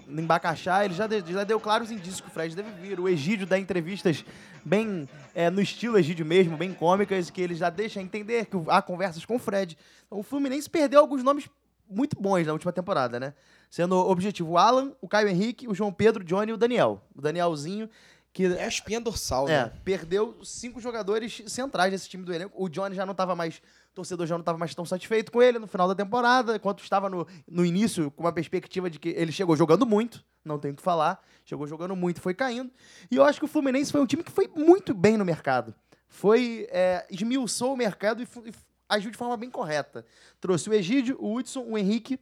em 0.08 0.24
Bacaxá, 0.26 0.86
ele 0.86 0.94
já, 0.94 1.08
de- 1.08 1.32
já 1.34 1.44
deu 1.44 1.60
claros 1.60 1.92
indícios 1.92 2.22
que 2.22 2.28
o 2.28 2.32
Fred 2.32 2.56
deve 2.56 2.72
vir. 2.72 3.00
O 3.02 3.10
Egídio 3.10 3.46
dá 3.46 3.60
entrevistas 3.60 4.24
bem 4.63 5.10
é, 5.36 5.50
no 5.50 5.60
estilo 5.62 5.98
Egídio 5.98 6.26
mesmo, 6.26 6.56
bem 6.56 6.74
cômicas, 6.74 7.30
que 7.30 7.42
ele 7.42 7.54
já 7.54 7.70
deixa 7.70 8.02
entender 8.02 8.46
que 8.46 8.56
há 8.70 8.82
conversas 8.82 9.26
com 9.26 9.36
o 9.36 9.39
Fred. 9.39 9.78
Então, 10.08 10.20
o 10.20 10.24
Fluminense 10.24 10.70
perdeu 10.70 11.02
alguns 11.02 11.22
nomes 11.22 11.50
muito 11.89 12.16
bons 12.20 12.48
na 12.48 12.54
última 12.54 12.72
temporada, 12.72 13.20
né? 13.20 13.34
Sendo 13.74 13.96
objetivo 13.96 14.52
o 14.52 14.58
Alan, 14.60 14.92
o 15.02 15.08
Caio 15.08 15.28
Henrique, 15.28 15.68
o 15.68 15.74
João 15.74 15.92
Pedro, 15.92 16.22
o 16.22 16.24
Johnny 16.24 16.52
e 16.52 16.54
o 16.54 16.58
Daniel. 16.58 17.02
O 17.16 17.20
Danielzinho, 17.20 17.90
que 18.32 18.46
É 18.46 18.66
a 18.66 18.68
espinha 18.68 19.02
dorsal, 19.02 19.50
é, 19.50 19.64
né? 19.64 19.74
perdeu 19.84 20.38
cinco 20.44 20.80
jogadores 20.80 21.42
centrais 21.48 21.92
desse 21.92 22.08
time 22.08 22.24
do 22.24 22.32
elenco. 22.32 22.54
O 22.56 22.70
Johnny 22.70 22.96
já 22.96 23.04
não 23.04 23.14
estava 23.14 23.36
mais. 23.36 23.58
O 23.58 23.96
torcedor 23.96 24.28
já 24.28 24.36
não 24.36 24.44
estava 24.44 24.60
mais 24.60 24.76
tão 24.76 24.86
satisfeito 24.86 25.32
com 25.32 25.42
ele 25.42 25.58
no 25.58 25.66
final 25.66 25.88
da 25.88 25.96
temporada, 25.96 26.56
enquanto 26.56 26.84
estava 26.84 27.10
no, 27.10 27.26
no 27.48 27.66
início 27.66 28.12
com 28.12 28.22
uma 28.22 28.32
perspectiva 28.32 28.92
de 28.92 29.00
que 29.00 29.10
ele 29.10 29.32
chegou 29.32 29.56
jogando 29.56 29.88
muito, 29.88 30.24
não 30.46 30.60
tem 30.60 30.70
o 30.70 30.76
que 30.76 30.84
falar. 30.84 31.20
Chegou 31.44 31.66
jogando 31.66 31.96
muito, 31.96 32.22
foi 32.22 32.36
caindo. 32.36 32.72
E 33.10 33.16
eu 33.16 33.24
acho 33.24 33.40
que 33.40 33.46
o 33.46 33.48
Fluminense 33.48 33.92
foi 33.92 34.02
um 34.02 34.06
time 34.06 34.24
que 34.24 34.32
foi 34.32 34.48
muito 34.56 34.94
bem 34.94 35.18
no 35.18 35.26
mercado. 35.26 35.74
Foi. 36.08 36.68
É, 36.70 37.08
esmiuçou 37.10 37.74
o 37.74 37.78
mercado 37.78 38.22
e, 38.22 38.28
e 38.48 38.54
agiu 38.88 39.10
de 39.10 39.18
forma 39.18 39.36
bem 39.36 39.50
correta. 39.50 40.06
Trouxe 40.40 40.70
o 40.70 40.74
Egídio, 40.76 41.18
o 41.20 41.34
Hudson, 41.34 41.66
o 41.68 41.76
Henrique, 41.76 42.20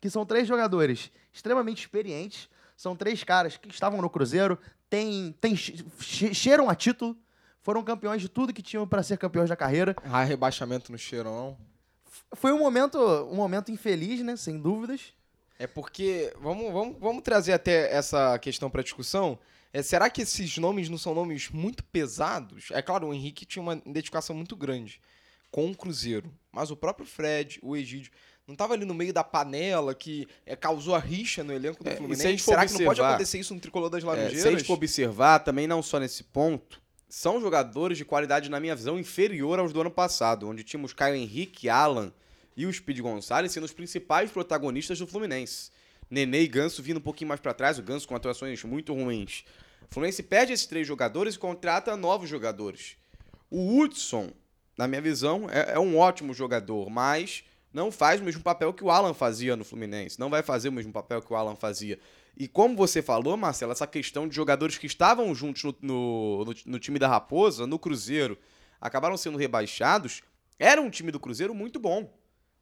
que 0.00 0.08
são 0.10 0.24
três 0.26 0.46
jogadores 0.46 1.10
extremamente 1.32 1.80
experientes. 1.80 2.48
São 2.76 2.94
três 2.94 3.24
caras 3.24 3.56
que 3.56 3.68
estavam 3.68 4.00
no 4.00 4.08
Cruzeiro, 4.08 4.56
têm, 4.88 5.34
têm, 5.40 5.56
che- 5.56 5.84
che- 6.00 6.32
cheiram 6.32 6.70
a 6.70 6.74
título, 6.76 7.16
foram 7.60 7.82
campeões 7.82 8.22
de 8.22 8.28
tudo 8.28 8.52
que 8.54 8.62
tinham 8.62 8.86
para 8.86 9.02
ser 9.02 9.18
campeões 9.18 9.48
da 9.48 9.56
carreira. 9.56 9.96
Ah, 10.04 10.22
rebaixamento 10.22 10.92
no 10.92 10.96
cheirão. 10.98 11.58
Foi 12.34 12.52
um 12.52 12.58
momento, 12.58 12.98
um 12.98 13.34
momento 13.34 13.72
infeliz, 13.72 14.22
né? 14.22 14.36
Sem 14.36 14.58
dúvidas. 14.60 15.12
É 15.58 15.66
porque, 15.66 16.32
vamos, 16.40 16.72
vamos, 16.72 16.96
vamos 17.00 17.22
trazer 17.22 17.52
até 17.52 17.92
essa 17.92 18.38
questão 18.38 18.70
para 18.70 18.82
discussão. 18.82 19.36
É, 19.72 19.82
será 19.82 20.08
que 20.08 20.22
esses 20.22 20.56
nomes 20.56 20.88
não 20.88 20.96
são 20.96 21.14
nomes 21.14 21.50
muito 21.50 21.82
pesados? 21.84 22.68
É 22.70 22.80
claro, 22.80 23.08
o 23.08 23.12
Henrique 23.14 23.44
tinha 23.44 23.60
uma 23.62 23.74
identificação 23.84 24.36
muito 24.36 24.54
grande 24.54 25.00
com 25.50 25.68
o 25.68 25.76
Cruzeiro. 25.76 26.32
Mas 26.52 26.70
o 26.70 26.76
próprio 26.76 27.04
Fred, 27.06 27.58
o 27.60 27.76
Egídio, 27.76 28.12
não 28.48 28.54
estava 28.54 28.72
ali 28.72 28.86
no 28.86 28.94
meio 28.94 29.12
da 29.12 29.22
panela 29.22 29.94
que 29.94 30.26
é, 30.46 30.56
causou 30.56 30.94
a 30.94 30.98
rixa 30.98 31.44
no 31.44 31.52
elenco 31.52 31.84
do 31.84 31.88
É, 31.88 31.92
e 31.92 31.92
se 31.92 31.96
a 31.96 31.98
Fluminense? 31.98 32.28
gente 32.30 32.42
Será 32.42 32.66
que 32.66 32.72
não 32.72 32.84
pode 32.84 33.00
acontecer 33.00 33.38
isso 33.38 33.54
no 33.54 33.60
Tricolor 33.60 33.90
das 33.90 34.02
É, 34.02 34.06
Laranjeiras? 34.06 34.40
se 34.42 34.48
a 34.48 34.50
gente 34.50 34.64
for 34.64 34.72
observar, 34.72 35.40
também 35.40 35.66
não 35.66 35.82
só 35.82 36.00
nesse 36.00 36.24
ponto, 36.24 36.80
são 37.08 37.40
jogadores 37.40 37.98
de 37.98 38.04
qualidade, 38.06 38.48
na 38.50 38.58
minha 38.58 38.74
visão, 38.74 38.98
inferior 38.98 39.58
aos 39.58 39.72
do 39.72 39.80
ano 39.82 39.90
passado, 39.90 40.48
onde 40.48 40.64
tínhamos 40.64 40.94
Caio 40.94 41.14
Henrique, 41.14 41.68
Alan 41.68 42.10
e 42.56 42.64
o 42.66 42.72
Speed 42.72 43.00
Gonçalves 43.00 43.52
sendo 43.52 43.64
os 43.64 43.72
principais 43.72 44.30
protagonistas 44.30 44.98
do 44.98 45.06
Fluminense. 45.06 45.70
Nenê 46.10 46.40
e 46.42 46.48
Ganso 46.48 46.82
vindo 46.82 46.96
um 46.96 47.02
pouquinho 47.02 47.28
mais 47.28 47.40
pra 47.40 47.52
trás, 47.52 47.78
o 47.78 47.82
Ganso 47.82 48.08
com 48.08 48.16
atuações 48.16 48.64
muito 48.64 48.94
ruins. 48.94 49.44
O 49.90 49.94
Fluminense 49.94 50.22
perde 50.22 50.54
esses 50.54 50.66
três 50.66 50.86
jogadores 50.86 51.34
e 51.34 51.38
contrata 51.38 51.94
novos 51.98 52.30
jogadores. 52.30 52.96
O 53.50 53.78
Hudson, 53.78 54.30
na 54.76 54.88
minha 54.88 55.02
visão, 55.02 55.48
é, 55.50 55.74
é 55.74 55.78
um 55.78 55.98
ótimo 55.98 56.32
jogador, 56.32 56.88
mas 56.90 57.44
não 57.78 57.90
faz 57.92 58.20
o 58.20 58.24
mesmo 58.24 58.42
papel 58.42 58.72
que 58.74 58.82
o 58.84 58.90
Alan 58.90 59.14
fazia 59.14 59.56
no 59.56 59.64
Fluminense. 59.64 60.18
Não 60.18 60.28
vai 60.28 60.42
fazer 60.42 60.68
o 60.68 60.72
mesmo 60.72 60.92
papel 60.92 61.22
que 61.22 61.32
o 61.32 61.36
Alan 61.36 61.54
fazia. 61.54 61.98
E 62.36 62.46
como 62.46 62.76
você 62.76 63.00
falou, 63.00 63.36
Marcelo, 63.36 63.72
essa 63.72 63.86
questão 63.86 64.28
de 64.28 64.34
jogadores 64.34 64.76
que 64.76 64.86
estavam 64.86 65.34
juntos 65.34 65.62
no, 65.64 65.74
no, 65.80 66.44
no, 66.44 66.54
no 66.66 66.78
time 66.78 66.98
da 66.98 67.08
Raposa, 67.08 67.66
no 67.66 67.78
Cruzeiro, 67.78 68.36
acabaram 68.80 69.16
sendo 69.16 69.38
rebaixados, 69.38 70.22
era 70.58 70.80
um 70.80 70.90
time 70.90 71.10
do 71.10 71.18
Cruzeiro 71.20 71.54
muito 71.54 71.78
bom. 71.80 72.12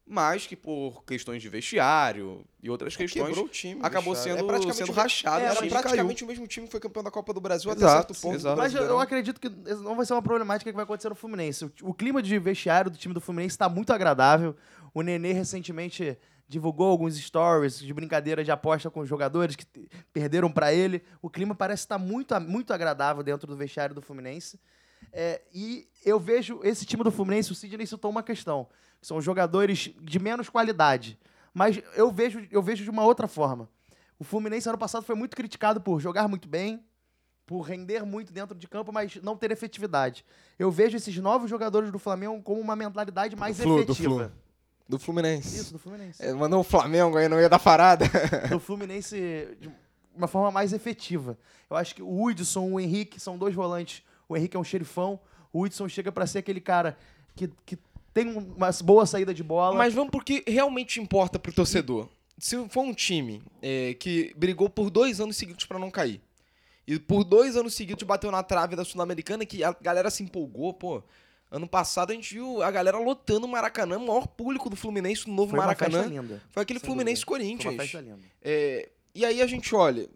Mas 0.09 0.47
que 0.47 0.55
por 0.55 1.03
questões 1.05 1.43
de 1.43 1.49
vestiário 1.49 2.45
e 2.63 2.71
outras 2.71 2.95
questões. 2.95 3.27
Quebrou 3.27 3.47
o 3.47 3.49
time. 3.49 3.81
acabou 3.83 4.15
sendo- 4.15 4.47
praticamente 4.47 4.77
sendo 4.77 4.93
rachado, 4.93 5.45
Era 5.45 5.53
o 5.55 5.57
time 5.57 5.69
praticamente 5.69 6.23
o 6.23 6.27
mesmo 6.29 6.47
time 6.47 6.67
que 6.67 6.71
foi 6.71 6.79
campeão 6.79 7.03
da 7.03 7.11
Copa 7.11 7.35
do 7.35 7.41
Brasil 7.41 7.73
até 7.73 7.81
Exato, 7.81 8.15
certo 8.15 8.23
ponto. 8.23 8.37
exato. 8.37 8.57
Mas 8.57 8.73
eu, 8.73 8.85
eu 8.85 9.01
acredito 9.01 9.41
que 9.41 9.49
não 9.49 9.97
vai 9.97 10.07
ser 10.07 10.13
uma 10.13 10.23
problemática 10.23 10.71
que 10.71 10.77
vai 10.77 10.85
acontecer 10.85 11.09
no 11.09 11.17
Fluminense. 11.17 11.65
O, 11.65 11.73
o 11.83 11.93
clima 11.93 12.23
de 12.23 12.39
vestiário 12.39 12.89
do 12.89 12.97
time 12.97 13.13
do 13.13 13.21
Fluminense 13.21 13.55
está 13.55 13.69
muito 13.69 13.93
agradável. 13.93 14.55
O 14.97 15.03
Nenê 15.03 15.35
recentemente 15.35 16.17
divulgou 16.49 16.87
alguns 16.87 17.19
stories 17.19 17.81
de 17.81 17.93
brincadeira 17.93 18.43
de 18.43 18.51
aposta 18.51 18.91
com 18.91 19.01
os 19.01 19.09
jogadores 19.11 19.55
que 19.55 19.67
perderam 20.11 20.51
para 20.51 20.73
ele. 20.73 21.03
O 21.21 21.29
clima 21.29 21.55
parece 21.55 21.83
estar 21.83 21.99
muito, 21.99 22.41
muito 22.41 22.73
agradável 22.73 23.23
dentro 23.23 23.47
do 23.47 23.55
vestiário 23.55 23.95
do 23.95 24.01
Fluminense. 24.01 24.59
É, 25.13 25.43
e 25.53 25.87
eu 26.03 26.19
vejo 26.19 26.61
esse 26.65 26.87
time 26.87 27.05
do 27.05 27.11
Fluminense, 27.11 27.53
o 27.53 27.55
Sidney 27.55 27.87
citou 27.87 28.11
uma 28.11 28.23
questão. 28.23 28.67
que 28.99 29.07
São 29.07 29.21
jogadores 29.21 29.91
de 30.01 30.19
menos 30.19 30.49
qualidade. 30.49 31.19
Mas 31.53 31.79
eu 31.95 32.11
vejo, 32.11 32.49
eu 32.51 32.63
vejo 32.63 32.83
de 32.83 32.89
uma 32.89 33.05
outra 33.05 33.29
forma. 33.29 33.69
O 34.19 34.25
Fluminense 34.25 34.67
ano 34.67 34.79
passado 34.79 35.05
foi 35.05 35.15
muito 35.15 35.37
criticado 35.37 35.79
por 35.79 36.01
jogar 36.01 36.27
muito 36.27 36.49
bem, 36.49 36.83
por 37.45 37.61
render 37.61 38.03
muito 38.07 38.33
dentro 38.33 38.57
de 38.57 38.67
campo, 38.67 38.91
mas 38.95 39.17
não 39.17 39.37
ter 39.37 39.51
efetividade. 39.51 40.25
Eu 40.59 40.71
vejo 40.71 40.97
esses 40.97 41.15
novos 41.19 41.51
jogadores 41.51 41.93
do 41.93 41.99
Flamengo 41.99 42.43
como 42.43 42.63
uma 42.63 42.75
mentalidade 42.75 43.37
mais 43.37 43.59
do 43.59 43.79
efetiva. 43.79 44.31
Flu. 44.31 44.46
Do 44.89 44.99
Fluminense. 44.99 45.57
Isso, 45.59 45.73
do 45.73 45.79
Fluminense. 45.79 46.23
É, 46.25 46.33
mandou 46.33 46.61
o 46.61 46.65
Flamengo 46.65 47.17
aí 47.17 47.29
no 47.29 47.37
meio 47.37 47.51
da 47.51 47.59
parada. 47.59 48.05
Do 48.49 48.61
Fluminense 48.61 49.17
de 49.61 49.69
uma 50.15 50.29
forma 50.29 50.51
mais 50.51 50.73
efetiva. 50.73 51.37
Eu 51.69 51.77
acho 51.77 51.95
que 51.95 52.03
o 52.03 52.25
Hudson, 52.25 52.71
o 52.71 52.81
Henrique 52.81 53.19
são 53.19 53.37
dois 53.37 53.55
volantes. 53.55 54.03
O 54.29 54.37
Henrique 54.37 54.57
é 54.57 54.61
um 54.61 54.65
xerifão. 54.65 55.19
O 55.53 55.63
Hudson 55.63 55.89
chega 55.89 56.13
pra 56.13 56.27
ser 56.27 56.39
aquele 56.39 56.61
cara 56.61 56.97
que, 57.35 57.51
que 57.65 57.77
tem 58.15 58.29
uma 58.29 58.71
boa 58.85 59.05
saída 59.05 59.35
de 59.35 59.43
bola. 59.43 59.77
Mas 59.77 59.93
vamos 59.93 60.11
porque 60.11 60.45
realmente 60.47 61.01
importa 61.01 61.39
pro 61.39 61.53
torcedor. 61.53 62.09
Se 62.39 62.57
for 62.69 62.83
um 62.83 62.95
time 62.95 63.43
é, 63.61 63.95
que 63.95 64.33
brigou 64.37 64.71
por 64.71 64.89
dois 64.89 65.21
anos 65.21 65.37
seguidos 65.37 65.65
pra 65.65 65.79
não 65.79 65.91
cair, 65.91 66.21
e 66.87 66.99
por 66.99 67.25
dois 67.25 67.57
anos 67.57 67.75
seguidos 67.75 68.05
bateu 68.05 68.31
na 68.31 68.43
trave 68.43 68.77
da 68.77 68.85
Sul-Americana, 68.85 69.45
que 69.45 69.65
a 69.65 69.75
galera 69.81 70.11
se 70.11 70.23
empolgou, 70.23 70.73
pô. 70.73 71.03
Ano 71.51 71.69
passado 71.69 72.11
a 72.11 72.15
gente 72.15 72.35
viu 72.35 72.63
a 72.63 72.71
galera 72.71 72.99
lotando 72.99 73.47
o 73.47 73.49
Maracanã, 73.49 73.99
o 73.99 74.07
maior 74.07 74.27
público 74.27 74.69
do 74.69 74.75
Fluminense 74.77 75.29
no 75.29 75.35
novo 75.35 75.51
foi 75.51 75.59
uma 75.61 75.67
Maracanã. 75.67 75.99
festa 76.03 76.09
linda. 76.15 76.43
Foi 76.51 76.63
aquele 76.63 76.81
Fluminense 76.81 77.25
dúvida. 77.25 77.27
Foi 77.27 77.39
Corinthians. 77.39 77.75
uma 77.75 77.83
festa 77.83 78.01
linda. 78.01 78.19
É, 78.43 78.89
e 79.15 79.25
aí 79.25 79.41
a 79.41 79.47
gente 79.47 79.75
olha, 79.75 80.09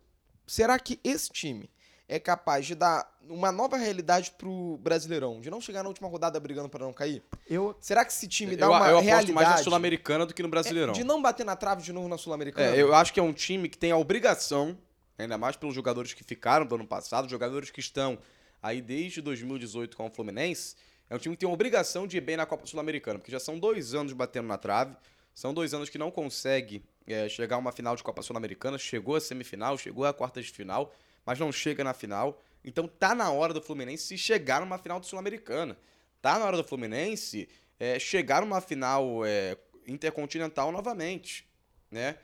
será 0.46 0.78
que 0.78 0.98
esse 1.04 1.30
time 1.30 1.70
é 2.08 2.18
capaz 2.18 2.66
de 2.66 2.74
dar 2.74 3.08
uma 3.28 3.52
nova 3.52 3.76
realidade 3.76 4.32
pro 4.32 4.76
Brasileirão, 4.82 5.40
de 5.40 5.48
não 5.48 5.60
chegar 5.60 5.84
na 5.84 5.88
última 5.88 6.08
rodada 6.08 6.40
brigando 6.40 6.68
pra 6.68 6.84
não 6.84 6.92
cair? 6.92 7.22
Eu, 7.48 7.76
Será 7.80 8.04
que 8.04 8.10
esse 8.12 8.26
time 8.26 8.56
dá 8.56 8.66
Eu, 8.66 8.70
uma 8.70 8.78
eu 8.78 8.84
aposto 8.84 9.04
realidade 9.04 9.32
mais 9.32 9.48
na 9.50 9.56
Sul-Americana 9.58 10.26
do 10.26 10.34
que 10.34 10.42
no 10.42 10.48
Brasileirão. 10.48 10.92
é, 10.92 10.96
de 10.96 11.04
não 11.04 11.22
bater 11.22 11.46
na 11.46 11.54
trave 11.54 11.80
de 11.82 11.92
novo 11.92 12.08
na 12.08 12.18
Sul-Americana? 12.18 12.74
É, 12.74 12.82
eu 12.82 12.92
acho 12.92 13.12
que 13.12 13.20
é 13.20 13.22
um 13.22 13.32
time 13.32 13.68
que 13.68 13.78
tem 13.78 13.92
a 13.92 13.96
obrigação, 13.96 14.76
ainda 15.16 15.38
mais 15.38 15.54
pelos 15.54 15.72
jogadores 15.76 16.12
que 16.12 16.24
ficaram 16.24 16.66
do 16.66 16.74
ano 16.74 16.86
passado, 16.86 17.28
jogadores 17.28 17.70
que 17.70 17.78
estão 17.78 18.18
aí 18.60 18.82
desde 18.82 19.22
2018 19.22 19.96
com 19.96 20.08
o 20.08 20.10
Fluminense, 20.10 20.74
é 21.10 21.16
um 21.16 21.18
time 21.18 21.34
que 21.34 21.40
tem 21.40 21.50
a 21.50 21.52
obrigação 21.52 22.06
de 22.06 22.16
ir 22.16 22.20
bem 22.20 22.36
na 22.36 22.46
Copa 22.46 22.64
Sul-Americana, 22.64 23.18
porque 23.18 23.32
já 23.32 23.40
são 23.40 23.58
dois 23.58 23.94
anos 23.94 24.12
batendo 24.12 24.46
na 24.46 24.56
trave, 24.56 24.96
são 25.34 25.52
dois 25.52 25.74
anos 25.74 25.88
que 25.88 25.98
não 25.98 26.10
consegue 26.10 26.84
é, 27.06 27.28
chegar 27.28 27.56
a 27.56 27.58
uma 27.58 27.72
final 27.72 27.96
de 27.96 28.02
Copa 28.02 28.22
Sul-Americana, 28.22 28.78
chegou 28.78 29.16
a 29.16 29.20
semifinal, 29.20 29.76
chegou 29.76 30.04
a 30.04 30.14
quartas 30.14 30.46
de 30.46 30.52
final, 30.52 30.94
mas 31.26 31.38
não 31.38 31.50
chega 31.50 31.82
na 31.82 31.92
final. 31.92 32.40
Então 32.64 32.86
tá 32.86 33.12
na 33.14 33.30
hora 33.30 33.52
do 33.52 33.60
Fluminense 33.60 34.04
se 34.04 34.16
chegar 34.16 34.60
numa 34.60 34.78
final 34.78 35.00
de 35.00 35.06
Sul-Americana. 35.08 35.76
Tá 36.22 36.38
na 36.38 36.44
hora 36.44 36.56
do 36.56 36.64
Fluminense 36.64 37.48
é, 37.78 37.98
chegar 37.98 38.42
numa 38.42 38.60
final 38.60 39.24
é, 39.24 39.56
intercontinental 39.88 40.70
novamente, 40.70 41.44
né? 41.90 42.16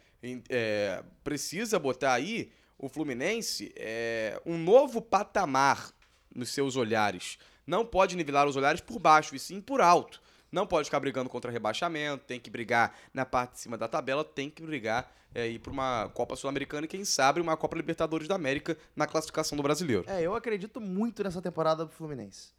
É, 0.49 1.03
precisa 1.25 1.79
botar 1.79 2.13
aí 2.13 2.53
o 2.79 2.89
Fluminense 2.89 3.73
é, 3.77 4.41
um 4.45 4.59
novo 4.59 5.01
patamar 5.01 5.91
nos 6.35 6.51
seus 6.51 6.77
olhares. 6.77 7.39
Não 7.67 7.85
pode 7.85 8.17
nivelar 8.17 8.47
os 8.47 8.57
olhares 8.57 8.81
por 8.81 8.99
baixo, 8.99 9.35
e 9.35 9.39
sim 9.39 9.61
por 9.61 9.81
alto. 9.81 10.21
Não 10.53 10.67
pode 10.67 10.87
ficar 10.87 11.01
brigando 11.01 11.29
contra 11.29 11.51
rebaixamento, 11.51 12.25
tem 12.25 12.39
que 12.39 12.49
brigar 12.49 12.95
na 13.13 13.27
parte 13.27 13.55
de 13.55 13.61
cima 13.61 13.77
da 13.77 13.89
tabela, 13.89 14.25
tem 14.25 14.49
que 14.49 14.63
brigar 14.63 15.13
é, 15.35 15.49
ir 15.49 15.59
para 15.59 15.73
uma 15.73 16.09
Copa 16.15 16.37
Sul-Americana 16.37 16.87
e 16.87 16.89
quem 16.89 17.05
sabe 17.05 17.41
uma 17.41 17.57
Copa 17.57 17.77
Libertadores 17.77 18.29
da 18.29 18.37
América 18.37 18.77
na 18.95 19.07
classificação 19.07 19.57
do 19.57 19.63
brasileiro. 19.63 20.05
é, 20.07 20.23
eu 20.23 20.35
acredito 20.35 20.81
muito 20.81 21.23
nessa 21.23 21.43
temporada 21.43 21.85
do 21.85 21.91
Fluminense. 21.91 22.55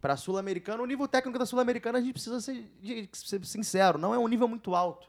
Pra 0.00 0.16
Sul-Americana, 0.16 0.82
o 0.82 0.86
nível 0.86 1.06
técnico 1.06 1.38
da 1.38 1.44
Sul-Americana, 1.44 1.98
a 1.98 2.00
gente 2.00 2.14
precisa 2.14 2.40
ser, 2.40 2.68
ser 3.12 3.44
sincero, 3.44 3.98
não 3.98 4.14
é 4.14 4.18
um 4.18 4.26
nível 4.26 4.48
muito 4.48 4.74
alto. 4.74 5.08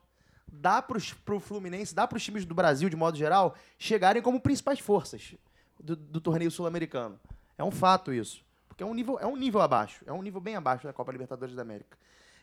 Dá 0.51 0.81
pros, 0.81 1.13
pro 1.13 1.39
Fluminense, 1.39 1.95
dá 1.95 2.05
pros 2.05 2.21
times 2.21 2.45
do 2.45 2.53
Brasil, 2.53 2.89
de 2.89 2.95
modo 2.97 3.17
geral, 3.17 3.55
chegarem 3.79 4.21
como 4.21 4.39
principais 4.39 4.79
forças 4.79 5.33
do, 5.79 5.95
do 5.95 6.19
torneio 6.19 6.51
sul-americano. 6.51 7.17
É 7.57 7.63
um 7.63 7.71
fato 7.71 8.13
isso. 8.13 8.43
Porque 8.71 8.84
é 8.84 8.86
um, 8.86 8.93
nível, 8.93 9.19
é 9.19 9.27
um 9.27 9.36
nível 9.36 9.60
abaixo. 9.62 10.01
É 10.07 10.13
um 10.13 10.21
nível 10.21 10.39
bem 10.39 10.55
abaixo 10.55 10.86
da 10.88 10.93
Copa 10.93 11.12
Libertadores 11.12 11.53
da 11.53 11.62
América. 11.62 11.97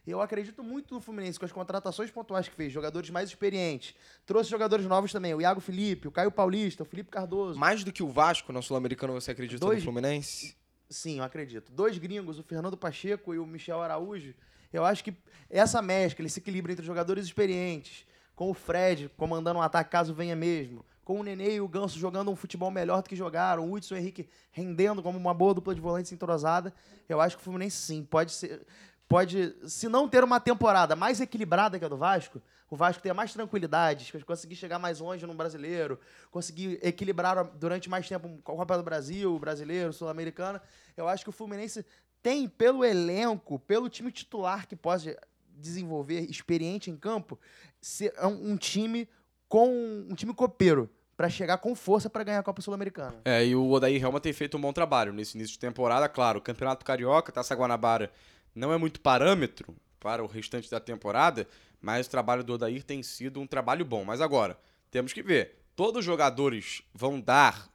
E 0.07 0.11
eu 0.11 0.21
acredito 0.21 0.62
muito 0.62 0.95
no 0.95 1.01
Fluminense, 1.01 1.38
com 1.38 1.45
as 1.47 1.53
contratações 1.53 2.11
pontuais 2.11 2.47
que 2.49 2.55
fez, 2.55 2.73
jogadores 2.73 3.09
mais 3.11 3.29
experientes. 3.31 3.95
Trouxe 4.27 4.49
jogadores 4.51 4.85
novos 4.87 5.11
também, 5.12 5.35
o 5.35 5.41
Iago 5.41 5.61
Felipe, 5.61 6.07
o 6.07 6.11
Caio 6.11 6.31
Paulista, 6.31 6.83
o 6.83 6.87
Felipe 6.87 7.11
Cardoso. 7.11 7.59
Mais 7.59 7.83
do 7.83 7.91
que 7.93 8.03
o 8.03 8.09
Vasco 8.09 8.53
na 8.53 8.61
Sul-Americana, 8.62 9.12
você 9.12 9.31
acredita 9.31 9.61
Dois- 9.64 9.79
no 9.79 9.85
Fluminense? 9.85 10.55
Sim, 10.88 11.19
eu 11.19 11.25
acredito. 11.25 11.73
Dois 11.73 11.99
gringos, 11.99 12.38
o 12.38 12.43
Fernando 12.43 12.77
Pacheco 12.77 13.35
e 13.35 13.38
o 13.38 13.47
Michel 13.47 13.83
Araújo. 13.83 14.35
Eu 14.73 14.85
acho 14.85 15.03
que 15.05 15.14
essa 15.51 15.81
mescla, 15.83 16.25
esse 16.27 16.41
equilíbrio 16.41 16.73
entre 16.73 16.85
jogadores 16.85 17.25
experientes, 17.27 18.07
com 18.35 18.51
o 18.51 18.55
Fred 18.55 19.11
comandando 19.17 19.59
um 19.59 19.62
ataque 19.62 19.91
caso 19.91 20.14
venha 20.14 20.37
mesmo, 20.37 20.85
com 21.09 21.21
o 21.21 21.23
Nenê 21.23 21.55
e 21.55 21.61
o 21.62 21.66
Ganso 21.66 21.99
jogando 21.99 22.31
um 22.31 22.37
futebol 22.37 22.71
melhor 22.71 23.01
do 23.03 23.09
que 23.09 23.16
jogaram, 23.16 23.66
o 23.66 23.73
Hudson 23.73 23.94
e 23.94 23.97
o 23.97 24.01
Henrique 24.01 24.29
rendendo 24.53 25.03
como 25.03 25.16
uma 25.16 25.33
boa 25.33 25.55
dupla 25.55 25.75
de 25.75 25.81
volantes 25.81 26.12
entrosada, 26.12 26.71
eu 27.09 27.18
acho 27.18 27.35
que 27.35 27.40
o 27.40 27.44
Fluminense 27.44 27.79
sim, 27.79 28.05
pode 28.05 28.31
ser. 28.31 28.66
Pode, 29.09 29.57
se 29.66 29.88
não 29.88 30.07
ter 30.07 30.23
uma 30.23 30.38
temporada 30.38 30.94
mais 30.94 31.18
equilibrada 31.18 31.79
que 31.79 31.85
a 31.87 31.88
do 31.88 31.97
Vasco, 31.97 32.42
o 32.68 32.77
Vasco 32.77 33.03
ter 33.03 33.14
mais 33.14 33.33
tranquilidade, 33.33 34.12
conseguir 34.27 34.55
chegar 34.55 34.79
mais 34.79 35.01
longe 35.01 35.25
no 35.25 35.33
brasileiro, 35.33 35.99
conseguir 36.31 36.79
equilibrar 36.83 37.42
durante 37.55 37.88
mais 37.88 38.07
tempo 38.07 38.29
a 38.40 38.42
Copa 38.42 38.77
do 38.77 38.83
Brasil, 38.83 39.38
brasileiro, 39.38 39.94
sul-americana. 39.94 40.61
Eu 40.94 41.09
acho 41.09 41.25
que 41.25 41.31
o 41.31 41.33
Fluminense 41.33 41.87
tem, 42.23 42.47
pelo 42.47 42.85
elenco, 42.85 43.59
pelo 43.61 43.88
time 43.88 44.12
titular 44.12 44.68
que 44.68 44.77
pode 44.77 45.16
desenvolver, 45.57 46.29
experiente 46.29 46.90
em 46.90 46.97
campo, 46.99 47.40
ser 47.81 48.12
um 48.23 48.59
time 48.59 49.09
com 49.49 49.71
um 50.11 50.14
time 50.14 50.35
copeiro 50.35 50.90
para 51.19 51.29
chegar 51.29 51.59
com 51.59 51.75
força 51.75 52.09
para 52.09 52.23
ganhar 52.23 52.39
a 52.39 52.43
Copa 52.45 52.63
Sul-Americana. 52.63 53.17
É, 53.25 53.45
e 53.45 53.57
o 53.57 53.69
Odair 53.73 54.01
Helma 54.01 54.21
tem 54.21 54.33
feito 54.33 54.57
um 54.57 54.61
bom 54.61 54.73
trabalho 54.73 55.13
nesse 55.13 55.37
início 55.37 55.55
de 55.55 55.59
temporada. 55.59 56.09
Claro, 56.09 56.39
o 56.39 56.41
Campeonato 56.41 56.85
Carioca, 56.85 57.33
Taça 57.33 57.57
Guanabara, 57.57 58.13
não 58.55 58.73
é 58.73 58.79
muito 58.79 59.01
parâmetro 59.01 59.75
para 59.99 60.23
o 60.23 60.29
restante 60.29 60.71
da 60.71 60.79
temporada, 60.79 61.49
mas 61.83 62.07
o 62.07 62.11
trabalho 62.11 62.45
do 62.45 62.53
Odair 62.53 62.85
tem 62.85 63.03
sido 63.03 63.41
um 63.41 63.49
trabalho 63.49 63.85
bom. 63.85 64.05
Mas 64.05 64.21
agora, 64.21 64.57
temos 64.93 65.13
que 65.13 65.21
ver, 65.21 65.57
todos 65.75 65.99
os 65.99 66.05
jogadores 66.05 66.83
vão 66.95 67.21
dar 67.21 67.69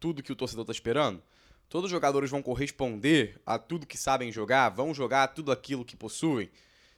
tudo 0.00 0.20
que 0.20 0.32
o 0.32 0.36
torcedor 0.36 0.64
está 0.64 0.72
esperando? 0.72 1.22
Todos 1.68 1.84
os 1.84 1.92
jogadores 1.92 2.28
vão 2.28 2.42
corresponder 2.42 3.40
a 3.46 3.60
tudo 3.60 3.86
que 3.86 3.96
sabem 3.96 4.32
jogar? 4.32 4.70
Vão 4.70 4.92
jogar 4.92 5.28
tudo 5.28 5.52
aquilo 5.52 5.84
que 5.84 5.94
possuem? 5.94 6.50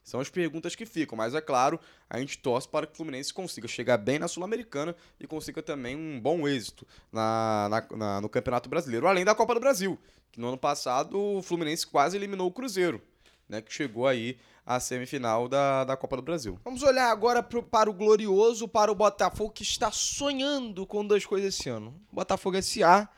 São 0.02 0.18
as 0.20 0.28
perguntas 0.30 0.74
que 0.74 0.86
ficam, 0.86 1.16
mas 1.16 1.34
é 1.34 1.40
claro, 1.40 1.78
a 2.08 2.18
gente 2.18 2.38
torce 2.38 2.66
para 2.68 2.86
que 2.86 2.94
o 2.94 2.96
Fluminense 2.96 3.32
consiga 3.32 3.68
chegar 3.68 3.96
bem 3.98 4.18
na 4.18 4.26
Sul-Americana 4.28 4.96
e 5.20 5.26
consiga 5.26 5.62
também 5.62 5.94
um 5.96 6.18
bom 6.20 6.48
êxito 6.48 6.86
na, 7.12 7.68
na- 7.70 7.96
na- 7.96 8.20
no 8.20 8.28
Campeonato 8.28 8.68
Brasileiro, 8.68 9.06
além 9.06 9.24
da 9.24 9.34
Copa 9.34 9.54
do 9.54 9.60
Brasil, 9.60 9.98
que 10.32 10.40
no 10.40 10.48
ano 10.48 10.58
passado 10.58 11.18
o 11.18 11.42
Fluminense 11.42 11.86
quase 11.86 12.16
eliminou 12.16 12.48
o 12.48 12.52
Cruzeiro, 12.52 13.00
né, 13.48 13.60
que 13.60 13.72
chegou 13.72 14.06
aí 14.06 14.38
à 14.64 14.78
semifinal 14.80 15.48
da, 15.48 15.84
da 15.84 15.96
Copa 15.96 16.16
do 16.16 16.22
Brasil. 16.22 16.58
Vamos 16.64 16.82
olhar 16.82 17.10
agora 17.10 17.42
pro- 17.42 17.62
para 17.62 17.90
o 17.90 17.92
glorioso, 17.92 18.66
para 18.66 18.90
o 18.90 18.94
Botafogo, 18.94 19.50
que 19.50 19.62
está 19.62 19.90
sonhando 19.92 20.86
com 20.86 21.04
duas 21.06 21.26
coisas 21.26 21.54
esse 21.54 21.68
ano. 21.68 21.94
Botafogo 22.12 22.56
S.A. 22.56 23.08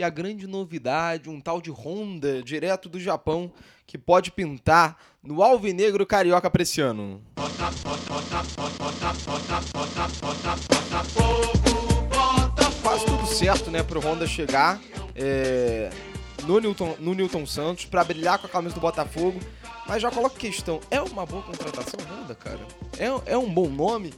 e 0.00 0.02
a 0.02 0.08
grande 0.08 0.46
novidade, 0.46 1.28
um 1.28 1.38
tal 1.38 1.60
de 1.60 1.70
Honda, 1.70 2.42
direto 2.42 2.88
do 2.88 2.98
Japão, 2.98 3.52
que 3.86 3.98
pode 3.98 4.32
pintar 4.32 4.96
no 5.22 5.42
alvinegro 5.42 6.06
carioca 6.06 6.50
esse 6.58 6.80
ano. 6.80 7.20
Quase 12.82 13.04
tudo 13.04 13.26
certo, 13.26 13.70
né, 13.70 13.82
pro 13.82 14.00
Honda 14.00 14.26
chegar 14.26 14.80
é, 15.14 15.90
no, 16.46 16.58
Newton, 16.58 16.96
no 16.98 17.12
Newton 17.12 17.44
Santos 17.44 17.84
para 17.84 18.02
brilhar 18.02 18.38
com 18.38 18.46
a 18.46 18.50
camisa 18.50 18.74
do 18.74 18.80
Botafogo. 18.80 19.38
Mas 19.86 20.00
já 20.00 20.10
coloco 20.10 20.36
questão, 20.36 20.80
é 20.90 21.02
uma 21.02 21.26
boa 21.26 21.42
contratação 21.42 22.00
Honda, 22.08 22.34
cara? 22.34 22.60
É, 22.98 23.32
é 23.32 23.36
um 23.36 23.52
bom 23.52 23.68
nome? 23.68 24.14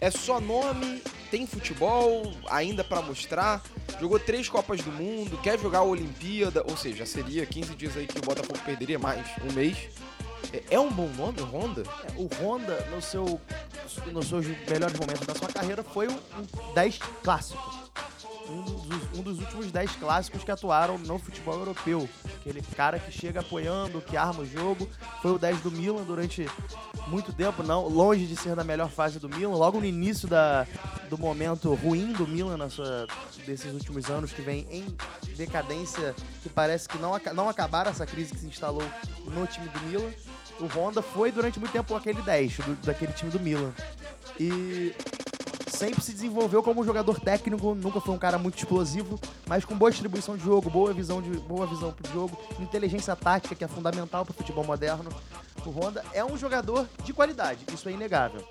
É 0.00 0.10
só 0.10 0.40
nome 0.40 1.02
tem 1.30 1.46
futebol 1.46 2.32
ainda 2.48 2.84
pra 2.84 3.02
mostrar, 3.02 3.62
jogou 4.00 4.18
três 4.18 4.48
Copas 4.48 4.80
do 4.80 4.92
Mundo, 4.92 5.38
quer 5.38 5.58
jogar 5.58 5.80
a 5.80 5.82
Olimpíada, 5.82 6.64
ou 6.68 6.76
seja, 6.76 7.04
seria 7.04 7.44
15 7.44 7.74
dias 7.74 7.96
aí 7.96 8.06
que 8.06 8.18
o 8.18 8.22
Botafogo 8.22 8.58
perderia 8.64 8.98
mais 8.98 9.26
um 9.48 9.52
mês. 9.52 9.76
É, 10.52 10.62
é 10.70 10.80
um 10.80 10.90
bom 10.90 11.08
nome, 11.08 11.40
Honda? 11.40 11.82
É, 11.82 12.12
O 12.16 12.28
Honda, 12.40 12.86
no 12.94 13.02
seu, 13.02 13.40
nos 14.12 14.28
seus 14.28 14.46
melhores 14.46 14.98
momentos 14.98 15.26
da 15.26 15.34
sua 15.34 15.48
carreira, 15.48 15.82
foi 15.82 16.08
um, 16.08 16.14
um 16.14 16.74
10 16.74 16.98
clássico. 17.22 17.85
Um 18.48 18.62
dos, 18.62 19.18
um 19.18 19.22
dos 19.22 19.38
últimos 19.40 19.72
10 19.72 19.92
clássicos 19.96 20.44
que 20.44 20.50
atuaram 20.50 20.96
no 20.98 21.18
futebol 21.18 21.54
europeu. 21.58 22.08
Aquele 22.40 22.62
cara 22.62 22.98
que 22.98 23.10
chega 23.10 23.40
apoiando, 23.40 24.00
que 24.00 24.16
arma 24.16 24.40
o 24.42 24.46
jogo. 24.46 24.88
Foi 25.20 25.32
o 25.32 25.38
10 25.38 25.60
do 25.62 25.70
Milan 25.70 26.04
durante 26.04 26.46
muito 27.08 27.32
tempo, 27.32 27.62
não 27.62 27.88
longe 27.88 28.26
de 28.26 28.36
ser 28.36 28.54
da 28.54 28.62
melhor 28.62 28.88
fase 28.88 29.18
do 29.18 29.28
Milan. 29.28 29.54
Logo 29.56 29.80
no 29.80 29.84
início 29.86 30.28
da, 30.28 30.66
do 31.10 31.18
momento 31.18 31.74
ruim 31.74 32.12
do 32.12 32.26
Milan 32.26 32.56
na 32.56 32.70
sua, 32.70 33.06
desses 33.44 33.72
últimos 33.72 34.08
anos, 34.10 34.32
que 34.32 34.42
vem 34.42 34.66
em 34.70 34.96
decadência, 35.36 36.14
que 36.42 36.48
parece 36.48 36.88
que 36.88 36.98
não, 36.98 37.12
não 37.34 37.48
acabaram 37.48 37.90
essa 37.90 38.06
crise 38.06 38.32
que 38.32 38.38
se 38.40 38.46
instalou 38.46 38.82
no 39.24 39.46
time 39.46 39.68
do 39.68 39.80
Milan. 39.80 40.10
O 40.60 40.66
Honda 40.66 41.02
foi 41.02 41.30
durante 41.32 41.58
muito 41.60 41.72
tempo 41.72 41.94
aquele 41.94 42.22
10 42.22 42.56
do- 42.58 42.74
daquele 42.86 43.12
time 43.12 43.30
do 43.30 43.38
Milan. 43.40 43.72
E 44.40 44.94
sempre 45.76 46.02
se 46.02 46.12
desenvolveu 46.12 46.62
como 46.62 46.82
jogador 46.82 47.20
técnico, 47.20 47.74
nunca 47.74 48.00
foi 48.00 48.14
um 48.14 48.18
cara 48.18 48.38
muito 48.38 48.56
explosivo, 48.56 49.20
mas 49.46 49.64
com 49.64 49.76
boa 49.76 49.90
distribuição 49.90 50.36
de 50.36 50.42
jogo, 50.42 50.70
boa 50.70 50.92
visão 50.92 51.20
de 51.20 51.30
boa 51.40 51.66
visão 51.66 51.92
pro 51.92 52.10
jogo, 52.12 52.36
inteligência 52.58 53.14
tática 53.14 53.54
que 53.54 53.62
é 53.62 53.68
fundamental 53.68 54.24
pro 54.24 54.32
futebol 54.32 54.64
moderno. 54.64 55.10
O 55.64 55.70
Honda 55.70 56.02
é 56.14 56.24
um 56.24 56.36
jogador 56.36 56.88
de 57.04 57.12
qualidade, 57.12 57.60
isso 57.72 57.88
é 57.88 57.92
inegável. 57.92 58.42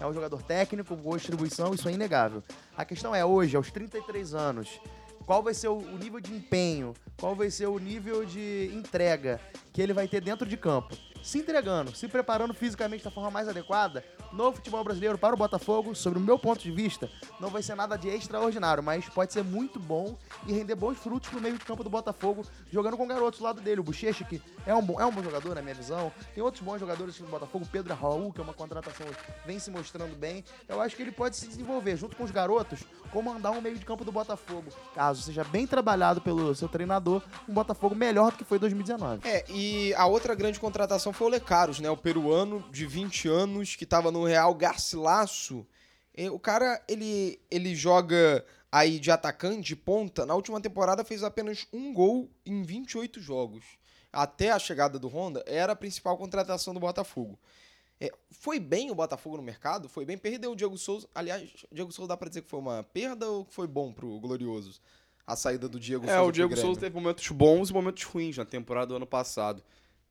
É 0.00 0.06
um 0.06 0.12
jogador 0.12 0.42
técnico, 0.42 0.96
boa 0.96 1.16
distribuição, 1.16 1.72
isso 1.72 1.88
é 1.88 1.92
inegável. 1.92 2.42
A 2.76 2.84
questão 2.84 3.14
é 3.14 3.24
hoje, 3.24 3.56
aos 3.56 3.70
33 3.70 4.34
anos, 4.34 4.80
qual 5.24 5.40
vai 5.40 5.54
ser 5.54 5.68
o 5.68 5.80
nível 5.80 6.20
de 6.20 6.34
empenho, 6.34 6.94
qual 7.16 7.36
vai 7.36 7.48
ser 7.48 7.66
o 7.66 7.78
nível 7.78 8.24
de 8.24 8.72
entrega 8.74 9.40
que 9.72 9.80
ele 9.80 9.92
vai 9.92 10.08
ter 10.08 10.20
dentro 10.20 10.48
de 10.48 10.56
campo. 10.56 10.96
Se 11.22 11.38
entregando, 11.38 11.94
se 11.94 12.08
preparando 12.08 12.52
fisicamente 12.52 13.04
da 13.04 13.10
forma 13.12 13.30
mais 13.30 13.46
adequada, 13.46 14.04
no 14.32 14.52
futebol 14.52 14.82
brasileiro 14.82 15.18
para 15.18 15.34
o 15.34 15.38
Botafogo, 15.38 15.94
sobre 15.94 16.18
o 16.18 16.22
meu 16.22 16.38
ponto 16.38 16.62
de 16.62 16.70
vista, 16.70 17.10
não 17.38 17.48
vai 17.48 17.62
ser 17.62 17.74
nada 17.74 17.96
de 17.96 18.08
extraordinário, 18.08 18.82
mas 18.82 19.08
pode 19.08 19.32
ser 19.32 19.44
muito 19.44 19.78
bom 19.78 20.16
e 20.46 20.52
render 20.52 20.74
bons 20.74 20.98
frutos 20.98 21.30
no 21.32 21.40
meio 21.40 21.58
de 21.58 21.64
campo 21.64 21.84
do 21.84 21.90
Botafogo, 21.90 22.44
jogando 22.70 22.96
com 22.96 23.06
garotos 23.06 23.40
do 23.40 23.44
lado 23.44 23.60
dele. 23.60 23.80
O 23.80 23.84
Bochecha, 23.84 24.24
que 24.24 24.40
é 24.66 24.74
um, 24.74 24.82
bom, 24.82 25.00
é 25.00 25.04
um 25.04 25.10
bom 25.10 25.22
jogador 25.22 25.54
na 25.54 25.62
minha 25.62 25.74
visão. 25.74 26.12
Tem 26.34 26.42
outros 26.42 26.62
bons 26.62 26.78
jogadores 26.78 27.18
do 27.18 27.26
Botafogo, 27.26 27.66
Pedro 27.70 27.94
Raul, 27.94 28.32
que 28.32 28.40
é 28.40 28.44
uma 28.44 28.54
contratação 28.54 29.06
vem 29.44 29.58
se 29.58 29.70
mostrando 29.70 30.16
bem. 30.16 30.44
Eu 30.68 30.80
acho 30.80 30.96
que 30.96 31.02
ele 31.02 31.12
pode 31.12 31.36
se 31.36 31.46
desenvolver 31.46 31.96
junto 31.96 32.16
com 32.16 32.24
os 32.24 32.30
garotos, 32.30 32.80
comandar 33.10 33.52
um 33.52 33.60
meio 33.60 33.76
de 33.76 33.84
campo 33.84 34.04
do 34.04 34.12
Botafogo. 34.12 34.70
Caso 34.94 35.22
seja 35.22 35.44
bem 35.44 35.66
trabalhado 35.66 36.20
pelo 36.20 36.54
seu 36.54 36.68
treinador, 36.68 37.22
um 37.48 37.52
Botafogo 37.52 37.94
melhor 37.94 38.32
do 38.32 38.38
que 38.38 38.44
foi 38.44 38.58
em 38.58 38.60
2019. 38.60 39.28
É, 39.28 39.44
e 39.50 39.94
a 39.94 40.06
outra 40.06 40.34
grande 40.34 40.58
contratação 40.58 41.12
foi 41.12 41.26
o 41.26 41.30
Lecaros, 41.30 41.80
né? 41.80 41.90
O 41.90 41.96
peruano 41.96 42.64
de 42.70 42.86
20 42.86 43.28
anos 43.28 43.76
que 43.76 43.86
tava 43.86 44.10
no 44.10 44.21
Real 44.24 44.54
Garcilaso. 44.54 45.66
E 46.16 46.28
o 46.28 46.38
cara, 46.38 46.82
ele, 46.88 47.40
ele 47.50 47.74
joga 47.74 48.44
aí 48.70 48.98
de 48.98 49.10
atacante, 49.10 49.62
de 49.68 49.76
ponta. 49.76 50.26
Na 50.26 50.34
última 50.34 50.60
temporada 50.60 51.04
fez 51.04 51.22
apenas 51.22 51.66
um 51.72 51.92
gol 51.92 52.30
em 52.44 52.62
28 52.62 53.20
jogos. 53.20 53.64
Até 54.12 54.50
a 54.50 54.58
chegada 54.58 54.98
do 54.98 55.08
Honda, 55.08 55.42
era 55.46 55.72
a 55.72 55.76
principal 55.76 56.18
contratação 56.18 56.74
do 56.74 56.80
Botafogo. 56.80 57.38
É, 57.98 58.10
foi 58.30 58.58
bem 58.58 58.90
o 58.90 58.94
Botafogo 58.94 59.36
no 59.36 59.42
mercado? 59.42 59.88
Foi 59.88 60.04
bem. 60.04 60.18
Perdeu 60.18 60.52
o 60.52 60.56
Diego 60.56 60.76
Souza. 60.76 61.08
Aliás, 61.14 61.64
o 61.70 61.74
Diego 61.74 61.92
Souza 61.92 62.08
dá 62.08 62.16
pra 62.16 62.28
dizer 62.28 62.42
que 62.42 62.50
foi 62.50 62.58
uma 62.58 62.82
perda 62.82 63.30
ou 63.30 63.44
que 63.44 63.54
foi 63.54 63.66
bom 63.66 63.92
pro 63.92 64.18
Glorioso? 64.18 64.80
A 65.26 65.36
saída 65.36 65.68
do 65.68 65.78
Diego 65.78 66.04
É, 66.04 66.08
Souza. 66.08 66.20
o 66.20 66.24
pro 66.24 66.32
Diego? 66.32 66.56
Souza 66.56 66.80
teve 66.80 66.94
momentos 66.94 67.26
bons 67.28 67.70
e 67.70 67.72
momentos 67.72 68.02
ruins 68.02 68.36
na 68.36 68.44
temporada 68.44 68.88
do 68.88 68.96
ano 68.96 69.06
passado. 69.06 69.62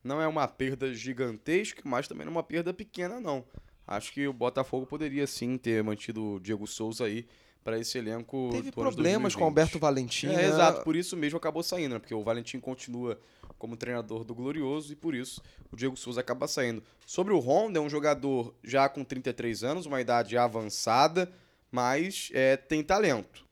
Não 0.02 0.20
é 0.20 0.26
uma 0.26 0.48
perda 0.48 0.92
gigantesca, 0.92 1.82
mas 1.84 2.08
também 2.08 2.24
não 2.24 2.32
é 2.32 2.36
uma 2.36 2.42
perda 2.42 2.72
pequena, 2.72 3.20
não. 3.20 3.44
Acho 3.86 4.12
que 4.12 4.26
o 4.26 4.32
Botafogo 4.32 4.86
poderia 4.86 5.26
sim 5.26 5.58
ter 5.58 5.82
mantido 5.82 6.34
o 6.34 6.40
Diego 6.40 6.66
Souza 6.66 7.04
aí 7.04 7.26
para 7.62 7.78
esse 7.78 7.98
elenco. 7.98 8.48
Teve 8.52 8.72
problemas 8.72 9.34
com 9.34 9.46
o 9.46 9.50
2020. 9.50 9.50
Alberto 9.50 9.78
Valentim. 9.78 10.26
É, 10.28 10.36
né? 10.36 10.46
exato, 10.46 10.82
por 10.82 10.96
isso 10.96 11.16
mesmo 11.16 11.36
acabou 11.36 11.62
saindo, 11.62 11.94
né? 11.94 11.98
Porque 11.98 12.14
o 12.14 12.22
Valentim 12.22 12.58
continua 12.60 13.18
como 13.58 13.76
treinador 13.76 14.24
do 14.24 14.34
Glorioso 14.34 14.92
e 14.92 14.96
por 14.96 15.14
isso 15.14 15.40
o 15.70 15.76
Diego 15.76 15.96
Souza 15.96 16.20
acaba 16.20 16.48
saindo. 16.48 16.82
Sobre 17.06 17.32
o 17.32 17.38
Honda, 17.38 17.78
é 17.78 17.82
um 17.82 17.88
jogador 17.88 18.54
já 18.62 18.88
com 18.88 19.04
33 19.04 19.62
anos, 19.62 19.86
uma 19.86 20.00
idade 20.00 20.36
avançada, 20.36 21.32
mas 21.70 22.30
é, 22.32 22.56
tem 22.56 22.82
talento. 22.82 23.44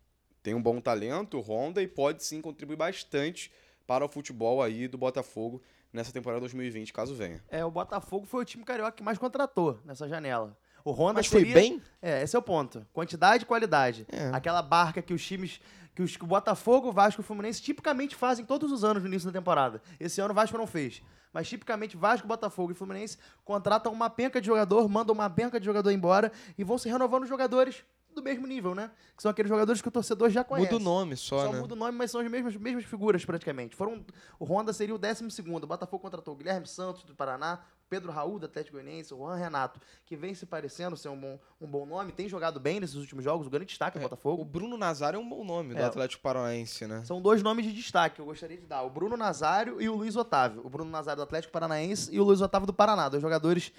Tem 0.43 0.55
um 0.55 0.63
bom 0.63 0.81
talento, 0.81 1.37
o 1.37 1.41
Honda, 1.41 1.83
e 1.83 1.87
pode 1.87 2.25
sim 2.25 2.41
contribuir 2.41 2.77
bastante 2.77 3.53
para 3.87 4.05
o 4.05 4.09
futebol 4.09 4.63
aí 4.63 4.89
do 4.89 4.97
Botafogo 4.97 5.63
nessa 5.93 6.13
temporada 6.13 6.41
2020, 6.41 6.93
caso 6.93 7.15
venha. 7.15 7.43
É, 7.49 7.65
o 7.65 7.71
Botafogo 7.71 8.27
foi 8.27 8.43
o 8.43 8.45
time 8.45 8.65
carioca 8.65 8.93
que 8.93 9.03
mais 9.03 9.19
contratou 9.19 9.81
nessa 9.85 10.09
janela. 10.09 10.57
O 10.85 10.93
Honda 10.93 11.15
Mas 11.15 11.27
foi 11.27 11.41
seria- 11.41 11.55
bem? 11.55 11.83
É, 12.01 12.23
esse 12.23 12.35
é 12.35 12.39
o 12.39 12.43
ponto. 12.43 12.87
Quantidade 12.93 13.45
e 13.45 13.47
qualidade. 13.47 14.07
É. 14.11 14.31
Aquela 14.33 14.63
barca 14.63 15.03
que 15.03 15.13
os 15.13 15.25
times. 15.25 15.61
Que, 15.95 16.03
os, 16.03 16.17
que 16.17 16.23
o 16.23 16.27
Botafogo, 16.27 16.89
o 16.89 16.93
Vasco 16.93 17.21
e 17.21 17.23
o 17.23 17.27
Fluminense 17.27 17.61
tipicamente 17.61 18.15
fazem 18.15 18.45
todos 18.45 18.71
os 18.71 18.85
anos 18.85 19.03
no 19.03 19.09
início 19.09 19.31
da 19.31 19.37
temporada. 19.39 19.83
Esse 19.99 20.21
ano 20.21 20.31
o 20.31 20.35
Vasco 20.35 20.57
não 20.57 20.67
fez. 20.67 21.03
Mas 21.33 21.49
tipicamente 21.49 21.97
Vasco, 21.97 22.27
Botafogo 22.29 22.71
e 22.73 22.75
Fluminense 22.75 23.19
contratam 23.45 23.93
uma 23.93 24.09
penca 24.09 24.41
de 24.41 24.47
jogador, 24.47 24.89
mandam 24.89 25.13
uma 25.13 25.29
penca 25.29 25.59
de 25.59 25.67
jogador 25.67 25.91
embora 25.91 26.31
e 26.57 26.63
vão 26.65 26.79
se 26.79 26.89
renovando 26.89 27.25
os 27.25 27.29
jogadores 27.29 27.85
do 28.15 28.23
mesmo 28.23 28.47
nível, 28.47 28.75
né? 28.75 28.91
Que 29.17 29.23
são 29.23 29.31
aqueles 29.31 29.49
jogadores 29.49 29.81
que 29.81 29.89
o 29.89 29.91
torcedor 29.91 30.31
já 30.31 30.43
conhece. 30.45 30.73
Muda 30.73 30.83
o 30.83 30.85
nome 30.85 31.17
só, 31.17 31.47
Só 31.47 31.53
né? 31.53 31.61
muda 31.61 31.75
o 31.75 31.77
nome, 31.77 31.97
mas 31.97 32.11
são 32.11 32.21
as 32.21 32.31
mesmas, 32.31 32.57
mesmas 32.57 32.85
figuras 32.85 33.25
praticamente. 33.25 33.77
Foram, 33.77 34.05
o 34.39 34.45
Honda 34.45 34.73
seria 34.73 34.95
o 34.95 34.99
12 34.99 35.31
segundo. 35.31 35.65
O 35.65 35.67
Botafogo 35.67 36.03
contratou 36.03 36.35
o 36.35 36.37
Guilherme 36.37 36.67
Santos 36.67 37.05
do 37.05 37.15
Paraná, 37.15 37.61
Pedro 37.89 38.13
Raul 38.13 38.39
do 38.39 38.47
Atlético 38.47 38.77
Goianiense, 38.77 39.13
o 39.13 39.19
Juan 39.19 39.37
Renato, 39.37 39.81
que 40.07 40.15
vem 40.17 40.33
se 40.35 40.47
parecendo 40.47 40.97
ser 40.97 41.09
um 41.09 41.19
bom, 41.21 41.39
um 41.61 41.67
bom 41.67 41.85
nome, 41.85 42.13
tem 42.13 42.29
jogado 42.29 42.61
bem 42.61 42.79
nesses 42.79 42.95
últimos 42.97 43.25
jogos, 43.25 43.47
o 43.49 43.51
grande 43.51 43.67
destaque 43.67 43.99
do 43.99 44.01
O 44.01 44.09
Botafogo. 44.09 44.45
Bruno 44.45 44.77
Nazário 44.77 45.17
é 45.17 45.21
um 45.21 45.29
bom 45.29 45.45
nome 45.45 45.75
do 45.75 45.81
É. 45.81 45.85
Atlético 45.85 46.23
Paranaense, 46.23 46.87
né? 46.87 47.03
São 47.05 47.21
dois 47.21 47.43
nomes 47.43 47.67
de 47.67 47.73
destaque 47.73 48.17
que 48.17 48.21
eu 48.21 48.27
gostaria 48.27 48.57
de 48.57 48.67
dar: 48.67 48.83
o 48.83 48.91
Bruno 48.91 49.17
Nazário 49.17 49.81
e 49.83 49.89
o 49.89 49.97
Luiz 49.97 50.15
Otávio. 50.15 50.63
O 50.65 50.71
Bruno 50.71 50.91
Nazário 50.91 51.17
do 51.19 51.25
Atlético 51.25 51.53
Paranaense 51.53 52.15
e 52.15 52.21
o 52.21 52.25
Luiz 52.25 52.41
Otávio 52.41 52.67
do 52.67 52.73
Paraná, 52.73 53.09
dois 53.09 53.21
jogadores 53.21 53.73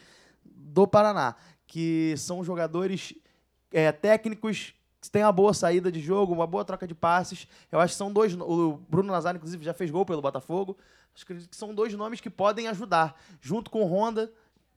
do 0.44 0.86
Paraná, 0.88 1.36
que 1.66 2.14
são 2.18 2.44
jogadores 2.44 3.14
é, 3.72 3.92
técnicos 3.92 4.74
que 5.02 5.10
têm 5.10 5.24
uma 5.24 5.32
boa 5.32 5.54
saída 5.54 5.92
de 5.92 6.00
jogo, 6.00 6.34
uma 6.34 6.46
boa 6.46 6.64
troca 6.64 6.86
de 6.86 6.94
passes. 6.94 7.48
Eu 7.72 7.80
acho 7.80 7.94
que 7.94 7.98
são 7.98 8.14
dois. 8.14 8.36
O 8.36 8.80
Bruno 8.88 9.12
Nazário, 9.12 9.38
inclusive, 9.38 9.64
já 9.64 9.74
fez 9.74 9.90
gol 9.90 10.06
pelo 10.06 10.22
Botafogo. 10.22 10.78
Acho 11.16 11.26
que 11.26 11.36
são 11.52 11.74
dois 11.74 11.94
nomes 11.94 12.22
que 12.22 12.30
podem 12.30 12.68
ajudar, 12.68 13.20
junto 13.42 13.72
com 13.72 13.82
o 13.82 13.86
Honda. 13.86 14.32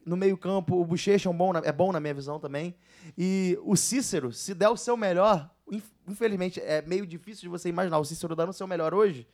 No 0.05 0.17
meio-campo, 0.17 0.79
o 0.79 0.85
Bochecha 0.85 1.29
é, 1.29 1.33
um 1.33 1.37
bom, 1.37 1.57
é 1.57 1.73
bom 1.73 1.91
na 1.91 1.99
minha 1.99 2.13
visão 2.13 2.39
também. 2.39 2.75
E 3.17 3.59
o 3.63 3.75
Cícero, 3.75 4.33
se 4.33 4.53
der 4.53 4.69
o 4.69 4.77
seu 4.77 4.97
melhor, 4.99 5.51
inf- 5.71 5.93
infelizmente 6.07 6.61
é 6.61 6.83
meio 6.83 7.07
difícil 7.07 7.43
de 7.43 7.49
você 7.49 7.71
imaginar 7.71 7.99
o 7.99 8.05
Cícero 8.05 8.37
dando 8.37 8.51
o 8.51 8.53
seu 8.53 8.67
melhor 8.67 8.93
hoje. 8.93 9.27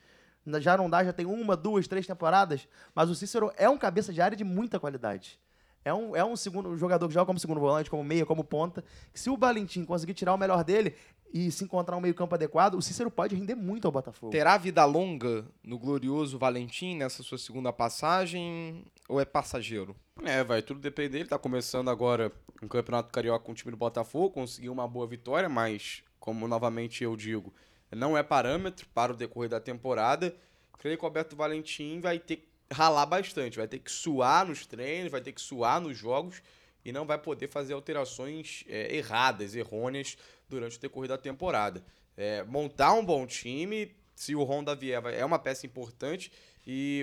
Já 0.60 0.76
não 0.76 0.88
dá, 0.88 1.02
já 1.04 1.12
tem 1.12 1.26
uma, 1.26 1.56
duas, 1.56 1.88
três 1.88 2.06
temporadas. 2.06 2.68
Mas 2.94 3.10
o 3.10 3.14
Cícero 3.16 3.52
é 3.56 3.68
um 3.68 3.76
cabeça 3.76 4.12
de 4.12 4.20
área 4.20 4.36
de 4.36 4.44
muita 4.44 4.78
qualidade. 4.78 5.40
É 5.84 5.94
um, 5.94 6.14
é 6.14 6.24
um 6.24 6.36
segundo 6.36 6.68
um 6.68 6.76
jogador 6.76 7.08
que 7.08 7.14
joga 7.14 7.26
como 7.26 7.38
segundo 7.38 7.60
volante, 7.60 7.90
como 7.90 8.04
meia, 8.04 8.26
como 8.26 8.44
ponta. 8.44 8.84
Que 9.12 9.18
se 9.18 9.30
o 9.30 9.36
Valentim 9.36 9.84
conseguir 9.84 10.14
tirar 10.14 10.34
o 10.34 10.38
melhor 10.38 10.62
dele 10.62 10.94
e 11.32 11.50
se 11.50 11.64
encontrar 11.64 11.96
um 11.96 12.00
meio-campo 12.00 12.34
adequado, 12.34 12.74
o 12.74 12.82
Cícero 12.82 13.10
pode 13.10 13.34
render 13.34 13.54
muito 13.54 13.86
ao 13.86 13.92
Botafogo. 13.92 14.32
Terá 14.32 14.58
vida 14.58 14.84
longa 14.84 15.46
no 15.62 15.78
glorioso 15.78 16.38
Valentim 16.38 16.96
nessa 16.96 17.22
sua 17.22 17.38
segunda 17.38 17.72
passagem 17.72 18.84
ou 19.08 19.20
é 19.20 19.24
passageiro? 19.24 19.96
É, 20.24 20.44
vai 20.44 20.60
tudo 20.60 20.80
depender. 20.80 21.20
Ele 21.20 21.28
tá 21.28 21.38
começando 21.38 21.88
agora 21.88 22.30
um 22.62 22.68
campeonato 22.68 23.12
carioca 23.12 23.44
com 23.44 23.52
o 23.52 23.54
time 23.54 23.70
do 23.70 23.76
Botafogo, 23.76 24.30
conseguiu 24.30 24.72
uma 24.72 24.86
boa 24.86 25.06
vitória, 25.06 25.48
mas, 25.48 26.02
como 26.18 26.46
novamente 26.46 27.02
eu 27.02 27.16
digo, 27.16 27.54
não 27.90 28.18
é 28.18 28.22
parâmetro 28.22 28.86
para 28.92 29.12
o 29.12 29.16
decorrer 29.16 29.48
da 29.48 29.60
temporada. 29.60 30.34
Creio 30.78 30.98
que 30.98 31.04
o 31.04 31.06
Alberto 31.06 31.36
Valentim 31.36 32.00
vai 32.00 32.18
ter 32.18 32.36
que 32.36 32.49
ralar 32.72 33.06
bastante, 33.06 33.56
vai 33.56 33.66
ter 33.66 33.78
que 33.78 33.90
suar 33.90 34.46
nos 34.46 34.66
treinos, 34.66 35.10
vai 35.10 35.20
ter 35.20 35.32
que 35.32 35.40
suar 35.40 35.80
nos 35.80 35.96
jogos 35.96 36.42
e 36.84 36.92
não 36.92 37.04
vai 37.04 37.18
poder 37.18 37.48
fazer 37.48 37.74
alterações 37.74 38.64
é, 38.68 38.94
erradas, 38.96 39.54
errôneas 39.54 40.16
durante 40.48 40.78
o 40.78 40.80
decorrer 40.80 41.08
da 41.08 41.18
temporada. 41.18 41.84
É, 42.16 42.42
montar 42.44 42.92
um 42.94 43.04
bom 43.04 43.26
time, 43.26 43.94
se 44.14 44.34
o 44.34 44.42
Honda 44.42 44.74
vier, 44.74 45.02
é 45.06 45.24
uma 45.24 45.38
peça 45.38 45.66
importante 45.66 46.32
e 46.66 47.02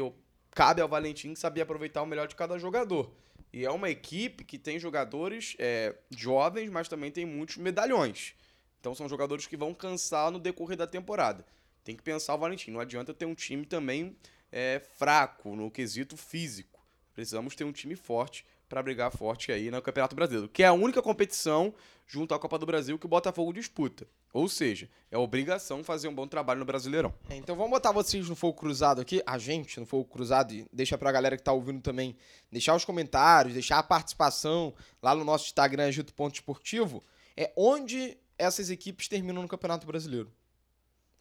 cabe 0.51 0.81
ao 0.81 0.87
Valentim 0.87 1.35
saber 1.35 1.61
aproveitar 1.61 2.01
o 2.01 2.05
melhor 2.05 2.27
de 2.27 2.35
cada 2.35 2.57
jogador. 2.57 3.11
E 3.51 3.65
é 3.65 3.71
uma 3.71 3.89
equipe 3.89 4.43
que 4.43 4.57
tem 4.57 4.79
jogadores 4.79 5.55
é, 5.57 5.95
jovens, 6.09 6.69
mas 6.69 6.87
também 6.87 7.11
tem 7.11 7.25
muitos 7.25 7.57
medalhões. 7.57 8.35
Então 8.79 8.93
são 8.93 9.07
jogadores 9.07 9.47
que 9.47 9.57
vão 9.57 9.73
cansar 9.73 10.31
no 10.31 10.39
decorrer 10.39 10.77
da 10.77 10.87
temporada. 10.87 11.45
Tem 11.83 11.95
que 11.95 12.03
pensar 12.03 12.35
o 12.35 12.37
Valentim. 12.37 12.71
Não 12.71 12.79
adianta 12.79 13.13
ter 13.13 13.25
um 13.25 13.33
time 13.33 13.65
também 13.65 14.15
é, 14.51 14.81
fraco 14.97 15.55
no 15.55 15.69
quesito 15.71 16.15
físico. 16.17 16.85
Precisamos 17.13 17.55
ter 17.55 17.63
um 17.63 17.71
time 17.71 17.95
forte 17.95 18.45
para 18.69 18.83
brigar 18.83 19.11
forte 19.11 19.51
aí 19.51 19.71
no 19.71 19.81
Campeonato 19.81 20.15
Brasileiro, 20.15 20.49
que 20.49 20.61
é 20.61 20.67
a 20.67 20.73
única 20.73 21.01
competição 21.01 21.73
junto 22.05 22.33
à 22.33 22.39
Copa 22.39 22.57
do 22.57 22.65
Brasil 22.65 22.97
que 22.99 23.05
o 23.05 23.09
Botafogo 23.09 23.53
disputa. 23.53 24.07
Ou 24.33 24.47
seja, 24.47 24.89
é 25.09 25.17
obrigação 25.17 25.83
fazer 25.83 26.07
um 26.07 26.13
bom 26.13 26.27
trabalho 26.27 26.59
no 26.59 26.65
Brasileirão. 26.65 27.13
É, 27.29 27.35
Então 27.35 27.55
vamos 27.55 27.71
botar 27.71 27.91
vocês 27.91 28.29
no 28.29 28.35
Fogo 28.35 28.59
Cruzado 28.59 29.01
aqui, 29.01 29.21
a 29.25 29.37
gente 29.37 29.79
no 29.79 29.85
Fogo 29.85 30.05
Cruzado, 30.05 30.53
e 30.53 30.65
deixa 30.71 30.97
pra 30.97 31.11
galera 31.11 31.37
que 31.37 31.43
tá 31.43 31.51
ouvindo 31.51 31.81
também 31.81 32.15
deixar 32.51 32.75
os 32.75 32.85
comentários, 32.85 33.53
deixar 33.53 33.79
a 33.79 33.83
participação 33.83 34.73
lá 35.01 35.15
no 35.15 35.23
nosso 35.23 35.45
Instagram, 35.45 35.87
agito.esportivo, 35.87 37.03
é 37.35 37.51
onde 37.55 38.17
essas 38.37 38.69
equipes 38.69 39.07
terminam 39.07 39.41
no 39.41 39.47
Campeonato 39.47 39.87
Brasileiro. 39.87 40.31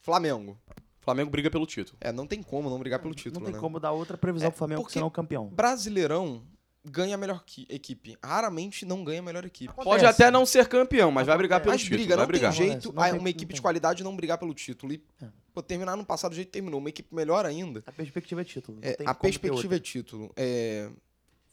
Flamengo. 0.01 0.59
Flamengo 1.07 1.31
briga 1.31 1.51
pelo 1.51 1.65
título. 1.67 1.97
É, 2.01 2.13
não 2.13 2.27
tem 2.27 2.43
como 2.43 2.69
não 2.69 2.79
brigar 2.79 2.99
pelo 3.01 3.15
título, 3.15 3.37
Não 3.41 3.47
tem 3.47 3.55
né? 3.55 3.61
como 3.61 3.81
dar 3.81 3.93
outra 3.93 4.19
previsão 4.19 4.49
É, 4.49 4.51
pro 4.51 4.59
Flamengo 4.59 4.81
porque- 4.83 4.89
que 4.93 4.99
senão 4.99 5.09
campeão. 5.09 5.47
Brasileirão 5.49 6.43
ganha 6.85 7.15
a 7.15 7.19
melhor 7.19 7.43
qui- 7.45 7.67
equipe. 7.69 8.17
Raramente 8.25 8.85
não 8.85 9.03
ganha 9.05 9.21
a 9.21 9.23
melhor 9.23 9.45
equipe. 9.45 9.73
Pode 9.75 9.89
Acontece. 9.89 10.23
até 10.23 10.31
não 10.31 10.45
ser 10.45 10.69
campeão, 10.69 11.11
mas 11.11 11.27
vai 11.27 11.37
brigar 11.37 11.61
pelo 11.61 11.73
Mas 11.73 11.81
título. 11.83 11.99
briga, 11.99 12.17
vai 12.17 12.23
não 12.25 12.29
brigar. 12.29 12.53
tem 12.53 12.67
jeito 12.67 12.93
Não 12.93 13.03
a- 13.03 13.07
tem- 13.07 13.15
uma 13.15 13.23
não 13.23 13.29
equipe 13.29 13.55
de 13.55 13.63
qualidade 13.63 14.05
não 14.05 14.15
brigar 14.17 14.37
pelo 14.39 14.53
título. 14.55 14.93
E 14.93 15.03
É. 15.23 15.27
pô, 15.55 15.63
terminar 15.63 15.97
no 15.97 16.05
passado 16.05 16.33
do 16.33 16.35
jeito 16.37 16.49
que 16.49 16.53
terminou, 16.53 16.79
uma 16.81 16.89
equipe 16.89 17.13
melhor 17.15 17.47
ainda. 17.47 17.83
A 17.87 17.93
perspectiva 17.93 18.41
é 18.41 18.45
título. 18.45 18.79
não 18.81 18.89
É, 18.89 18.97
a 19.05 19.15
perspectiva 19.15 19.75
é 19.77 19.79
título. 19.81 20.33
É, 20.37 20.91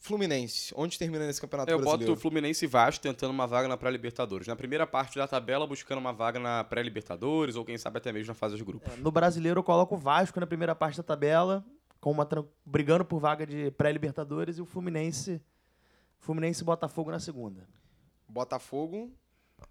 Fluminense, 0.04 0.74
onde 0.76 1.00
termina 1.00 1.26
nesse 1.26 1.40
campeonato 1.40 1.72
Eu 1.72 1.78
boto 1.78 1.92
brasileiro? 1.92 2.14
o 2.14 2.18
Fluminense 2.18 2.66
e 2.66 2.68
Vasco 2.68 3.02
tentando 3.02 3.32
uma 3.32 3.48
vaga 3.48 3.70
na 3.70 3.78
pré-Libertadores. 3.78 4.46
Na 4.46 4.56
primeira 4.56 4.86
parte 4.86 5.18
da 5.18 5.26
tabela, 5.26 5.66
buscando 5.66 5.98
uma 6.00 6.12
vaga 6.12 6.42
na 6.42 6.62
pré-Libertadores, 6.62 7.56
ou 7.56 7.64
quem 7.64 7.78
sabe 7.78 8.00
até 8.00 8.12
mesmo 8.12 8.28
na 8.28 8.34
fase 8.34 8.58
de 8.58 8.66
grupos. 8.66 8.92
É, 8.92 8.98
No 8.98 9.10
brasileiro, 9.12 9.60
eu 9.60 9.64
coloco 9.64 9.96
o 9.96 9.98
Vasco 9.98 10.38
na 10.42 10.46
primeira 10.46 10.76
parte 10.76 10.98
da 10.98 11.04
tabela, 11.04 11.66
com 12.02 12.12
uma 12.12 12.28
brigando 12.66 13.06
por 13.06 13.18
vaga 13.18 13.48
de 13.48 13.72
pré-Libertadores, 13.72 14.58
e 14.58 14.62
o 14.62 14.66
Fluminense. 14.66 15.42
Fluminense 16.20 16.64
e 16.64 16.66
Botafogo 16.66 17.10
na 17.10 17.20
segunda. 17.20 17.66
Botafogo. 18.28 19.10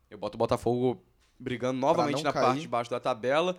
Eu 0.09 0.17
boto 0.17 0.37
o 0.37 0.39
Botafogo 0.39 1.05
brigando 1.39 1.79
novamente 1.79 2.25
na 2.25 2.33
cair. 2.33 2.43
parte 2.47 2.61
de 2.63 2.69
baixo 2.69 2.91
da 2.91 2.99
tabela. 2.99 3.59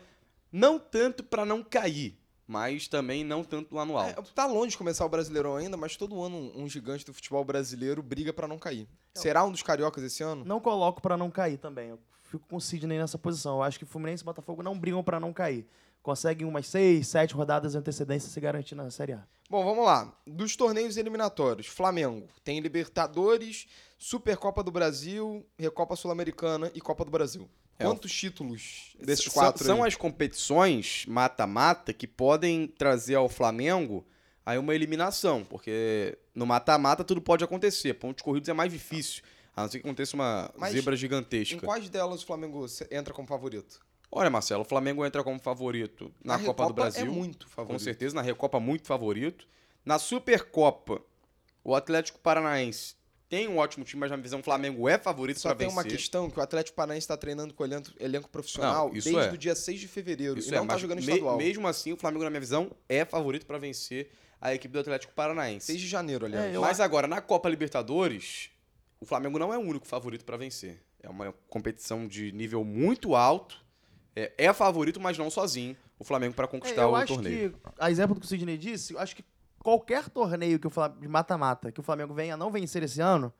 Não 0.51 0.79
tanto 0.79 1.23
pra 1.23 1.45
não 1.45 1.63
cair, 1.63 2.17
mas 2.47 2.87
também 2.87 3.23
não 3.23 3.43
tanto 3.43 3.73
lá 3.75 3.85
no 3.85 3.97
É, 3.99 4.13
alto. 4.15 4.33
tá 4.33 4.45
longe 4.45 4.71
de 4.71 4.77
começar 4.77 5.05
o 5.05 5.09
Brasileirão 5.09 5.55
ainda, 5.55 5.77
mas 5.77 5.95
todo 5.95 6.21
ano 6.21 6.35
um, 6.35 6.63
um 6.63 6.69
gigante 6.69 7.05
do 7.05 7.13
futebol 7.13 7.43
brasileiro 7.45 8.01
briga 8.03 8.33
pra 8.33 8.47
não 8.47 8.57
cair. 8.59 8.87
Será 9.15 9.43
um 9.43 9.51
dos 9.51 9.63
cariocas 9.63 10.03
esse 10.03 10.23
ano? 10.23 10.43
Não 10.43 10.59
coloco 10.59 11.01
pra 11.01 11.15
não 11.17 11.29
cair 11.31 11.57
também. 11.57 11.89
Eu 11.89 11.99
fico 12.23 12.45
com 12.47 12.55
o 12.57 12.61
Sidney 12.61 12.97
nessa 12.97 13.17
posição. 13.17 13.55
Eu 13.57 13.63
acho 13.63 13.79
que 13.79 13.85
Fluminense 13.85 14.23
e 14.23 14.25
Botafogo 14.25 14.61
não 14.63 14.77
brigam 14.77 15.03
pra 15.03 15.19
não 15.19 15.31
cair. 15.31 15.67
Conseguem 16.01 16.45
umas 16.45 16.67
seis, 16.67 17.07
sete 17.07 17.33
rodadas 17.33 17.71
de 17.71 17.77
antecedência 17.77 18.29
se 18.29 18.39
garantir 18.41 18.75
na 18.75 18.89
Série 18.91 19.13
A. 19.13 19.23
Bom, 19.49 19.63
vamos 19.63 19.85
lá. 19.85 20.13
Dos 20.27 20.55
torneios 20.55 20.97
eliminatórios, 20.97 21.67
Flamengo 21.67 22.27
tem 22.43 22.59
Libertadores, 22.59 23.67
Supercopa 23.97 24.61
do 24.63 24.71
Brasil, 24.71 25.45
Recopa 25.57 25.95
Sul-Americana 25.95 26.69
e 26.75 26.81
Copa 26.81 27.05
do 27.05 27.11
Brasil. 27.11 27.49
É, 27.79 27.85
Quantos 27.85 28.13
títulos 28.13 28.95
desses 28.99 29.27
quatro 29.27 29.63
São 29.63 29.83
as 29.83 29.95
competições 29.95 31.05
mata-mata 31.07 31.91
que 31.91 32.07
podem 32.07 32.67
trazer 32.67 33.15
ao 33.15 33.27
Flamengo 33.27 34.05
aí 34.45 34.57
uma 34.57 34.75
eliminação, 34.75 35.43
porque 35.43 36.17
no 36.35 36.45
mata-mata 36.45 37.03
tudo 37.03 37.21
pode 37.21 37.43
acontecer. 37.43 37.93
Pontos 37.95 38.21
corridos 38.21 38.49
é 38.49 38.53
mais 38.53 38.71
difícil, 38.71 39.23
a 39.55 39.63
não 39.63 39.69
ser 39.69 39.79
que 39.79 39.87
aconteça 39.87 40.15
uma 40.15 40.51
Mas 40.57 40.73
zebra 40.73 40.93
Em 40.93 40.97
gigantesca. 40.97 41.59
quais 41.65 41.89
delas 41.89 42.23
o 42.23 42.25
Flamengo 42.25 42.65
entra 42.91 43.13
como 43.13 43.27
favorito? 43.27 43.79
Olha, 44.11 44.29
Marcelo, 44.29 44.61
o 44.61 44.65
Flamengo 44.65 45.03
entra 45.03 45.23
como 45.23 45.39
favorito 45.39 46.13
na, 46.23 46.37
Copa 46.37 46.63
do 46.63 46.67
Recopa 46.67 46.73
Brasil. 46.73 47.05
É 47.05 47.09
muito 47.09 47.47
favorito. 47.47 47.79
Com 47.79 47.83
certeza, 47.83 48.13
na 48.13 48.21
Recopa 48.21 48.59
muito 48.59 48.85
favorito. 48.85 49.47
Na 49.83 49.97
Supercopa, 49.97 51.01
o 51.63 51.73
Atlético 51.75 52.19
Paranaense 52.19 52.95
tem 53.35 53.47
um 53.47 53.57
ótimo 53.57 53.83
time, 53.83 53.99
mas 53.99 54.11
na 54.11 54.17
minha 54.17 54.23
visão 54.23 54.39
o 54.39 54.43
Flamengo 54.43 54.87
é 54.87 54.97
favorito 54.99 55.39
Só 55.39 55.49
para 55.49 55.57
tem 55.57 55.67
vencer. 55.67 55.77
uma 55.83 55.89
questão 55.89 56.29
que 56.29 56.39
o 56.39 56.41
Atlético 56.43 56.75
Paranaense 56.75 57.05
está 57.05 57.17
treinando 57.17 57.53
com 57.53 57.63
o 57.63 57.65
elenco, 57.65 57.89
elenco 57.99 58.29
profissional 58.29 58.89
Não, 58.89 58.95
isso 58.95 59.11
desde 59.11 59.29
é. 59.29 59.33
o 59.33 59.37
dia 59.37 59.55
6 59.55 59.79
de 59.79 59.87
fevereiro 59.87 60.37
Isso 60.37 60.49
e 60.51 60.53
é, 60.53 60.57
não 60.59 60.67
tá 60.67 60.73
mas 60.73 60.81
jogando 60.81 60.97
me- 60.99 61.03
estadual. 61.03 61.37
mesmo 61.37 61.67
assim, 61.67 61.91
o 61.93 61.97
Flamengo, 61.97 62.23
na 62.23 62.29
minha 62.29 62.39
visão, 62.39 62.69
é 62.87 63.03
favorito 63.03 63.45
para 63.45 63.57
vencer 63.57 64.11
a 64.39 64.53
equipe 64.53 64.71
do 64.73 64.79
Atlético 64.79 65.13
Paranaense. 65.13 65.65
6 65.67 65.79
de 65.81 65.87
janeiro, 65.87 66.25
aliás. 66.25 66.45
É, 66.53 66.55
eu 66.55 66.61
Mas 66.61 66.79
agora, 66.79 67.07
na 67.07 67.21
Copa 67.21 67.49
Libertadores, 67.49 68.49
o 68.99 69.05
Flamengo 69.05 69.39
não 69.39 69.53
é 69.53 69.57
o 69.57 69.61
único 69.61 69.87
favorito 69.87 70.23
para 70.25 70.37
vencer. 70.37 70.79
É 71.01 71.09
uma 71.09 71.33
competição 71.49 72.07
de 72.07 72.31
nível 72.33 72.63
muito 72.63 73.15
alto. 73.15 73.57
É, 74.15 74.31
é 74.37 74.53
favorito, 74.53 74.99
mas 74.99 75.17
não 75.17 75.29
sozinho, 75.31 75.75
o 75.97 76.03
Flamengo 76.03 76.35
para 76.35 76.47
conquistar 76.47 76.81
É, 76.81 76.85
eu 76.85 76.89
o 76.91 76.95
acho 76.95 77.13
torneio. 77.15 77.51
que, 77.51 77.57
a 77.79 77.89
exemplo 77.89 78.13
do 78.13 78.19
que 78.21 78.27
o 78.27 78.29
Sidney 78.29 78.57
disse, 78.59 78.93
eu 78.93 78.99
acho 78.99 79.15
que 79.15 79.23
qualquer 79.63 80.09
torneio 80.09 80.59
que 80.59 80.67
o 80.67 80.69
Fla- 80.69 80.89
de 80.89 81.07
mata-mata 81.07 81.71
que 81.71 81.79
o 81.79 81.83
Flamengo 81.83 82.13
venha 82.13 82.35
a 82.35 82.37
não 82.37 82.51
vencer 82.51 82.83
esse 82.83 83.01
ano, 83.01 83.33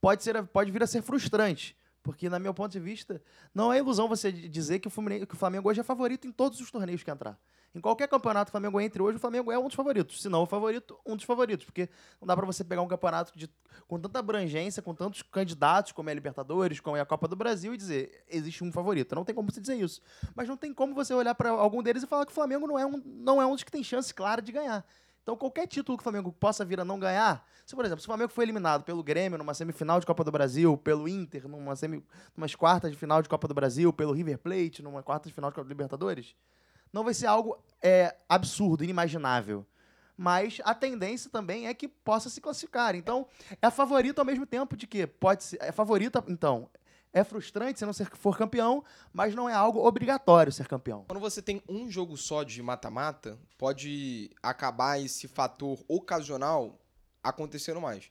pode, 0.00 0.22
ser, 0.22 0.42
pode 0.48 0.70
vir 0.70 0.82
a 0.82 0.86
ser 0.86 1.00
frustrante. 1.00 1.74
Porque, 2.02 2.28
na 2.30 2.38
meu 2.38 2.54
ponto 2.54 2.72
de 2.72 2.80
vista, 2.80 3.20
não 3.54 3.70
é 3.72 3.78
ilusão 3.78 4.08
você 4.08 4.32
di- 4.32 4.48
dizer 4.48 4.78
que 4.78 4.88
o, 4.88 4.90
que 5.26 5.34
o 5.34 5.36
Flamengo 5.36 5.68
hoje 5.68 5.80
é 5.80 5.82
favorito 5.82 6.26
em 6.26 6.32
todos 6.32 6.58
os 6.60 6.70
torneios 6.70 7.02
que 7.02 7.10
entrar. 7.10 7.38
Em 7.74 7.80
qualquer 7.82 8.08
campeonato 8.08 8.48
o 8.48 8.52
Flamengo 8.52 8.80
entre 8.80 9.02
hoje, 9.02 9.18
o 9.18 9.20
Flamengo 9.20 9.52
é 9.52 9.58
um 9.58 9.66
dos 9.66 9.74
favoritos. 9.74 10.22
Se 10.22 10.28
não 10.28 10.44
o 10.44 10.46
favorito, 10.46 10.98
um 11.04 11.16
dos 11.16 11.26
favoritos. 11.26 11.66
Porque 11.66 11.90
não 12.18 12.26
dá 12.26 12.34
pra 12.34 12.46
você 12.46 12.64
pegar 12.64 12.80
um 12.80 12.88
campeonato 12.88 13.38
de, 13.38 13.50
com 13.86 14.00
tanta 14.00 14.20
abrangência, 14.20 14.80
com 14.82 14.94
tantos 14.94 15.20
candidatos, 15.20 15.92
como 15.92 16.08
é 16.08 16.12
a 16.12 16.14
Libertadores, 16.14 16.80
como 16.80 16.96
é 16.96 17.00
a 17.00 17.04
Copa 17.04 17.28
do 17.28 17.36
Brasil, 17.36 17.74
e 17.74 17.76
dizer 17.76 18.24
existe 18.30 18.64
um 18.64 18.72
favorito. 18.72 19.14
Não 19.14 19.24
tem 19.24 19.34
como 19.34 19.50
você 19.52 19.60
dizer 19.60 19.74
isso. 19.76 20.00
Mas 20.34 20.48
não 20.48 20.56
tem 20.56 20.72
como 20.72 20.94
você 20.94 21.12
olhar 21.12 21.34
pra 21.34 21.50
algum 21.50 21.82
deles 21.82 22.02
e 22.02 22.06
falar 22.06 22.24
que 22.24 22.32
o 22.32 22.34
Flamengo 22.34 22.66
não 22.66 22.78
é 22.78 22.86
um, 22.86 23.02
não 23.04 23.42
é 23.42 23.44
um 23.46 23.52
dos 23.54 23.64
que 23.64 23.70
tem 23.72 23.84
chance 23.84 24.14
clara 24.14 24.40
de 24.40 24.50
ganhar. 24.50 24.82
Então, 25.28 25.36
qualquer 25.36 25.66
título 25.66 25.98
que 25.98 26.00
o 26.00 26.04
Flamengo 26.04 26.32
possa 26.32 26.64
vir 26.64 26.80
a 26.80 26.86
não 26.86 26.98
ganhar, 26.98 27.46
se, 27.66 27.76
por 27.76 27.84
exemplo, 27.84 28.00
se 28.00 28.06
o 28.06 28.08
Flamengo 28.08 28.32
foi 28.32 28.46
eliminado 28.46 28.82
pelo 28.82 29.02
Grêmio 29.02 29.36
numa 29.36 29.52
semifinal 29.52 30.00
de 30.00 30.06
Copa 30.06 30.24
do 30.24 30.32
Brasil, 30.32 30.74
pelo 30.78 31.06
Inter 31.06 31.46
numa 31.46 31.76
semi, 31.76 32.02
numas 32.34 32.54
quartas 32.54 32.90
de 32.90 32.96
final 32.96 33.20
de 33.20 33.28
Copa 33.28 33.46
do 33.46 33.52
Brasil, 33.52 33.92
pelo 33.92 34.14
River 34.14 34.38
Plate 34.38 34.82
numa 34.82 35.02
quarta 35.02 35.28
de 35.28 35.34
final 35.34 35.50
de 35.50 35.54
Copa 35.54 35.66
do 35.66 35.68
Libertadores, 35.68 36.34
não 36.90 37.04
vai 37.04 37.12
ser 37.12 37.26
algo 37.26 37.62
é, 37.82 38.16
absurdo, 38.26 38.82
inimaginável. 38.82 39.66
Mas 40.16 40.62
a 40.64 40.74
tendência 40.74 41.30
também 41.30 41.66
é 41.66 41.74
que 41.74 41.88
possa 41.88 42.30
se 42.30 42.40
classificar. 42.40 42.94
Então, 42.94 43.26
é 43.60 43.70
favorito 43.70 44.20
ao 44.20 44.24
mesmo 44.24 44.46
tempo 44.46 44.78
de 44.78 44.86
que 44.86 45.06
pode 45.06 45.44
ser. 45.44 45.58
É 45.60 45.70
favorita, 45.70 46.24
então. 46.26 46.70
É 47.18 47.24
frustrante 47.24 47.78
se 47.80 47.84
não 47.86 47.92
ser, 47.92 48.06
for 48.14 48.36
campeão, 48.38 48.84
mas 49.12 49.34
não 49.34 49.48
é 49.48 49.52
algo 49.54 49.84
obrigatório 49.86 50.52
ser 50.52 50.68
campeão. 50.68 51.04
Quando 51.08 51.20
você 51.20 51.42
tem 51.42 51.60
um 51.68 51.90
jogo 51.90 52.16
só 52.16 52.42
de 52.44 52.62
mata-mata, 52.62 53.36
pode 53.58 54.30
acabar 54.42 55.00
esse 55.00 55.26
fator 55.26 55.78
ocasional 55.88 56.78
acontecendo 57.22 57.80
mais. 57.80 58.04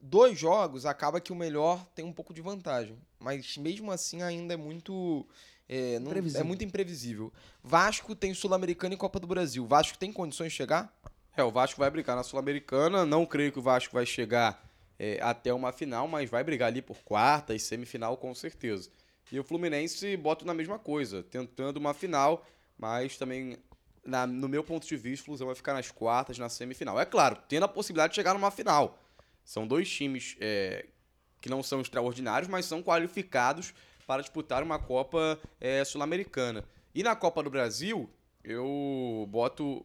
Dois 0.00 0.38
jogos, 0.38 0.86
acaba 0.86 1.20
que 1.20 1.32
o 1.32 1.36
melhor 1.36 1.84
tem 1.94 2.04
um 2.04 2.12
pouco 2.12 2.34
de 2.34 2.40
vantagem. 2.40 2.96
Mas 3.18 3.56
mesmo 3.56 3.90
assim 3.92 4.22
ainda 4.22 4.54
é 4.54 4.56
muito. 4.56 5.26
É, 5.68 5.98
não- 5.98 6.06
é 6.06 6.10
Imprevisível. 6.10 6.44
muito 6.46 6.64
imprevisível. 6.64 7.32
Vasco 7.62 8.14
tem 8.14 8.32
Sul-Americana 8.34 8.94
e 8.94 8.96
Copa 8.96 9.20
do 9.20 9.26
Brasil. 9.26 9.66
Vasco 9.66 9.98
tem 9.98 10.12
condições 10.12 10.50
de 10.52 10.56
chegar? 10.56 10.92
É, 11.36 11.44
o 11.44 11.50
Vasco 11.50 11.78
vai 11.78 11.90
brigar 11.90 12.16
na 12.16 12.22
Sul-Americana. 12.22 13.04
Não 13.06 13.24
creio 13.26 13.52
que 13.52 13.58
o 13.58 13.62
Vasco 13.62 13.92
vai 13.94 14.06
chegar 14.06 14.67
é, 14.98 15.18
até 15.22 15.52
uma 15.52 15.72
final, 15.72 16.08
mas 16.08 16.28
vai 16.28 16.42
brigar 16.42 16.68
ali 16.68 16.82
por 16.82 16.98
quarta 16.98 17.54
e 17.54 17.58
semifinal 17.60 18.16
com 18.16 18.34
certeza. 18.34 18.90
E 19.30 19.38
o 19.38 19.44
Fluminense 19.44 20.16
bota 20.16 20.44
na 20.44 20.54
mesma 20.54 20.78
coisa, 20.78 21.22
tentando 21.22 21.76
uma 21.76 21.92
final, 21.94 22.46
mas 22.78 23.16
também, 23.16 23.58
na- 24.04 24.26
no 24.26 24.48
meu 24.48 24.64
ponto 24.64 24.86
de 24.86 24.96
vista, 24.96 25.22
o 25.22 25.26
Flusão 25.26 25.46
vai 25.46 25.54
ficar 25.56 25.74
nas 25.74 25.90
quartas, 25.90 26.38
na 26.38 26.48
semifinal. 26.48 26.98
É 26.98 27.04
claro, 27.04 27.36
tendo 27.48 27.64
a 27.64 27.68
possibilidade 27.68 28.12
de 28.12 28.16
chegar 28.16 28.32
numa 28.34 28.50
final. 28.50 28.98
São 29.44 29.66
dois 29.66 29.88
times 29.90 30.36
é, 30.40 30.86
que 31.40 31.48
não 31.48 31.62
são 31.62 31.80
extraordinários, 31.80 32.48
mas 32.50 32.64
são 32.66 32.82
qualificados 32.82 33.74
para 34.06 34.22
disputar 34.22 34.62
uma 34.62 34.78
Copa 34.78 35.38
é, 35.60 35.84
Sul-Americana. 35.84 36.64
E 36.94 37.02
na 37.02 37.14
Copa 37.14 37.42
do 37.42 37.50
Brasil, 37.50 38.08
eu 38.42 39.26
boto 39.28 39.84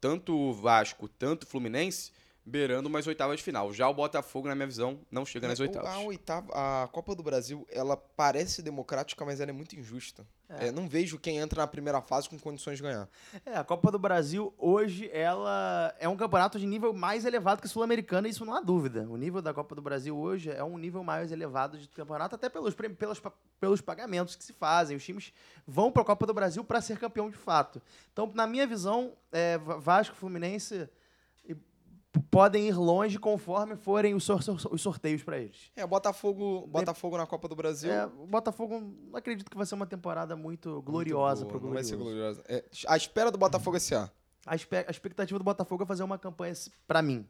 tanto 0.00 0.34
o 0.34 0.52
Vasco, 0.54 1.06
tanto 1.08 1.42
o 1.44 1.46
Fluminense 1.46 2.10
beirando 2.48 2.88
umas 2.88 3.06
oitavas 3.06 3.36
de 3.38 3.42
final. 3.42 3.72
Já 3.72 3.88
o 3.88 3.94
Botafogo, 3.94 4.48
na 4.48 4.54
minha 4.54 4.66
visão, 4.66 5.00
não 5.10 5.24
chega 5.26 5.46
nas 5.46 5.58
O- 5.58 5.62
oitavas. 5.62 5.88
A, 5.90 5.98
oitava, 6.00 6.48
a 6.52 6.88
Copa 6.88 7.14
do 7.14 7.22
Brasil, 7.22 7.66
ela 7.70 7.96
parece 7.96 8.62
democrática, 8.62 9.24
mas 9.24 9.40
ela 9.40 9.50
é 9.50 9.52
muito 9.52 9.76
injusta. 9.78 10.26
É, 10.50 10.72
não 10.72 10.88
vejo 10.88 11.18
quem 11.18 11.36
entra 11.36 11.60
na 11.60 11.66
primeira 11.66 12.00
fase 12.00 12.26
com 12.26 12.38
condições 12.38 12.78
de 12.78 12.82
ganhar. 12.82 13.06
É, 13.44 13.58
a 13.58 13.62
Copa 13.64 13.90
do 13.92 13.98
Brasil 13.98 14.54
hoje 14.56 15.10
ela 15.12 15.94
é 15.98 16.08
um 16.08 16.16
campeonato 16.16 16.58
de 16.58 16.66
nível 16.66 16.94
mais 16.94 17.26
elevado 17.26 17.60
que 17.60 17.66
a 17.66 17.70
Sul-Americana, 17.70 18.26
isso 18.28 18.46
não 18.46 18.54
há 18.54 18.60
dúvida. 18.62 19.06
O 19.10 19.16
nível 19.18 19.42
da 19.42 19.52
Copa 19.52 19.74
do 19.74 19.82
Brasil 19.82 20.16
hoje 20.16 20.50
é 20.50 20.64
um 20.64 20.78
nível 20.78 21.04
mais 21.04 21.30
elevado 21.30 21.76
de 21.76 21.86
campeonato, 21.88 22.34
até 22.34 22.48
pelos, 22.48 22.74
pelos, 22.74 23.20
pelos 23.60 23.80
pagamentos 23.82 24.36
que 24.36 24.42
se 24.42 24.54
fazem. 24.54 24.96
Os 24.96 25.04
times 25.04 25.34
vão 25.66 25.92
para 25.92 26.00
a 26.00 26.04
Copa 26.06 26.24
do 26.26 26.32
Brasil 26.32 26.64
para 26.64 26.80
ser 26.80 26.98
campeão 26.98 27.28
de 27.28 27.36
fato. 27.36 27.82
Então, 28.10 28.32
na 28.34 28.46
minha 28.46 28.66
visão, 28.66 29.12
é, 29.30 29.58
Va- 29.58 29.76
Vasco, 29.76 30.16
Fluminense 30.16 30.74
e 30.74 30.88
podem 32.30 32.68
ir 32.68 32.76
longe 32.78 33.18
conforme 33.18 33.76
forem 33.76 34.14
os, 34.14 34.24
sor- 34.24 34.42
sor- 34.42 34.68
os 34.72 34.80
sorteios 34.80 35.22
para 35.22 35.38
eles. 35.38 35.70
É, 35.76 35.86
Botafogo, 35.86 36.66
Botafogo 36.66 37.16
na 37.16 37.26
Copa 37.26 37.48
do 37.48 37.56
Brasil. 37.56 37.90
É, 37.92 38.06
o 38.06 38.26
Botafogo, 38.26 38.80
não 39.10 39.16
acredito 39.18 39.50
que 39.50 39.56
vai 39.56 39.66
ser 39.66 39.74
uma 39.74 39.86
temporada 39.86 40.34
muito 40.36 40.80
gloriosa 40.82 41.44
para 41.46 41.56
o 41.56 41.60
Não 41.60 41.70
vai 41.72 41.84
ser 41.84 41.96
gloriosa. 41.96 42.42
É, 42.48 42.64
a 42.86 42.96
espera 42.96 43.30
do 43.30 43.38
Botafogo 43.38 43.76
esse 43.76 43.94
ano. 43.94 44.10
A, 44.46 44.52
a 44.52 44.90
expectativa 44.90 45.38
do 45.38 45.44
Botafogo 45.44 45.82
é 45.82 45.86
fazer 45.86 46.02
uma 46.02 46.16
campanha, 46.18 46.54
para 46.86 47.02
mim, 47.02 47.26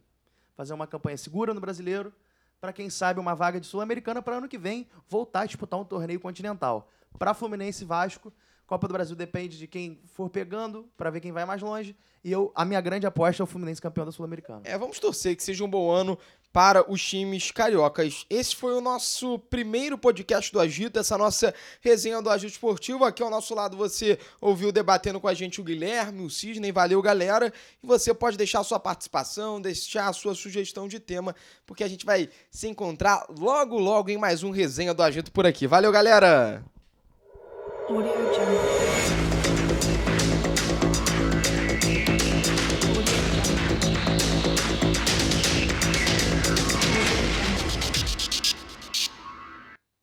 fazer 0.57 0.72
uma 0.74 0.86
campanha 0.86 1.16
segura 1.16 1.53
no 1.53 1.61
brasileiro, 1.61 2.12
para 2.61 2.72
quem 2.72 2.91
sabe 2.91 3.20
uma 3.20 3.34
vaga 3.34 3.61
de 3.61 3.66
Sul-Americana 3.66 4.20
para 4.20 4.36
ano 4.36 4.49
que 4.49 4.59
vem 4.59 4.89
voltar 5.09 5.41
a 5.41 5.47
disputar 5.47 5.78
um 5.78 5.84
torneio 5.84 6.20
continental. 6.20 6.89
Para 7.18 7.32
Fluminense 7.34 7.84
e 7.84 7.86
Vasco, 7.86 8.32
Copa 8.69 8.87
do 8.87 8.93
Brasil 8.93 9.16
depende 9.16 9.57
de 9.57 9.66
quem 9.66 9.99
for 10.12 10.29
pegando 10.29 10.87
para 10.95 11.09
ver 11.09 11.21
quem 11.21 11.33
vai 11.33 11.47
mais 11.47 11.62
longe. 11.62 11.97
E 12.23 12.31
eu, 12.31 12.53
a 12.55 12.66
minha 12.66 12.83
grande 12.83 13.07
aposta 13.07 13.43
é 13.43 13.45
o 13.45 13.47
Fluminense 13.47 13.81
campeão 13.81 14.05
da 14.05 14.12
Sul-Americana. 14.12 14.61
É, 14.64 14.77
vamos 14.77 14.99
torcer 14.99 15.35
que 15.35 15.43
seja 15.43 15.64
um 15.64 15.71
bom 15.71 15.91
ano 15.91 16.19
para 16.53 16.91
os 16.91 17.03
times 17.03 17.51
cariocas. 17.51 18.27
Esse 18.29 18.55
foi 18.55 18.75
o 18.75 18.83
nosso 18.83 19.39
primeiro 19.39 19.97
podcast 19.97 20.53
do 20.53 20.61
Agito, 20.61 20.99
essa 20.99 21.16
nossa 21.16 21.55
resenha 21.81 22.21
do 22.21 22.29
Agito 22.29 22.53
Esportivo. 22.53 23.07
Aqui 23.07 23.23
ao 23.23 23.31
nosso 23.31 23.55
lado 23.55 23.75
você 23.75 24.19
ouviu 24.39 24.71
debatendo 24.71 25.19
com 25.19 25.29
a 25.29 25.35
gente 25.35 25.62
o 25.62 25.64
Guilherme, 25.64 26.23
o 26.23 26.29
Sidney, 26.29 26.71
valeu 26.71 27.01
galera. 27.01 27.51
E 27.83 27.87
você 27.87 28.12
pode 28.12 28.37
deixar 28.37 28.61
a 28.61 28.64
sua 28.64 28.79
participação, 28.79 29.62
deixar 29.62 30.09
a 30.09 30.12
sua 30.12 30.35
sugestão 30.35 30.87
de 30.87 31.01
tema, 31.01 31.35
porque 31.64 31.85
a 31.85 31.89
gente 31.89 32.05
vai 32.05 32.29
se 32.51 32.69
encontrar 32.69 33.25
logo 33.31 33.79
logo 33.79 34.11
em 34.11 34.19
mais 34.19 34.43
um 34.43 34.51
resenha 34.51 34.93
do 34.93 35.03
Agito 35.03 35.33
por 35.33 35.47
aqui. 35.47 35.66
Valeu 35.66 35.91
galera! 35.91 36.62
Audio 37.91 38.12
Jungle. 38.34 39.28